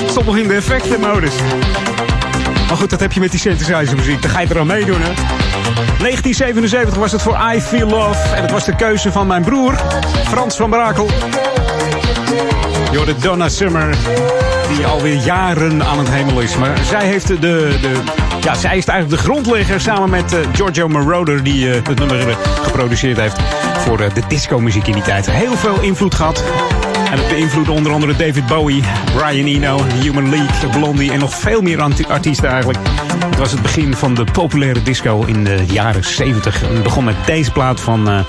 Stond 0.06 0.26
nog 0.26 0.36
in 0.36 0.48
de 0.48 0.54
effectenmodus. 0.54 1.34
Maar 2.68 2.76
goed, 2.76 2.90
dat 2.90 3.00
heb 3.00 3.12
je 3.12 3.20
met 3.20 3.30
die 3.30 3.40
synthesizer 3.40 3.96
muziek. 3.96 4.22
Dan 4.22 4.30
ga 4.30 4.40
je 4.40 4.48
er 4.48 4.58
aan 4.58 4.66
meedoen, 4.66 5.00
hè. 5.00 5.12
1977 5.98 6.96
was 6.96 7.12
het 7.12 7.22
voor 7.22 7.38
I 7.54 7.60
Feel 7.60 7.88
Love. 7.88 8.34
En 8.34 8.42
het 8.42 8.50
was 8.50 8.64
de 8.64 8.76
keuze 8.76 9.12
van 9.12 9.26
mijn 9.26 9.42
broer, 9.42 9.78
Frans 10.24 10.56
van 10.56 10.70
Brakel. 10.70 11.10
Je 12.90 12.96
hoorde 12.96 13.16
Donna 13.16 13.48
Summer, 13.48 13.96
die 14.76 14.86
alweer 14.86 15.16
jaren 15.16 15.84
aan 15.84 15.98
het 15.98 16.10
hemel 16.10 16.40
is. 16.40 16.56
Maar 16.56 16.78
zij 16.84 17.06
heeft 17.06 17.26
de... 17.26 17.36
de 17.36 17.92
ja, 18.40 18.54
zij 18.54 18.76
is 18.76 18.86
eigenlijk 18.86 19.22
de 19.22 19.28
grondlegger 19.30 19.80
samen 19.80 20.10
met 20.10 20.32
eh, 20.32 20.38
Giorgio 20.52 20.88
Moroder... 20.88 21.42
die 21.42 21.70
eh, 21.70 21.74
het 21.74 21.98
nummer 21.98 22.28
eh, 22.28 22.36
geproduceerd 22.62 23.16
heeft 23.16 23.38
voor 23.78 23.96
de 23.96 24.22
disco-muziek 24.28 24.86
in 24.86 24.92
die 24.92 25.02
tijd. 25.02 25.30
Heel 25.30 25.56
veel 25.56 25.80
invloed 25.80 26.14
gehad. 26.14 26.44
En 27.10 27.18
het 27.18 27.28
beïnvloedde 27.28 27.72
onder 27.72 27.92
andere 27.92 28.16
David 28.16 28.46
Bowie, 28.46 28.82
Brian 29.14 29.46
Eno, 29.46 29.84
Human 30.00 30.30
League, 30.30 30.70
Blondie 30.70 31.12
en 31.12 31.18
nog 31.18 31.34
veel 31.34 31.60
meer 31.60 31.80
artiesten 32.08 32.48
eigenlijk. 32.48 32.78
Het 33.28 33.38
was 33.38 33.50
het 33.50 33.62
begin 33.62 33.94
van 33.94 34.14
de 34.14 34.24
populaire 34.32 34.82
disco 34.82 35.24
in 35.24 35.44
de 35.44 35.64
jaren 35.66 36.04
70. 36.04 36.62
En 36.62 36.74
het 36.74 36.82
begon 36.82 37.04
met 37.04 37.16
deze 37.26 37.52
plaat 37.52 37.80
van 37.80 38.08
eh, 38.08 38.20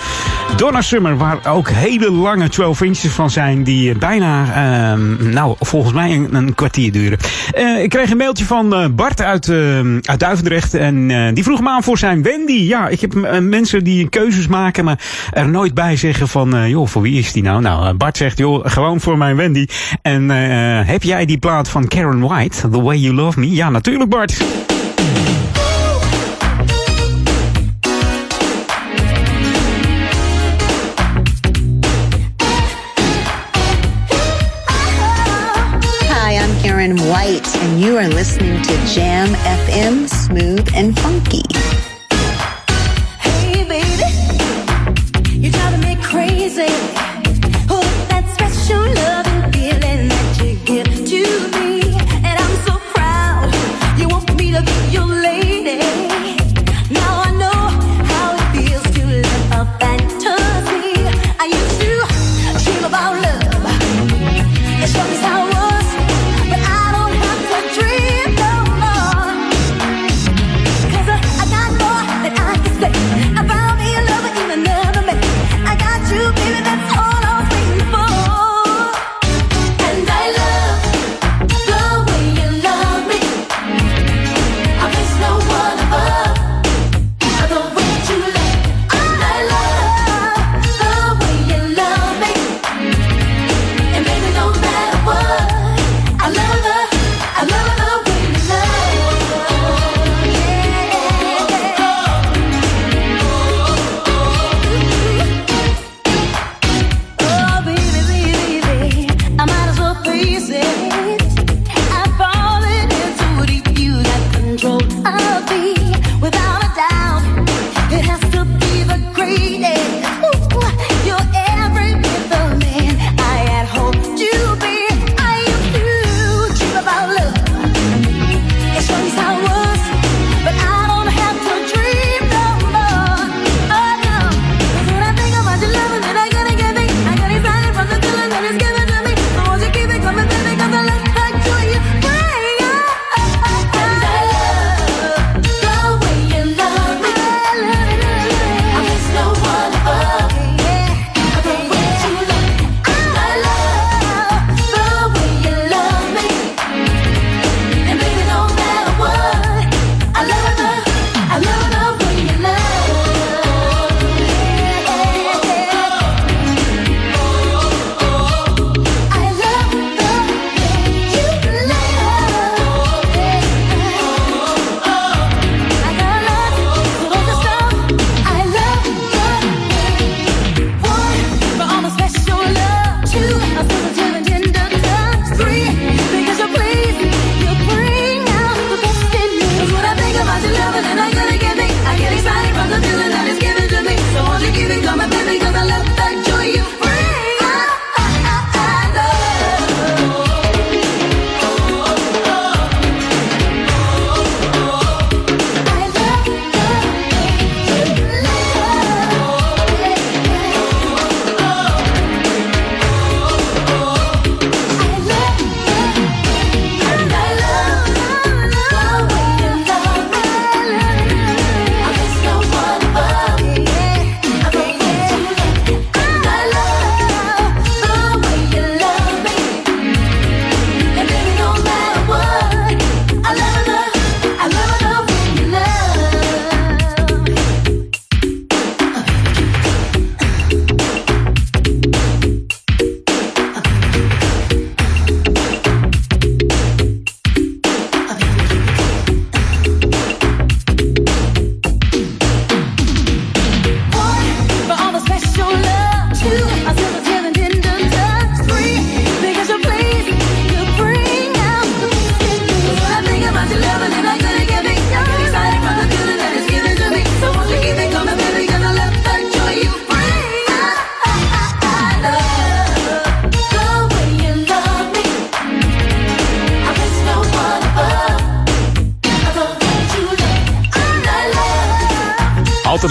Donna 0.55 0.81
Summer, 0.81 1.17
waar 1.17 1.39
ook 1.47 1.69
hele 1.69 2.11
lange 2.11 2.49
12 2.49 2.81
inches 2.81 3.11
van 3.11 3.30
zijn, 3.30 3.63
die 3.63 3.91
eh, 3.91 3.97
bijna, 3.97 4.45
ehm, 4.53 5.30
nou, 5.30 5.55
volgens 5.59 5.93
mij 5.93 6.11
een, 6.15 6.35
een 6.35 6.55
kwartier 6.55 6.91
duren. 6.91 7.17
Eh, 7.51 7.84
ik 7.84 7.89
kreeg 7.89 8.11
een 8.11 8.17
mailtje 8.17 8.45
van 8.45 8.73
eh, 8.73 8.85
Bart 8.91 9.21
uit, 9.21 9.49
eh, 9.49 9.80
uit 10.01 10.19
Duivendrecht 10.19 10.73
en 10.73 11.34
die 11.34 11.43
vroeg 11.43 11.61
me 11.61 11.69
aan 11.69 11.84
voor 11.84 11.97
zijn 11.97 12.23
Wendy. 12.23 12.61
Ja, 12.67 12.88
ik 12.88 13.01
heb 13.01 13.13
mensen 13.41 13.84
die 13.84 14.09
keuzes 14.09 14.47
maken, 14.47 14.85
maar 14.85 14.99
er 15.31 15.49
nooit 15.49 15.73
bij 15.73 15.95
zeggen 15.95 16.27
van, 16.27 16.69
joh, 16.69 16.88
voor 16.88 17.01
wie 17.01 17.19
is 17.19 17.31
die 17.31 17.43
nou? 17.43 17.61
Nou, 17.61 17.93
Bart 17.93 18.17
zegt, 18.17 18.38
joh, 18.38 18.65
gewoon 18.65 18.99
voor 18.99 19.17
mijn 19.17 19.35
Wendy. 19.35 19.67
En 20.01 20.30
heb 20.85 21.03
jij 21.03 21.26
die 21.26 21.38
plaat 21.38 21.69
van 21.69 21.88
Karen 21.88 22.19
White, 22.19 22.69
The 22.69 22.81
Way 22.81 22.97
You 22.97 23.15
Love 23.15 23.39
Me? 23.39 23.51
Ja, 23.51 23.69
natuurlijk 23.69 24.09
Bart. 24.09 24.38
You 37.80 37.97
are 37.97 38.10
listening 38.10 38.61
to 38.61 38.85
Jam 38.88 39.30
FM 39.69 40.10
Smooth 40.10 40.69
and 40.76 40.99
Funky. 40.99 41.43
Hey, 43.22 43.64
baby, 43.69 45.39
you're 45.39 45.51
driving 45.51 45.81
me 45.81 45.95
crazy. 46.03 46.88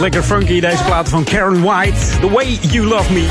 Lekker 0.01 0.23
funky, 0.23 0.61
deze 0.61 0.85
platen 0.85 1.11
van 1.11 1.25
Karen 1.25 1.63
White. 1.63 2.19
The 2.21 2.31
Way 2.31 2.59
You 2.61 2.87
Love 2.87 3.13
Me. 3.13 3.27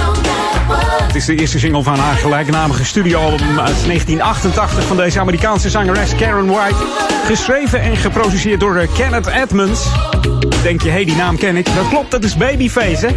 Het 1.07 1.15
is 1.15 1.25
de 1.25 1.35
eerste 1.35 1.59
single 1.59 1.83
van 1.83 1.99
haar 1.99 2.15
gelijknamige 2.15 2.85
studioalbum 2.85 3.59
uit 3.59 3.85
1988 3.85 4.83
van 4.83 4.97
deze 4.97 5.19
Amerikaanse 5.19 5.69
zangeres 5.69 6.15
Karen 6.15 6.47
White. 6.47 6.75
Geschreven 7.25 7.81
en 7.81 7.97
geproduceerd 7.97 8.59
door 8.59 8.75
eh, 8.75 8.87
Kenneth 8.93 9.27
Edmonds. 9.27 9.87
Denk 10.61 10.81
je, 10.81 10.87
hé, 10.87 10.93
hey, 10.93 11.05
die 11.05 11.15
naam 11.15 11.37
ken 11.37 11.55
ik. 11.55 11.65
Dat 11.75 11.89
klopt, 11.89 12.11
dat 12.11 12.23
is 12.23 12.37
Babyface, 12.37 13.05
hè? 13.05 13.13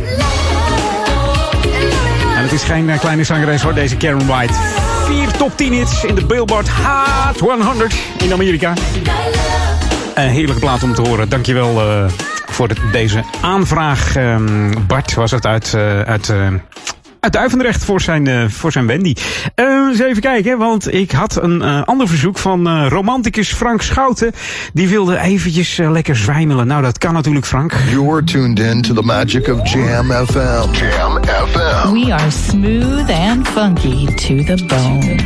En 2.36 2.43
het 2.43 2.52
is 2.52 2.62
geen 2.62 2.90
eh, 2.90 2.98
kleine 2.98 3.24
zangeres 3.24 3.62
hoor, 3.62 3.74
deze 3.74 3.97
Karen 3.97 4.27
White. 4.27 4.55
Vier 5.05 5.31
top 5.31 5.56
10 5.56 5.72
hits 5.72 6.05
in 6.05 6.14
de 6.14 6.24
Billboard 6.24 6.68
Hot 6.68 7.39
100 7.39 7.94
in 8.18 8.32
Amerika. 8.32 8.72
Een 10.14 10.28
heerlijke 10.28 10.60
plaat 10.60 10.82
om 10.82 10.94
te 10.94 11.02
horen. 11.02 11.28
Dankjewel 11.28 11.81
eh 11.81 12.30
voor 12.51 12.68
de- 12.68 12.89
deze 12.93 13.22
aanvraag. 13.40 14.16
Ehm, 14.16 14.72
Bart 14.86 15.14
was 15.14 15.31
het 15.31 15.47
uit, 15.47 15.74
eh, 15.74 16.01
uit, 16.01 16.28
eh, 16.28 16.47
uit 17.20 17.32
Duivendrecht 17.32 17.85
voor 17.85 18.01
zijn, 18.01 18.27
eh, 18.27 18.44
voor 18.48 18.72
zijn 18.72 18.86
Wendy. 18.86 19.14
Eh, 19.55 19.64
eens 19.89 20.01
even 20.01 20.22
kijken, 20.22 20.59
want 20.59 20.94
ik 20.94 21.10
had 21.10 21.43
een 21.43 21.62
eh, 21.62 21.82
ander 21.85 22.09
verzoek 22.09 22.39
van 22.39 22.66
eh, 22.68 22.86
romanticus 22.89 23.52
Frank 23.52 23.82
Schouten. 23.82 24.32
Die 24.72 24.89
wilde 24.89 25.18
eventjes 25.18 25.77
lekker 25.77 26.16
zwijmelen. 26.16 26.66
Nou, 26.66 26.82
dat 26.82 26.98
kan 26.98 27.12
natuurlijk, 27.12 27.47
Frank. 27.47 27.72
You're 27.90 28.24
tuned 28.24 28.59
in 28.59 28.82
to 28.82 28.94
the 28.94 29.02
magic 29.02 29.48
of 29.48 29.72
Jam 29.72 30.10
FM. 30.10 30.72
Jam 30.72 31.24
FM. 31.24 31.93
We 31.93 32.12
are 32.14 32.31
smooth 32.31 33.10
and 33.10 33.48
funky 33.48 34.05
to 34.06 34.55
the 34.55 34.64
bone. 34.66 35.16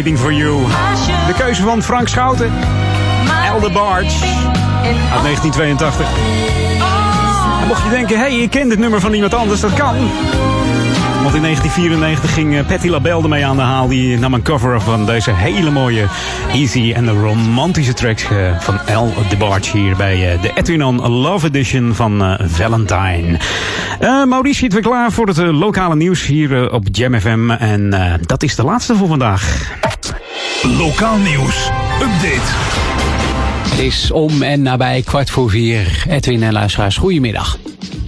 For 0.00 0.32
you. 0.32 0.66
De 1.26 1.34
keuze 1.38 1.62
van 1.62 1.82
Frank 1.82 2.08
Schouten. 2.08 2.52
Elder 3.46 3.72
Barge. 3.72 4.24
Uit 5.12 5.22
1982. 5.22 6.06
En 7.60 7.66
mocht 7.66 7.82
je 7.82 7.90
denken, 7.90 8.18
hé, 8.18 8.22
hey, 8.22 8.38
ik 8.38 8.50
ken 8.50 8.68
dit 8.68 8.78
nummer 8.78 9.00
van 9.00 9.12
iemand 9.12 9.34
anders, 9.34 9.60
dat 9.60 9.74
kan. 9.74 9.96
Want 11.22 11.34
in 11.34 11.42
1994 11.42 12.34
ging 12.34 12.56
eh, 12.56 12.66
Patti 12.66 12.90
LaBelle 12.90 13.22
ermee 13.22 13.46
aan 13.46 13.56
de 13.56 13.62
haal. 13.62 13.88
Die 13.88 14.18
nam 14.18 14.34
een 14.34 14.42
cover 14.42 14.80
van 14.80 15.06
deze 15.06 15.30
hele 15.30 15.70
mooie 15.70 16.06
easy 16.52 16.92
en 16.92 17.20
romantische 17.20 17.94
tracks 17.94 18.24
eh, 18.30 18.60
van 18.60 18.80
El 18.86 19.14
DeBarge 19.28 19.78
hier 19.78 19.96
bij 19.96 20.32
eh, 20.32 20.42
de 20.42 20.50
Edwin 20.54 20.84
On 20.84 21.08
Love 21.08 21.46
Edition 21.46 21.94
van 21.94 22.38
Valentine. 22.46 23.38
Maurice 24.00 24.58
zit 24.58 24.72
weer 24.72 24.82
klaar 24.82 25.12
voor 25.12 25.26
het 25.26 25.36
lokale 25.36 25.96
nieuws 25.96 26.26
hier 26.26 26.72
op 26.72 26.86
Jam 26.90 27.20
FM. 27.20 27.50
En 27.50 28.18
dat 28.26 28.42
is 28.42 28.56
de 28.56 28.64
laatste 28.64 28.94
voor 28.94 29.08
vandaag. 29.08 29.89
Lokaal 30.62 31.18
nieuws. 31.18 31.70
Update. 32.02 32.50
Het 33.68 33.78
is 33.78 34.10
om 34.10 34.42
en 34.42 34.62
nabij 34.62 35.02
kwart 35.02 35.30
voor 35.30 35.50
vier. 35.50 36.04
Edwin 36.08 36.42
en 36.42 36.52
luisteraars, 36.52 36.96
goedemiddag. 36.96 37.58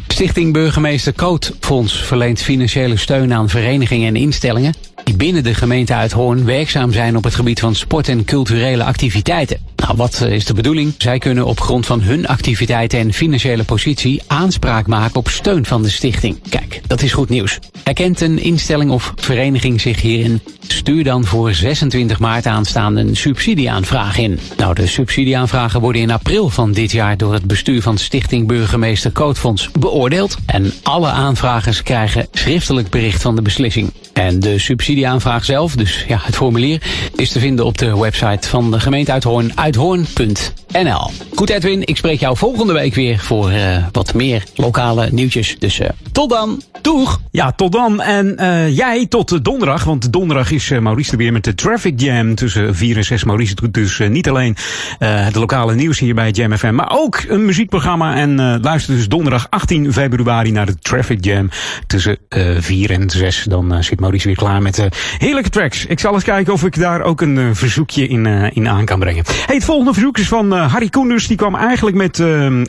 Stichting 0.09 0.53
Burgemeester 0.53 1.13
Kootfonds 1.13 2.03
verleent 2.03 2.43
financiële 2.43 2.97
steun 2.97 3.35
aan 3.35 3.49
verenigingen 3.49 4.09
en 4.09 4.17
instellingen 4.17 4.75
die 5.05 5.17
binnen 5.17 5.43
de 5.43 5.55
gemeente 5.55 5.95
Uithoorn 5.95 6.45
werkzaam 6.45 6.93
zijn 6.93 7.17
op 7.17 7.25
het 7.25 7.35
gebied 7.35 7.61
van 7.61 7.75
sport 7.75 8.09
en 8.09 8.25
culturele 8.25 8.85
activiteiten. 8.85 9.59
Nou, 9.77 9.97
wat 9.97 10.21
eh, 10.21 10.33
is 10.33 10.45
de 10.45 10.55
bedoeling? 10.55 10.95
Zij 10.99 11.19
kunnen 11.19 11.45
op 11.47 11.61
grond 11.61 11.87
van 11.87 12.01
hun 12.01 12.27
activiteiten 12.27 12.99
en 12.99 13.13
financiële 13.13 13.65
positie 13.65 14.23
aanspraak 14.27 14.87
maken 14.87 15.17
op 15.17 15.29
steun 15.29 15.65
van 15.65 15.83
de 15.83 15.91
stichting. 15.91 16.39
Kijk, 16.49 16.81
dat 16.87 17.03
is 17.03 17.13
goed 17.13 17.29
nieuws. 17.29 17.59
Herkent 17.85 18.21
een 18.21 18.39
instelling 18.39 18.91
of 18.91 19.13
vereniging 19.17 19.81
zich 19.81 20.01
hierin? 20.01 20.41
Stuur 20.67 21.05
dan 21.05 21.25
voor 21.25 21.55
26 21.55 22.19
maart 22.19 22.47
aanstaande 22.47 23.01
een 23.01 23.17
subsidieaanvraag 23.17 24.19
in. 24.19 24.39
Nou, 24.57 24.75
de 24.75 24.87
subsidieaanvragen 24.87 25.81
worden 25.81 26.03
in 26.03 26.11
april 26.11 26.49
van 26.49 26.73
dit 26.73 26.93
jaar 26.93 27.17
door 27.17 27.33
het 27.33 27.45
bestuur 27.45 27.83
van 27.83 27.99
Stichting 27.99 28.47
Burgemeester 28.47 29.11
Kootfonds 29.11 29.71
beoordeeld. 29.79 30.37
En 30.47 30.73
alle 30.83 31.09
aanvragers 31.09 31.83
krijgen 31.83 32.27
schriftelijk 32.33 32.91
bericht 32.91 33.23
van 33.23 33.37
de 33.37 33.43
beslissing. 33.43 33.93
En 34.13 34.41
de 34.41 34.59
subsidieaanvraag 34.59 35.45
zelf, 35.45 35.77
dus 35.77 36.05
ja, 36.09 36.19
het 36.23 36.37
formulier, 36.37 36.83
is 37.17 37.33
te 37.33 37.39
vinden 37.41 37.65
op 37.65 37.79
de 37.79 37.99
website 37.99 38.49
van 38.49 38.71
de 38.71 38.81
gemeente 38.81 39.13
Uithoorn, 39.13 39.59
uithoorn.nl. 39.59 41.11
Goed 41.35 41.51
Edwin, 41.51 41.87
ik 41.87 41.97
spreek 41.97 42.21
jou 42.21 42.37
volgende 42.37 42.73
week 42.73 42.95
weer 42.95 43.19
voor 43.19 43.51
eh, 43.51 43.85
wat 43.93 44.15
meer 44.15 44.45
lokale 44.55 45.09
nieuwtjes. 45.11 45.57
Dus 45.59 45.79
eh, 45.79 45.89
tot 46.13 46.31
dan, 46.31 46.63
doeg! 46.81 47.21
Ja, 47.31 47.53
tot 47.53 47.73
dan. 47.73 48.01
En 48.01 48.37
eh, 48.37 48.77
jij 48.77 49.07
tot 49.07 49.45
donderdag, 49.45 49.85
want 49.85 50.13
donderdag 50.13 50.51
is 50.51 50.62
eh, 50.71 50.79
Maurice 50.79 51.11
er 51.13 51.17
weer 51.17 51.33
met 51.33 51.45
de 51.45 51.55
Traffic 51.55 52.01
Jam 52.01 52.35
tussen 52.35 52.75
4 52.75 52.97
en 52.97 53.05
6. 53.05 53.25
Maurice 53.25 53.55
doet 53.55 53.75
dus 53.75 54.01
eh, 54.01 54.09
niet 54.09 54.29
alleen 54.29 54.57
eh, 54.99 55.25
het 55.25 55.35
lokale 55.35 55.75
nieuws 55.75 55.99
hier 55.99 56.15
bij 56.15 56.31
Jam 56.31 56.57
FM, 56.57 56.75
maar 56.75 56.91
ook 56.93 57.25
een 57.29 57.45
muziekprogramma. 57.45 58.17
En 58.17 58.61
luister 58.61 58.95
dus 58.95 59.09
donderdag 59.09 59.47
18 59.51 59.93
februari 59.93 60.51
naar 60.51 60.67
de 60.67 60.79
Traffic 60.79 61.25
Jam 61.25 61.51
tussen 61.87 62.19
eh 62.29 62.57
4 62.59 62.91
en 62.91 63.11
6. 63.11 63.45
Dan 63.49 63.85
zit 63.85 64.01
Maurice 64.01 64.27
weer 64.27 64.37
klaar 64.37 64.63
met 64.63 64.89
heerlijke 65.19 65.51
tracks. 65.51 65.87
Ik 65.87 66.01
zal 66.01 66.15
eens 66.15 66.25
kijken 66.25 66.53
of 66.53 66.65
ik 66.65 66.79
daar 66.79 67.03
ook 67.03 67.21
een 67.21 67.57
verzoekje 67.57 68.09
in, 68.09 68.27
in 68.53 68.69
aan 68.69 68.85
kan 68.85 68.99
brengen. 68.99 69.25
Het 69.47 69.65
volgende 69.65 69.93
verzoek 69.93 70.19
is 70.19 70.29
van 70.29 70.53
Harry 70.53 70.89
Koenders. 70.89 71.27
Die 71.27 71.37
kwam 71.37 71.55
eigenlijk 71.55 71.97
met 71.97 72.21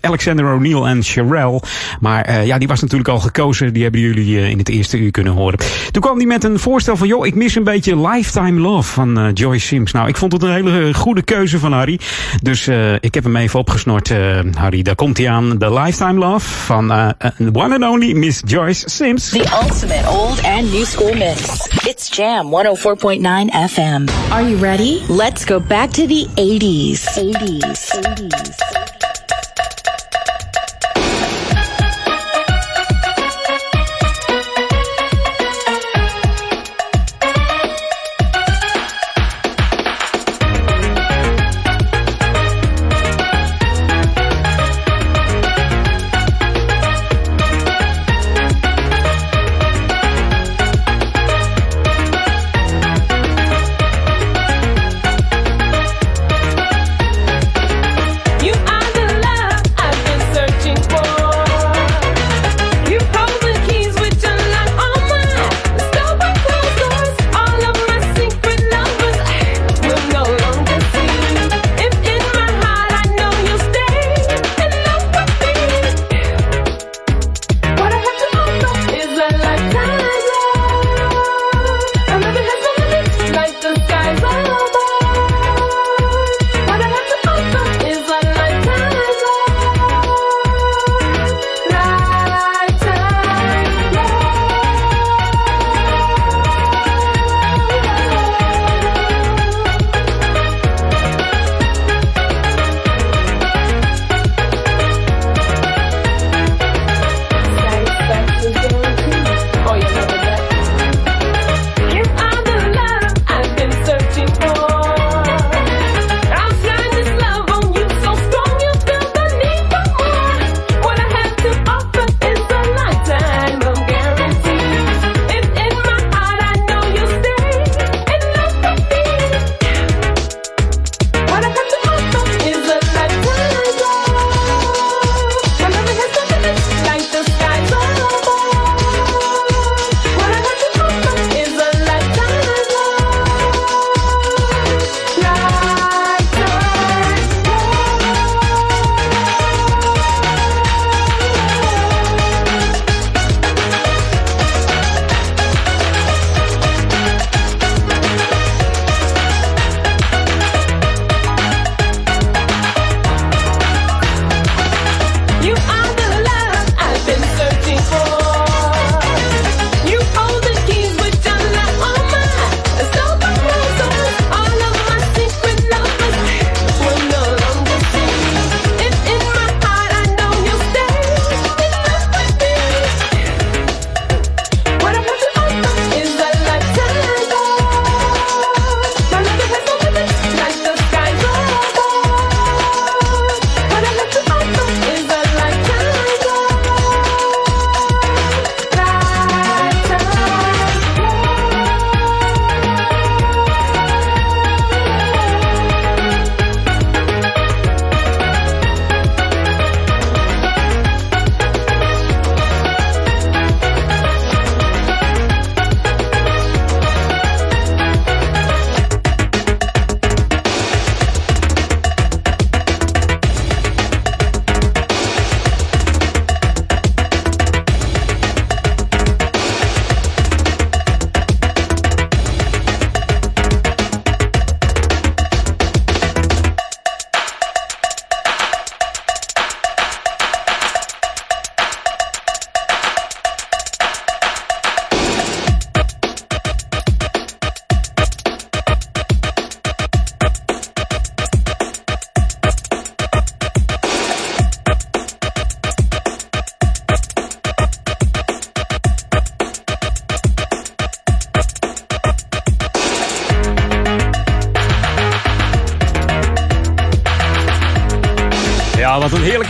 Alexander 0.01 0.53
O'Neill 0.53 0.83
en 0.83 1.03
Sherelle. 1.03 1.61
Maar 1.99 2.45
ja, 2.45 2.57
die 2.57 2.67
was 2.67 2.81
natuurlijk 2.81 3.09
al 3.09 3.19
gekozen. 3.19 3.73
Die 3.73 3.83
hebben 3.83 4.01
jullie 4.01 4.49
in 4.49 4.57
het 4.57 4.69
eerste 4.69 4.97
uur 4.97 5.11
kunnen 5.11 5.33
horen. 5.33 5.59
Toen 5.91 6.01
kwam 6.01 6.17
hij 6.17 6.25
met 6.25 6.43
een 6.43 6.59
voorstel 6.59 6.97
van... 6.97 7.07
joh, 7.07 7.25
ik 7.25 7.35
mis 7.35 7.55
een 7.55 7.63
beetje 7.63 7.72
beetje 7.73 8.07
Lifetime 8.07 8.59
Love 8.59 8.91
van 8.91 9.19
uh, 9.19 9.29
Joy 9.33 9.57
Sims. 9.57 9.91
Nou, 9.91 10.07
ik 10.07 10.17
vond 10.17 10.31
het 10.31 10.43
een 10.43 10.53
hele 10.53 10.87
eh, 10.87 10.93
goede 10.93 11.21
keuze 11.21 11.59
van 11.59 11.71
Harry. 11.71 11.99
Dus 12.41 12.67
uh, 12.67 12.93
ik 12.93 13.13
heb 13.13 13.23
hem 13.23 13.35
even 13.35 13.59
opgesnort, 13.59 14.09
uh, 14.09 14.39
Harry. 14.53 14.81
Daar 14.81 14.95
komt 14.95 15.17
hij 15.17 15.29
aan. 15.29 15.57
De 15.57 15.73
Lifetime 15.73 16.19
Love 16.19 16.49
van 16.49 16.91
One 17.53 17.75
and 17.75 17.83
Only 17.83 18.13
Miss 18.13 18.41
Joyce 18.45 18.89
Sims. 18.89 19.29
The 19.29 19.45
ultimate 19.63 20.09
old 20.09 20.43
and 20.43 20.71
new 20.71 20.85
school 20.85 21.13
mix. 21.13 21.67
It's 21.87 22.15
Jam 22.15 22.45
104.9 22.45 23.69
FM. 23.69 24.31
Are 24.31 24.49
you 24.49 24.57
ready? 24.61 24.99
Let's 25.07 25.45
go 25.45 25.59
back 25.59 25.89
to 25.89 26.07
the 26.07 26.27
80s. 26.35 27.01
80s. 27.15 27.89
80s. 27.91 28.73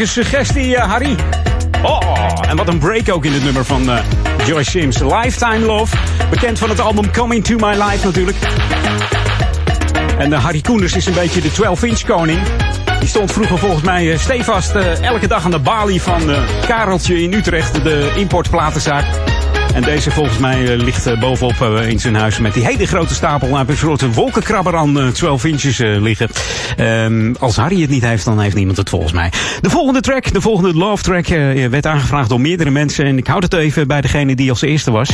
Heerlijke 0.04 0.32
suggestie, 0.32 0.76
eh, 0.76 0.90
Harry. 0.90 1.16
Oh, 1.84 2.50
en 2.50 2.56
wat 2.58 2.68
een 2.68 2.80
break 2.80 3.12
ook 3.12 3.26
in 3.26 3.34
het 3.34 3.44
nummer 3.44 3.66
van 3.66 3.92
eh, 3.92 4.04
Joyce 4.46 4.70
Sims. 4.70 5.00
Lifetime 5.00 5.60
Love. 5.60 5.96
Bekend 6.30 6.60
van 6.60 6.70
het 6.70 6.80
album 6.80 7.12
Coming 7.12 7.44
to 7.44 7.56
My 7.56 7.82
Life 7.84 8.06
natuurlijk. 8.06 8.38
En 10.18 10.34
eh, 10.34 10.44
Harry 10.44 10.62
Koenders 10.62 10.96
is 10.96 11.06
een 11.06 11.14
beetje 11.14 11.42
de 11.42 11.52
12-inch 11.52 12.06
koning. 12.06 12.40
Die 13.00 13.08
stond 13.08 13.32
vroeger 13.32 13.58
volgens 13.58 13.84
mij 13.84 14.12
eh, 14.12 14.20
stevast 14.20 14.76
elke 15.02 15.28
dag 15.28 15.46
aan 15.46 15.52
de 15.52 15.60
balie 15.60 16.02
van 16.02 16.22
Kareltje 16.68 17.22
in 17.22 17.34
Utrecht, 17.34 17.84
de 17.84 18.12
importplatenzaak. 18.16 19.06
En 19.74 19.82
deze 19.82 20.12
volgens 20.12 20.38
mij 20.38 20.74
eh, 20.74 20.84
ligt 20.84 21.06
eh, 21.06 21.20
bovenop 21.20 21.62
eh, 21.62 21.90
in 21.90 22.00
zijn 22.00 22.16
huis 22.16 22.40
met 22.40 22.54
die 22.54 22.66
hele 22.66 22.86
grote 22.86 23.14
stapel. 23.14 23.48
Nou, 23.48 23.68
een 23.68 23.78
soort 23.78 24.14
wolkenkrabber 24.14 24.76
aan 24.76 25.00
eh, 25.00 25.08
12 25.08 25.46
inches 25.46 25.78
liggen. 25.78 26.30
Ehm, 26.78 27.34
als 27.40 27.56
Harry 27.56 27.82
het 27.82 27.90
niet 27.90 28.04
heeft, 28.04 28.26
dan 28.26 28.40
heeft 28.40 28.56
niemand 28.56 28.78
het 28.78 28.90
volgens 28.90 29.12
mij. 29.12 29.32
De 29.62 29.70
volgende 29.70 30.02
track, 30.02 30.34
de 30.34 30.42
volgende 30.42 30.74
love 30.74 31.04
track, 31.04 31.28
werd 31.70 31.86
aangevraagd 31.86 32.30
door 32.30 32.42
meerdere 32.42 32.70
mensen. 32.70 33.06
En 33.06 33.18
ik 33.18 33.28
houd 33.28 33.44
het 33.44 33.54
even 33.54 33.88
bij 33.88 34.02
degene 34.02 34.36
die 34.36 34.50
als 34.50 34.62
eerste 34.62 34.92
was. 34.92 35.10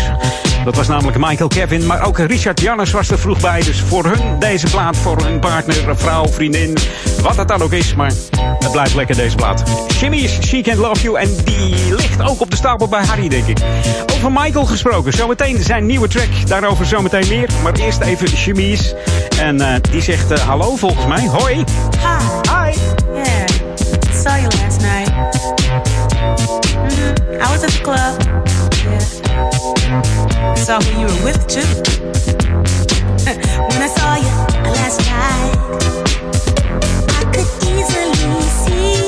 Dat 0.65 0.76
was 0.76 0.88
namelijk 0.88 1.18
Michael 1.18 1.49
Kevin. 1.49 1.86
Maar 1.86 2.06
ook 2.06 2.18
Richard 2.18 2.61
Jannes 2.61 2.91
was 2.91 3.10
er 3.10 3.19
vroeg 3.19 3.41
bij. 3.41 3.61
Dus 3.61 3.80
voor 3.81 4.06
hun 4.06 4.40
deze 4.40 4.68
plaat, 4.68 4.98
voor 4.98 5.23
hun 5.23 5.40
partner, 5.40 5.98
vrouw, 5.98 6.27
vriendin. 6.27 6.77
Wat 7.22 7.38
het 7.38 7.48
dan 7.48 7.61
ook 7.61 7.73
is. 7.73 7.95
Maar 7.95 8.11
het 8.60 8.72
blijft 8.72 8.95
lekker 8.95 9.15
deze 9.15 9.36
plaat. 9.36 9.64
Jimmy's 9.99 10.38
She 10.41 10.61
Can't 10.61 10.77
Love 10.77 11.02
You. 11.02 11.19
En 11.19 11.30
die 11.45 11.95
ligt 11.95 12.22
ook 12.22 12.41
op 12.41 12.49
de 12.49 12.56
stapel 12.56 12.88
bij 12.88 13.03
Harry, 13.06 13.27
denk 13.27 13.48
ik. 13.48 13.57
Over 14.14 14.31
Michael 14.31 14.49
gesproken. 14.54 15.14
Zometeen 15.14 15.64
zijn 15.64 15.86
nieuwe 15.86 16.08
track. 16.08 16.48
Daarover 16.48 16.86
zometeen 16.86 17.28
meer. 17.28 17.50
Maar 17.64 17.74
eerst 17.74 18.02
even 18.02 18.28
Jimmy's. 18.28 18.94
En 19.40 19.62
eh, 19.62 19.76
die 19.92 20.02
zegt 20.02 20.32
eh, 20.32 20.40
hallo 20.40 20.76
volgens 20.76 21.06
mij. 21.08 21.28
Hoi. 21.28 21.56
Hi. 21.56 21.64
Hi. 22.52 22.78
Yeah. 23.14 23.48
Saw 24.14 24.36
you 24.36 24.44
last 24.62 24.82
night. 24.82 25.12
Mhm. 26.76 27.34
I 27.34 27.48
was 27.52 27.64
at 27.64 27.72
the 27.72 27.82
club. 27.82 28.18
Yeah. 28.84 29.00
I 30.56 30.60
saw 30.60 30.80
who 30.82 31.00
you 31.00 31.08
were 31.08 31.24
with 31.24 31.48
too. 31.48 31.68
when 33.70 33.82
I 33.82 33.88
saw 33.96 34.16
you 34.16 34.32
last 34.72 35.00
night, 35.10 35.56
I 37.08 37.24
could 37.32 37.50
easily 37.64 38.42
see 38.42 39.00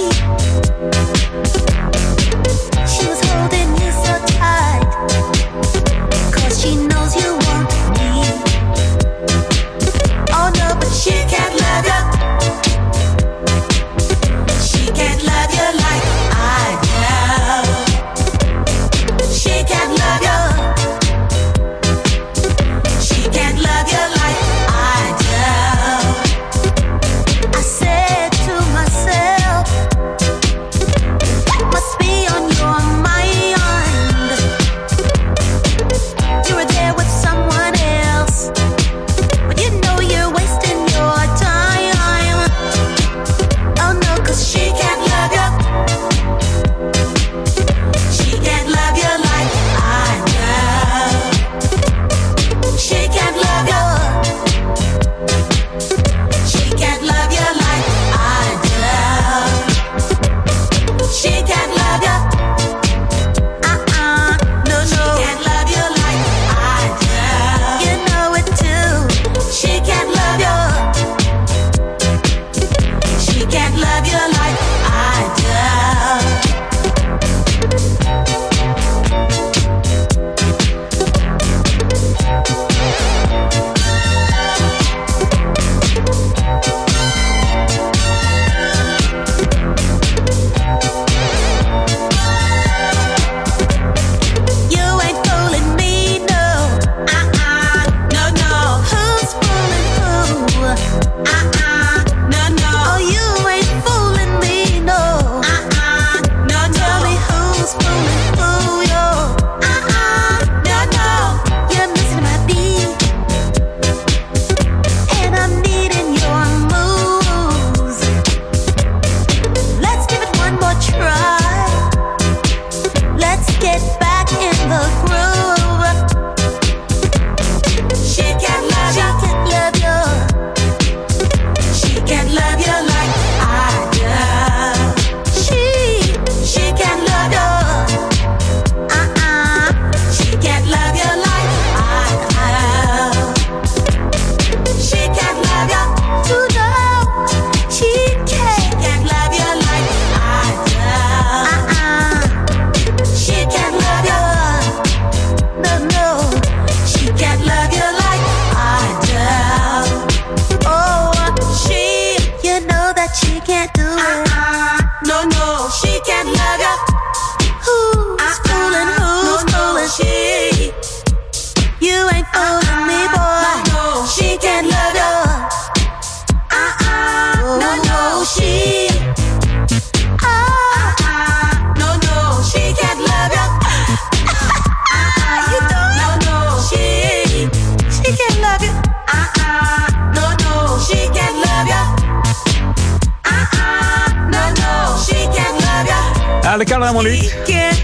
dat 196.65 196.69
kan 196.69 196.81
helemaal 196.81 197.11
niet. 197.11 197.35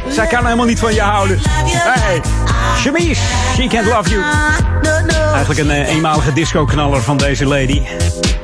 Zij 0.09 0.27
kan 0.27 0.43
helemaal 0.43 0.65
niet 0.65 0.79
van 0.79 0.93
je 0.93 1.01
houden. 1.01 1.39
Hey, 1.43 2.21
Chemise, 2.77 3.21
She 3.55 3.67
Can't 3.67 3.85
Love 3.85 4.09
You. 4.09 4.23
Eigenlijk 5.33 5.59
een 5.59 5.71
eh, 5.71 5.89
eenmalige 5.89 6.33
disco-knaller 6.33 7.01
van 7.01 7.17
deze 7.17 7.45
lady. 7.45 7.81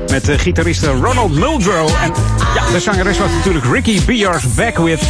Met 0.08 0.30
uh, 0.30 0.38
gitariste 0.38 0.92
Ronald 0.92 1.32
Muldrow. 1.32 1.90
En 2.02 2.14
ja, 2.56 2.72
de 2.72 2.80
zangeres 2.80 3.18
was 3.18 3.32
natuurlijk 3.32 3.66
Ricky 3.66 4.06
Beers 4.06 4.54
Back 4.54 4.78
With. 4.78 5.02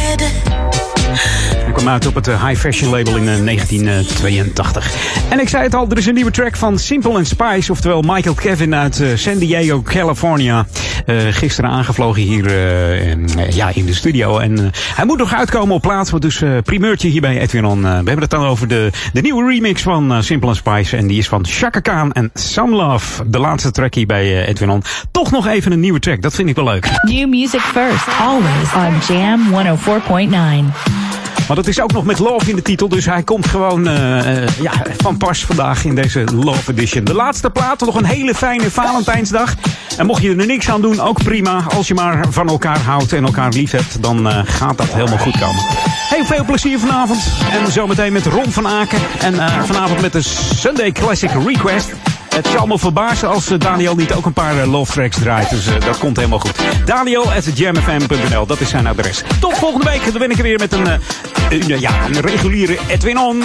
Kwam 1.74 1.88
uit 1.88 2.06
op 2.06 2.14
het 2.14 2.28
eh, 2.28 2.46
High 2.46 2.60
Fashion 2.60 2.90
label 2.90 3.16
in 3.16 3.28
eh, 3.28 3.44
1982. 3.44 4.90
En 5.28 5.40
ik 5.40 5.48
zei 5.48 5.62
het 5.62 5.74
al, 5.74 5.86
er 5.90 5.98
is 5.98 6.06
een 6.06 6.14
nieuwe 6.14 6.30
track 6.30 6.56
van 6.56 6.78
Simple 6.78 7.14
and 7.14 7.26
Spice. 7.26 7.72
Oftewel 7.72 8.02
Michael 8.02 8.34
Kevin 8.34 8.74
uit 8.74 9.00
eh, 9.00 9.08
San 9.14 9.38
Diego, 9.38 9.82
California. 9.82 10.66
Eh, 11.06 11.16
gisteren 11.30 11.70
aangevlogen 11.70 12.22
hier 12.22 12.46
eh, 12.46 13.10
in, 13.10 13.28
eh, 13.38 13.50
ja, 13.50 13.70
in 13.74 13.86
de 13.86 13.94
studio. 13.94 14.38
En 14.38 14.58
eh, 14.58 14.64
hij 14.94 15.04
moet 15.04 15.18
nog 15.18 15.34
uitkomen 15.34 15.74
op 15.74 15.82
plaats. 15.82 16.10
Want 16.10 16.22
dus 16.22 16.42
eh, 16.42 16.50
primeurtje 16.64 17.08
hier 17.08 17.20
bij 17.20 17.40
Edwin 17.40 17.64
On. 17.64 17.78
Eh, 17.84 17.90
we 17.90 17.94
hebben 17.94 18.18
het 18.20 18.30
dan 18.30 18.44
over 18.44 18.68
de, 18.68 18.90
de 19.12 19.20
nieuwe 19.20 19.50
remix 19.50 19.82
van 19.82 20.12
eh, 20.12 20.20
Simple 20.20 20.48
and 20.48 20.56
Spice. 20.56 20.96
En 20.96 21.06
die 21.06 21.18
is 21.18 21.28
van 21.28 21.46
Chaka 21.46 21.80
Khan 21.80 22.12
en 22.12 22.30
Some 22.34 22.76
Love. 22.76 23.30
De 23.30 23.38
laatste 23.38 23.70
track 23.70 23.94
hier 23.94 24.06
bij 24.06 24.22
eh, 24.24 24.48
Edwin 24.48 24.70
On. 24.70 24.82
Toch 25.10 25.30
nog 25.30 25.46
even 25.46 25.72
een 25.72 25.80
nieuwe 25.80 25.98
track. 25.98 26.22
Dat 26.22 26.34
vind 26.34 26.48
ik 26.48 26.56
wel 26.56 26.64
leuk. 26.64 26.88
New 27.02 27.28
music 27.28 27.60
first, 27.60 28.06
always 28.20 28.74
on 28.74 29.16
Jam 29.16 29.40
104.9. 29.52 31.13
Maar 31.46 31.56
dat 31.56 31.66
is 31.66 31.80
ook 31.80 31.92
nog 31.92 32.04
met 32.04 32.18
Love 32.18 32.50
in 32.50 32.56
de 32.56 32.62
titel. 32.62 32.88
Dus 32.88 33.06
hij 33.06 33.22
komt 33.22 33.46
gewoon 33.46 33.88
eh, 33.88 34.42
eh, 34.42 34.48
ja, 34.60 34.72
van 34.96 35.16
pas 35.16 35.44
vandaag 35.44 35.84
in 35.84 35.94
deze 35.94 36.24
Love 36.34 36.72
Edition. 36.72 37.04
De 37.04 37.14
laatste 37.14 37.50
plaat. 37.50 37.80
Nog 37.80 37.94
een 37.94 38.04
hele 38.04 38.34
fijne 38.34 38.70
Valentijnsdag. 38.70 39.54
En 39.96 40.06
mocht 40.06 40.22
je 40.22 40.36
er 40.36 40.46
niks 40.46 40.70
aan 40.70 40.80
doen, 40.80 41.00
ook 41.00 41.22
prima. 41.22 41.64
Als 41.74 41.88
je 41.88 41.94
maar 41.94 42.24
van 42.30 42.48
elkaar 42.48 42.78
houdt 42.78 43.12
en 43.12 43.24
elkaar 43.24 43.50
lief 43.50 43.70
hebt, 43.70 44.02
dan 44.02 44.28
eh, 44.28 44.40
gaat 44.44 44.78
dat 44.78 44.92
helemaal 44.92 45.18
goed 45.18 45.38
komen. 45.38 45.64
Heel 46.08 46.24
veel 46.24 46.44
plezier 46.44 46.78
vanavond. 46.78 47.20
En 47.50 47.72
zometeen 47.72 48.12
met 48.12 48.26
Ron 48.26 48.52
van 48.52 48.68
Aken. 48.68 48.98
En 49.20 49.34
vanavond 49.66 50.00
met 50.00 50.12
de 50.12 50.22
Sunday 50.54 50.92
Classic 50.92 51.30
Request. 51.46 51.92
Het 52.34 52.46
zal 52.46 52.66
me 52.66 52.78
verbazen 52.78 53.28
als 53.28 53.50
eh, 53.50 53.58
Daniel 53.58 53.94
niet 53.94 54.12
ook 54.12 54.26
een 54.26 54.32
paar 54.32 54.60
eh, 54.60 54.70
love 54.70 54.92
tracks 54.92 55.18
draait. 55.18 55.50
Dus 55.50 55.66
eh, 55.66 55.80
dat 55.80 55.98
komt 55.98 56.16
helemaal 56.16 56.38
goed. 56.38 56.54
Daniel 56.84 57.32
at 57.32 57.58
jamfm.nl, 57.58 58.46
dat 58.46 58.60
is 58.60 58.68
zijn 58.68 58.86
adres. 58.86 59.22
Tot 59.40 59.54
volgende 59.54 59.90
week. 59.90 60.04
Dan 60.04 60.18
ben 60.18 60.30
ik 60.30 60.36
er 60.36 60.42
weer 60.42 60.58
met 60.58 60.72
een, 60.72 61.80
ja, 61.80 62.04
een 62.06 62.20
reguliere 62.20 62.78
Edwin 62.88 63.18
On. 63.18 63.42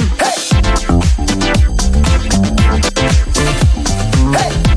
Love. 4.32 4.69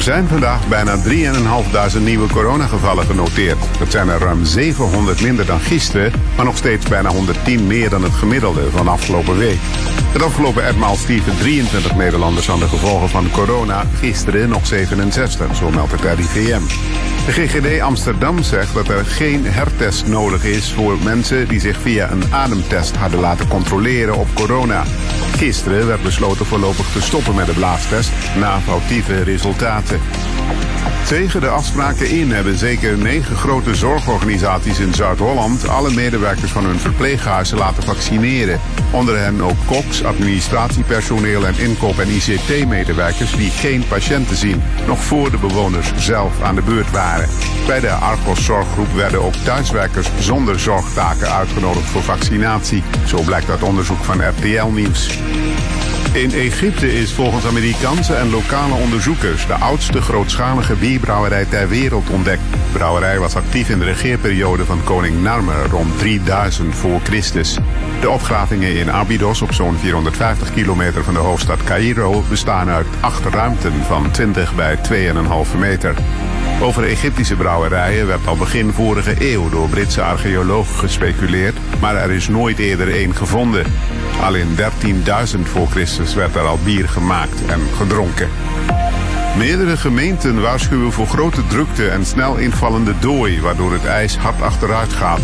Er 0.00 0.06
zijn 0.06 0.28
vandaag 0.28 0.68
bijna 0.68 0.96
3.500 1.92 2.02
nieuwe 2.02 2.28
coronagevallen 2.28 3.06
genoteerd. 3.06 3.58
Dat 3.78 3.90
zijn 3.90 4.08
er 4.08 4.18
ruim 4.18 4.44
700 4.44 5.20
minder 5.20 5.46
dan 5.46 5.60
gisteren, 5.60 6.12
maar 6.36 6.44
nog 6.44 6.56
steeds 6.56 6.88
bijna 6.88 7.08
110 7.08 7.66
meer 7.66 7.90
dan 7.90 8.02
het 8.02 8.12
gemiddelde 8.12 8.70
van 8.70 8.88
afgelopen 8.88 9.38
week. 9.38 9.58
Het 10.12 10.22
afgelopen 10.22 10.64
etmaal 10.64 10.96
stierven 10.96 11.38
23 11.38 11.96
Nederlanders 11.96 12.50
aan 12.50 12.58
de 12.58 12.68
gevolgen 12.68 13.08
van 13.08 13.30
corona, 13.30 13.84
gisteren 13.98 14.48
nog 14.48 14.66
67, 14.66 15.56
zo 15.56 15.70
meldt 15.70 15.92
het 15.92 16.00
RIVM. 16.00 16.62
De 17.26 17.32
GGD 17.32 17.80
Amsterdam 17.80 18.42
zegt 18.42 18.74
dat 18.74 18.88
er 18.88 19.04
geen 19.04 19.46
hertest 19.46 20.06
nodig 20.06 20.44
is 20.44 20.72
voor 20.72 20.98
mensen 21.02 21.48
die 21.48 21.60
zich 21.60 21.80
via 21.80 22.10
een 22.10 22.24
ademtest 22.30 22.96
hadden 22.96 23.20
laten 23.20 23.48
controleren 23.48 24.16
op 24.16 24.28
corona. 24.34 24.84
Gisteren 25.40 25.86
werd 25.86 26.02
besloten 26.02 26.46
voorlopig 26.46 26.92
te 26.92 27.02
stoppen 27.02 27.34
met 27.34 27.46
de 27.46 27.52
blaastest 27.52 28.10
na 28.36 28.60
foutieve 28.60 29.22
resultaten. 29.22 30.00
Tegen 31.10 31.40
de 31.40 31.48
afspraken 31.48 32.10
in 32.10 32.32
hebben 32.32 32.58
zeker 32.58 32.98
negen 32.98 33.36
grote 33.36 33.74
zorgorganisaties 33.74 34.78
in 34.78 34.94
Zuid-Holland 34.94 35.68
alle 35.68 35.90
medewerkers 35.90 36.50
van 36.50 36.64
hun 36.64 36.78
verpleeghuizen 36.78 37.58
laten 37.58 37.82
vaccineren. 37.82 38.60
Onder 38.90 39.18
hen 39.18 39.42
ook 39.42 39.56
koks, 39.66 40.04
administratiepersoneel 40.04 41.46
en 41.46 41.58
inkoop- 41.58 41.98
en 41.98 42.08
ICT-medewerkers 42.08 43.36
die 43.36 43.50
geen 43.50 43.84
patiënten 43.88 44.36
zien, 44.36 44.62
nog 44.86 44.98
voor 44.98 45.30
de 45.30 45.38
bewoners 45.38 45.92
zelf 45.96 46.42
aan 46.42 46.54
de 46.54 46.62
beurt 46.62 46.90
waren. 46.90 47.28
Bij 47.66 47.80
de 47.80 47.90
Argos 47.90 48.44
Zorggroep 48.44 48.92
werden 48.94 49.22
ook 49.22 49.34
thuiswerkers 49.34 50.08
zonder 50.18 50.60
zorgtaken 50.60 51.32
uitgenodigd 51.32 51.90
voor 51.90 52.02
vaccinatie. 52.02 52.82
Zo 53.06 53.22
blijkt 53.22 53.50
uit 53.50 53.62
onderzoek 53.62 54.04
van 54.04 54.28
RTL 54.28 54.66
Nieuws. 54.66 55.18
In 56.12 56.30
Egypte 56.32 56.92
is 56.92 57.12
volgens 57.12 57.46
Amerikaanse 57.46 58.14
en 58.14 58.30
lokale 58.30 58.74
onderzoekers 58.74 59.46
de 59.46 59.54
oudste 59.54 60.00
grootschalige 60.00 60.74
bierbrouwerij 60.74 61.44
ter 61.44 61.68
wereld 61.68 62.10
ontdekt. 62.10 62.42
De 62.50 62.58
brouwerij 62.72 63.18
was 63.18 63.36
actief 63.36 63.68
in 63.68 63.78
de 63.78 63.84
regeerperiode 63.84 64.64
van 64.64 64.84
koning 64.84 65.22
Narmer 65.22 65.66
rond 65.66 65.98
3000 65.98 66.74
voor 66.74 67.00
Christus. 67.00 67.58
De 68.00 68.10
opgravingen 68.10 68.76
in 68.76 68.90
Abydos 68.90 69.42
op 69.42 69.52
zo'n 69.52 69.76
450 69.76 70.52
kilometer 70.52 71.04
van 71.04 71.14
de 71.14 71.20
hoofdstad 71.20 71.64
Cairo 71.64 72.24
bestaan 72.28 72.68
uit 72.68 72.86
acht 73.00 73.24
ruimten 73.24 73.72
van 73.86 74.10
20 74.10 74.54
bij 74.54 74.78
2,5 75.52 75.58
meter. 75.58 75.94
Over 76.62 76.84
Egyptische 76.84 77.36
brouwerijen 77.36 78.06
werd 78.06 78.26
al 78.26 78.36
begin 78.36 78.72
vorige 78.72 79.32
eeuw 79.32 79.48
door 79.48 79.68
Britse 79.68 80.02
archeologen 80.02 80.78
gespeculeerd, 80.78 81.56
maar 81.80 81.96
er 81.96 82.10
is 82.10 82.28
nooit 82.28 82.58
eerder 82.58 82.92
één 82.92 83.14
gevonden. 83.14 83.64
Al 84.20 84.34
in 84.34 84.56
13.000 84.56 85.40
voor 85.42 85.66
Christus 85.66 86.14
werd 86.14 86.34
er 86.34 86.46
al 86.46 86.58
bier 86.64 86.88
gemaakt 86.88 87.46
en 87.46 87.60
gedronken. 87.76 88.28
Meerdere 89.36 89.76
gemeenten 89.76 90.40
waarschuwen 90.40 90.92
voor 90.92 91.06
grote 91.06 91.46
drukte 91.46 91.88
en 91.88 92.06
snel 92.06 92.36
invallende 92.36 92.94
dooi, 92.98 93.40
waardoor 93.40 93.72
het 93.72 93.84
ijs 93.84 94.16
hard 94.16 94.42
achteruit 94.42 94.92
gaat. 94.92 95.20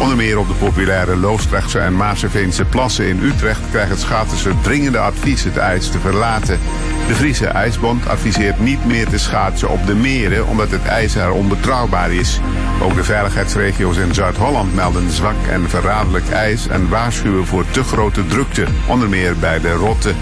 Onder 0.00 0.16
meer 0.16 0.38
op 0.38 0.48
de 0.48 0.54
populaire 0.54 1.16
Loosdrechtse 1.16 1.78
en 1.78 1.96
Maarseveense 1.96 2.64
plassen 2.64 3.08
in 3.08 3.22
Utrecht 3.22 3.60
krijgt 3.70 3.90
het 3.90 4.00
schaatsen 4.00 4.56
dringende 4.62 4.98
advies 4.98 5.44
het 5.44 5.56
ijs 5.56 5.90
te 5.90 5.98
verlaten. 5.98 6.58
De 7.06 7.14
Friese 7.14 7.46
IJsbond 7.46 8.08
adviseert 8.08 8.60
niet 8.60 8.84
meer 8.86 9.08
te 9.08 9.18
schaatsen 9.18 9.68
op 9.68 9.86
de 9.86 9.94
meren 9.94 10.46
omdat 10.46 10.70
het 10.70 10.84
ijs 10.84 11.14
er 11.14 11.32
onbetrouwbaar 11.32 12.12
is. 12.12 12.40
Ook 12.82 12.94
de 12.94 13.04
veiligheidsregio's 13.04 13.96
in 13.96 14.14
Zuid-Holland 14.14 14.74
melden 14.74 15.10
zwak 15.10 15.46
en 15.50 15.68
verraderlijk 15.68 16.28
ijs 16.28 16.68
en 16.68 16.88
waarschuwen 16.88 17.46
voor 17.46 17.64
te 17.70 17.84
grote 17.84 18.26
drukte, 18.26 18.66
onder 18.86 19.08
meer 19.08 19.36
bij 19.36 19.60
de 19.60 19.72
Rotte. 19.72 20.12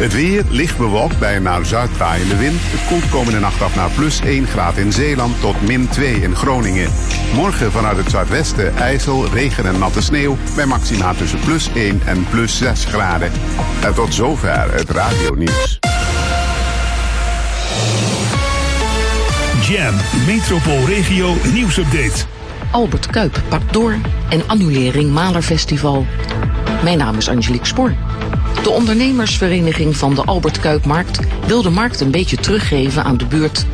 Het 0.00 0.14
weer 0.14 0.44
licht 0.48 0.78
bewolkt 0.78 1.18
bij 1.18 1.36
een 1.36 1.42
naar 1.42 1.66
zuid 1.66 1.94
draaiende 1.94 2.36
wind. 2.36 2.60
Het 2.60 2.86
koelt 2.88 3.08
komende 3.08 3.38
nacht 3.40 3.62
af 3.62 3.76
naar 3.76 3.90
plus 3.90 4.20
1 4.20 4.46
graad 4.46 4.76
in 4.76 4.92
Zeeland 4.92 5.40
tot 5.40 5.66
min 5.66 5.88
2 5.88 6.14
in 6.14 6.36
Groningen. 6.36 6.90
Morgen 7.34 7.72
vanuit 7.72 7.96
het 7.96 8.10
zuidwesten 8.10 8.76
ijzel, 8.76 9.28
regen 9.28 9.66
en 9.66 9.78
natte 9.78 10.02
sneeuw 10.02 10.36
bij 10.54 10.66
maxima 10.66 11.14
tussen 11.14 11.40
plus 11.40 11.70
1 11.74 12.00
en 12.04 12.26
plus 12.30 12.58
6 12.58 12.84
graden. 12.84 13.32
En 13.84 13.94
tot 13.94 14.14
zover 14.14 14.72
het 14.72 14.90
radionieuws. 14.90 15.78
Jam, 19.68 19.94
metropoolregio 20.26 21.34
nieuwsupdate. 21.52 22.24
Albert 22.70 23.06
Kuip 23.06 23.42
pakt 23.48 23.72
door 23.72 23.94
en 24.28 24.42
annulering 24.46 25.10
Malerfestival. 25.10 26.06
Mijn 26.82 26.98
naam 26.98 27.16
is 27.16 27.28
Angelique 27.28 27.66
Spoor. 27.66 27.94
De 28.62 28.70
ondernemersvereniging 28.70 29.96
van 29.96 30.14
de 30.14 30.24
Albert 30.24 30.60
Kuipmarkt 30.60 31.20
wil 31.46 31.62
de 31.62 31.70
markt 31.70 32.00
een 32.00 32.10
beetje 32.10 32.36
teruggeven 32.36 33.04
aan 33.04 33.16
de 33.16 33.26
buurt. 33.26 33.66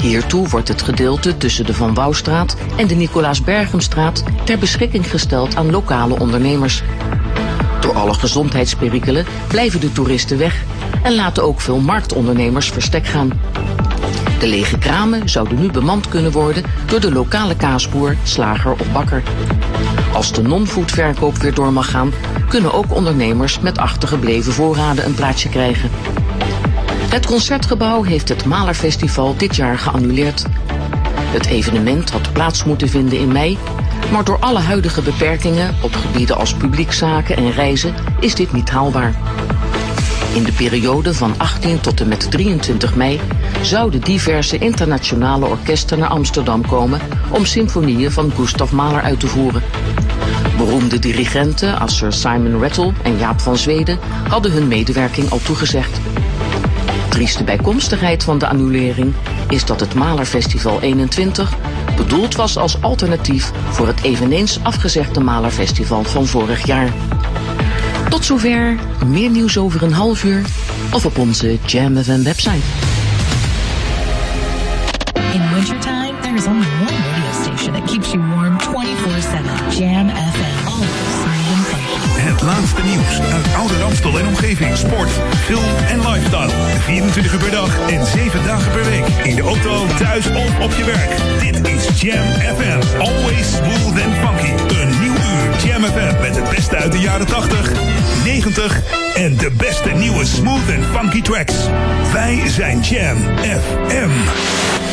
Hiertoe 0.00 0.48
wordt 0.48 0.68
het 0.68 0.82
gedeelte 0.82 1.36
tussen 1.36 1.66
de 1.66 1.74
Van 1.74 1.94
Wouwstraat 1.94 2.56
en 2.76 2.86
de 2.86 2.94
Nicolaas 2.94 3.42
Bergemstraat 3.42 4.22
ter 4.44 4.58
beschikking 4.58 5.10
gesteld 5.10 5.56
aan 5.56 5.70
lokale 5.70 6.18
ondernemers. 6.18 6.82
Door 7.80 7.94
alle 7.94 8.14
gezondheidsperikelen 8.14 9.26
blijven 9.48 9.80
de 9.80 9.92
toeristen 9.92 10.38
weg 10.38 10.64
en 11.02 11.14
laten 11.14 11.42
ook 11.42 11.60
veel 11.60 11.78
marktondernemers 11.78 12.68
verstek 12.68 13.06
gaan. 13.06 13.30
De 14.38 14.46
lege 14.46 14.78
kramen 14.78 15.28
zouden 15.28 15.60
nu 15.60 15.70
bemand 15.70 16.08
kunnen 16.08 16.32
worden 16.32 16.62
door 16.86 17.00
de 17.00 17.12
lokale 17.12 17.56
kaasboer, 17.56 18.16
slager 18.22 18.72
of 18.72 18.92
bakker. 18.92 19.22
Als 20.12 20.32
de 20.32 20.42
non-foodverkoop 20.42 21.36
weer 21.36 21.54
door 21.54 21.72
mag 21.72 21.90
gaan, 21.90 22.12
kunnen 22.48 22.72
ook 22.72 22.94
ondernemers 22.94 23.60
met 23.60 23.78
achtergebleven 23.78 24.52
voorraden 24.52 25.04
een 25.04 25.14
plaatsje 25.14 25.48
krijgen. 25.48 25.90
Het 27.08 27.26
concertgebouw 27.26 28.02
heeft 28.02 28.28
het 28.28 28.44
Malerfestival 28.44 29.36
dit 29.36 29.56
jaar 29.56 29.78
geannuleerd. 29.78 30.46
Het 31.14 31.46
evenement 31.46 32.10
had 32.10 32.32
plaats 32.32 32.64
moeten 32.64 32.88
vinden 32.88 33.18
in 33.18 33.32
mei, 33.32 33.58
maar 34.12 34.24
door 34.24 34.38
alle 34.40 34.60
huidige 34.60 35.02
beperkingen 35.02 35.74
op 35.82 35.94
gebieden 35.94 36.36
als 36.36 36.54
publiekzaken 36.54 37.36
en 37.36 37.52
reizen 37.52 37.94
is 38.20 38.34
dit 38.34 38.52
niet 38.52 38.70
haalbaar. 38.70 39.14
In 40.36 40.42
de 40.42 40.52
periode 40.52 41.14
van 41.14 41.34
18 41.36 41.80
tot 41.80 42.00
en 42.00 42.08
met 42.08 42.30
23 42.30 42.94
mei 42.94 43.20
zouden 43.62 44.00
diverse 44.00 44.58
internationale 44.58 45.46
orkesten 45.46 45.98
naar 45.98 46.08
Amsterdam 46.08 46.66
komen 46.66 47.00
om 47.30 47.44
symfonieën 47.44 48.10
van 48.10 48.32
Gustav 48.32 48.72
Mahler 48.72 49.02
uit 49.02 49.20
te 49.20 49.26
voeren. 49.26 49.62
Beroemde 50.56 50.98
dirigenten 50.98 51.78
als 51.78 51.96
Sir 51.96 52.12
Simon 52.12 52.60
Rattle 52.60 52.92
en 53.02 53.18
Jaap 53.18 53.40
van 53.40 53.56
Zweden 53.56 53.98
hadden 54.28 54.52
hun 54.52 54.68
medewerking 54.68 55.30
al 55.30 55.38
toegezegd. 55.38 56.00
Trieste 57.08 57.44
bijkomstigheid 57.44 58.24
van 58.24 58.38
de 58.38 58.48
annulering 58.48 59.14
is 59.48 59.64
dat 59.64 59.80
het 59.80 59.94
Malerfestival 59.94 60.80
21 60.80 61.52
bedoeld 61.96 62.34
was 62.34 62.56
als 62.56 62.82
alternatief 62.82 63.52
voor 63.70 63.86
het 63.86 64.02
eveneens 64.02 64.58
afgezegde 64.62 65.20
Malerfestival 65.20 66.04
van 66.04 66.26
vorig 66.26 66.66
jaar. 66.66 66.92
Tot 68.08 68.24
zover, 68.24 68.74
meer 69.06 69.30
nieuws 69.30 69.58
over 69.58 69.82
een 69.82 69.92
half 69.92 70.24
uur 70.24 70.42
of 70.92 71.04
op 71.04 71.18
onze 71.18 71.58
Jam 71.66 71.96
FM 71.96 72.22
website. 72.22 72.64
In 75.32 75.54
wintertime, 75.54 76.14
there 76.20 76.34
is 76.34 76.46
only 76.46 76.66
one 76.80 76.96
radio 77.12 77.32
station 77.42 77.72
that 77.72 77.84
keeps 77.90 78.12
you 78.12 78.22
warm 78.28 78.56
24-7. 78.58 78.64
Jam 79.78 80.08
FM. 80.08 80.66
Always 80.66 81.06
smooth 81.22 81.58
and 81.58 81.66
funky. 81.66 82.06
Het 82.30 82.42
laatste 82.42 82.82
nieuws 82.82 83.20
uit 83.32 83.46
Ouder 83.56 83.82
Amstel 83.82 84.18
en 84.18 84.26
omgeving. 84.26 84.76
Sport, 84.76 85.10
film 85.44 85.76
en 85.88 85.98
lifestyle. 85.98 86.50
24 86.80 87.32
uur 87.32 87.38
per 87.38 87.50
dag 87.50 87.88
en 87.88 88.06
7 88.06 88.44
dagen 88.44 88.72
per 88.72 88.84
week. 88.84 89.06
In 89.24 89.34
de 89.34 89.42
auto, 89.42 89.86
thuis 89.98 90.26
of 90.26 90.60
op 90.60 90.72
je 90.72 90.84
werk. 90.84 91.10
Dit 91.40 91.68
is 91.68 92.00
Jam 92.00 92.26
FM. 92.56 92.98
Always 92.98 93.46
smooth 93.56 94.02
and 94.04 94.14
funky. 94.22 94.52
Een 94.80 95.05
Jam 95.64 95.84
FM 95.84 96.20
met 96.20 96.36
het 96.36 96.50
beste 96.50 96.76
uit 96.76 96.92
de 96.92 96.98
jaren 96.98 97.26
80, 97.26 97.72
90 98.24 98.80
en 99.14 99.36
de 99.36 99.50
beste 99.56 99.88
nieuwe 99.88 100.24
smooth 100.24 100.70
and 100.76 100.84
funky 100.96 101.22
tracks. 101.22 101.54
Wij 102.12 102.42
zijn 102.48 102.80
Jam 102.80 103.16
FM. 103.38 104.85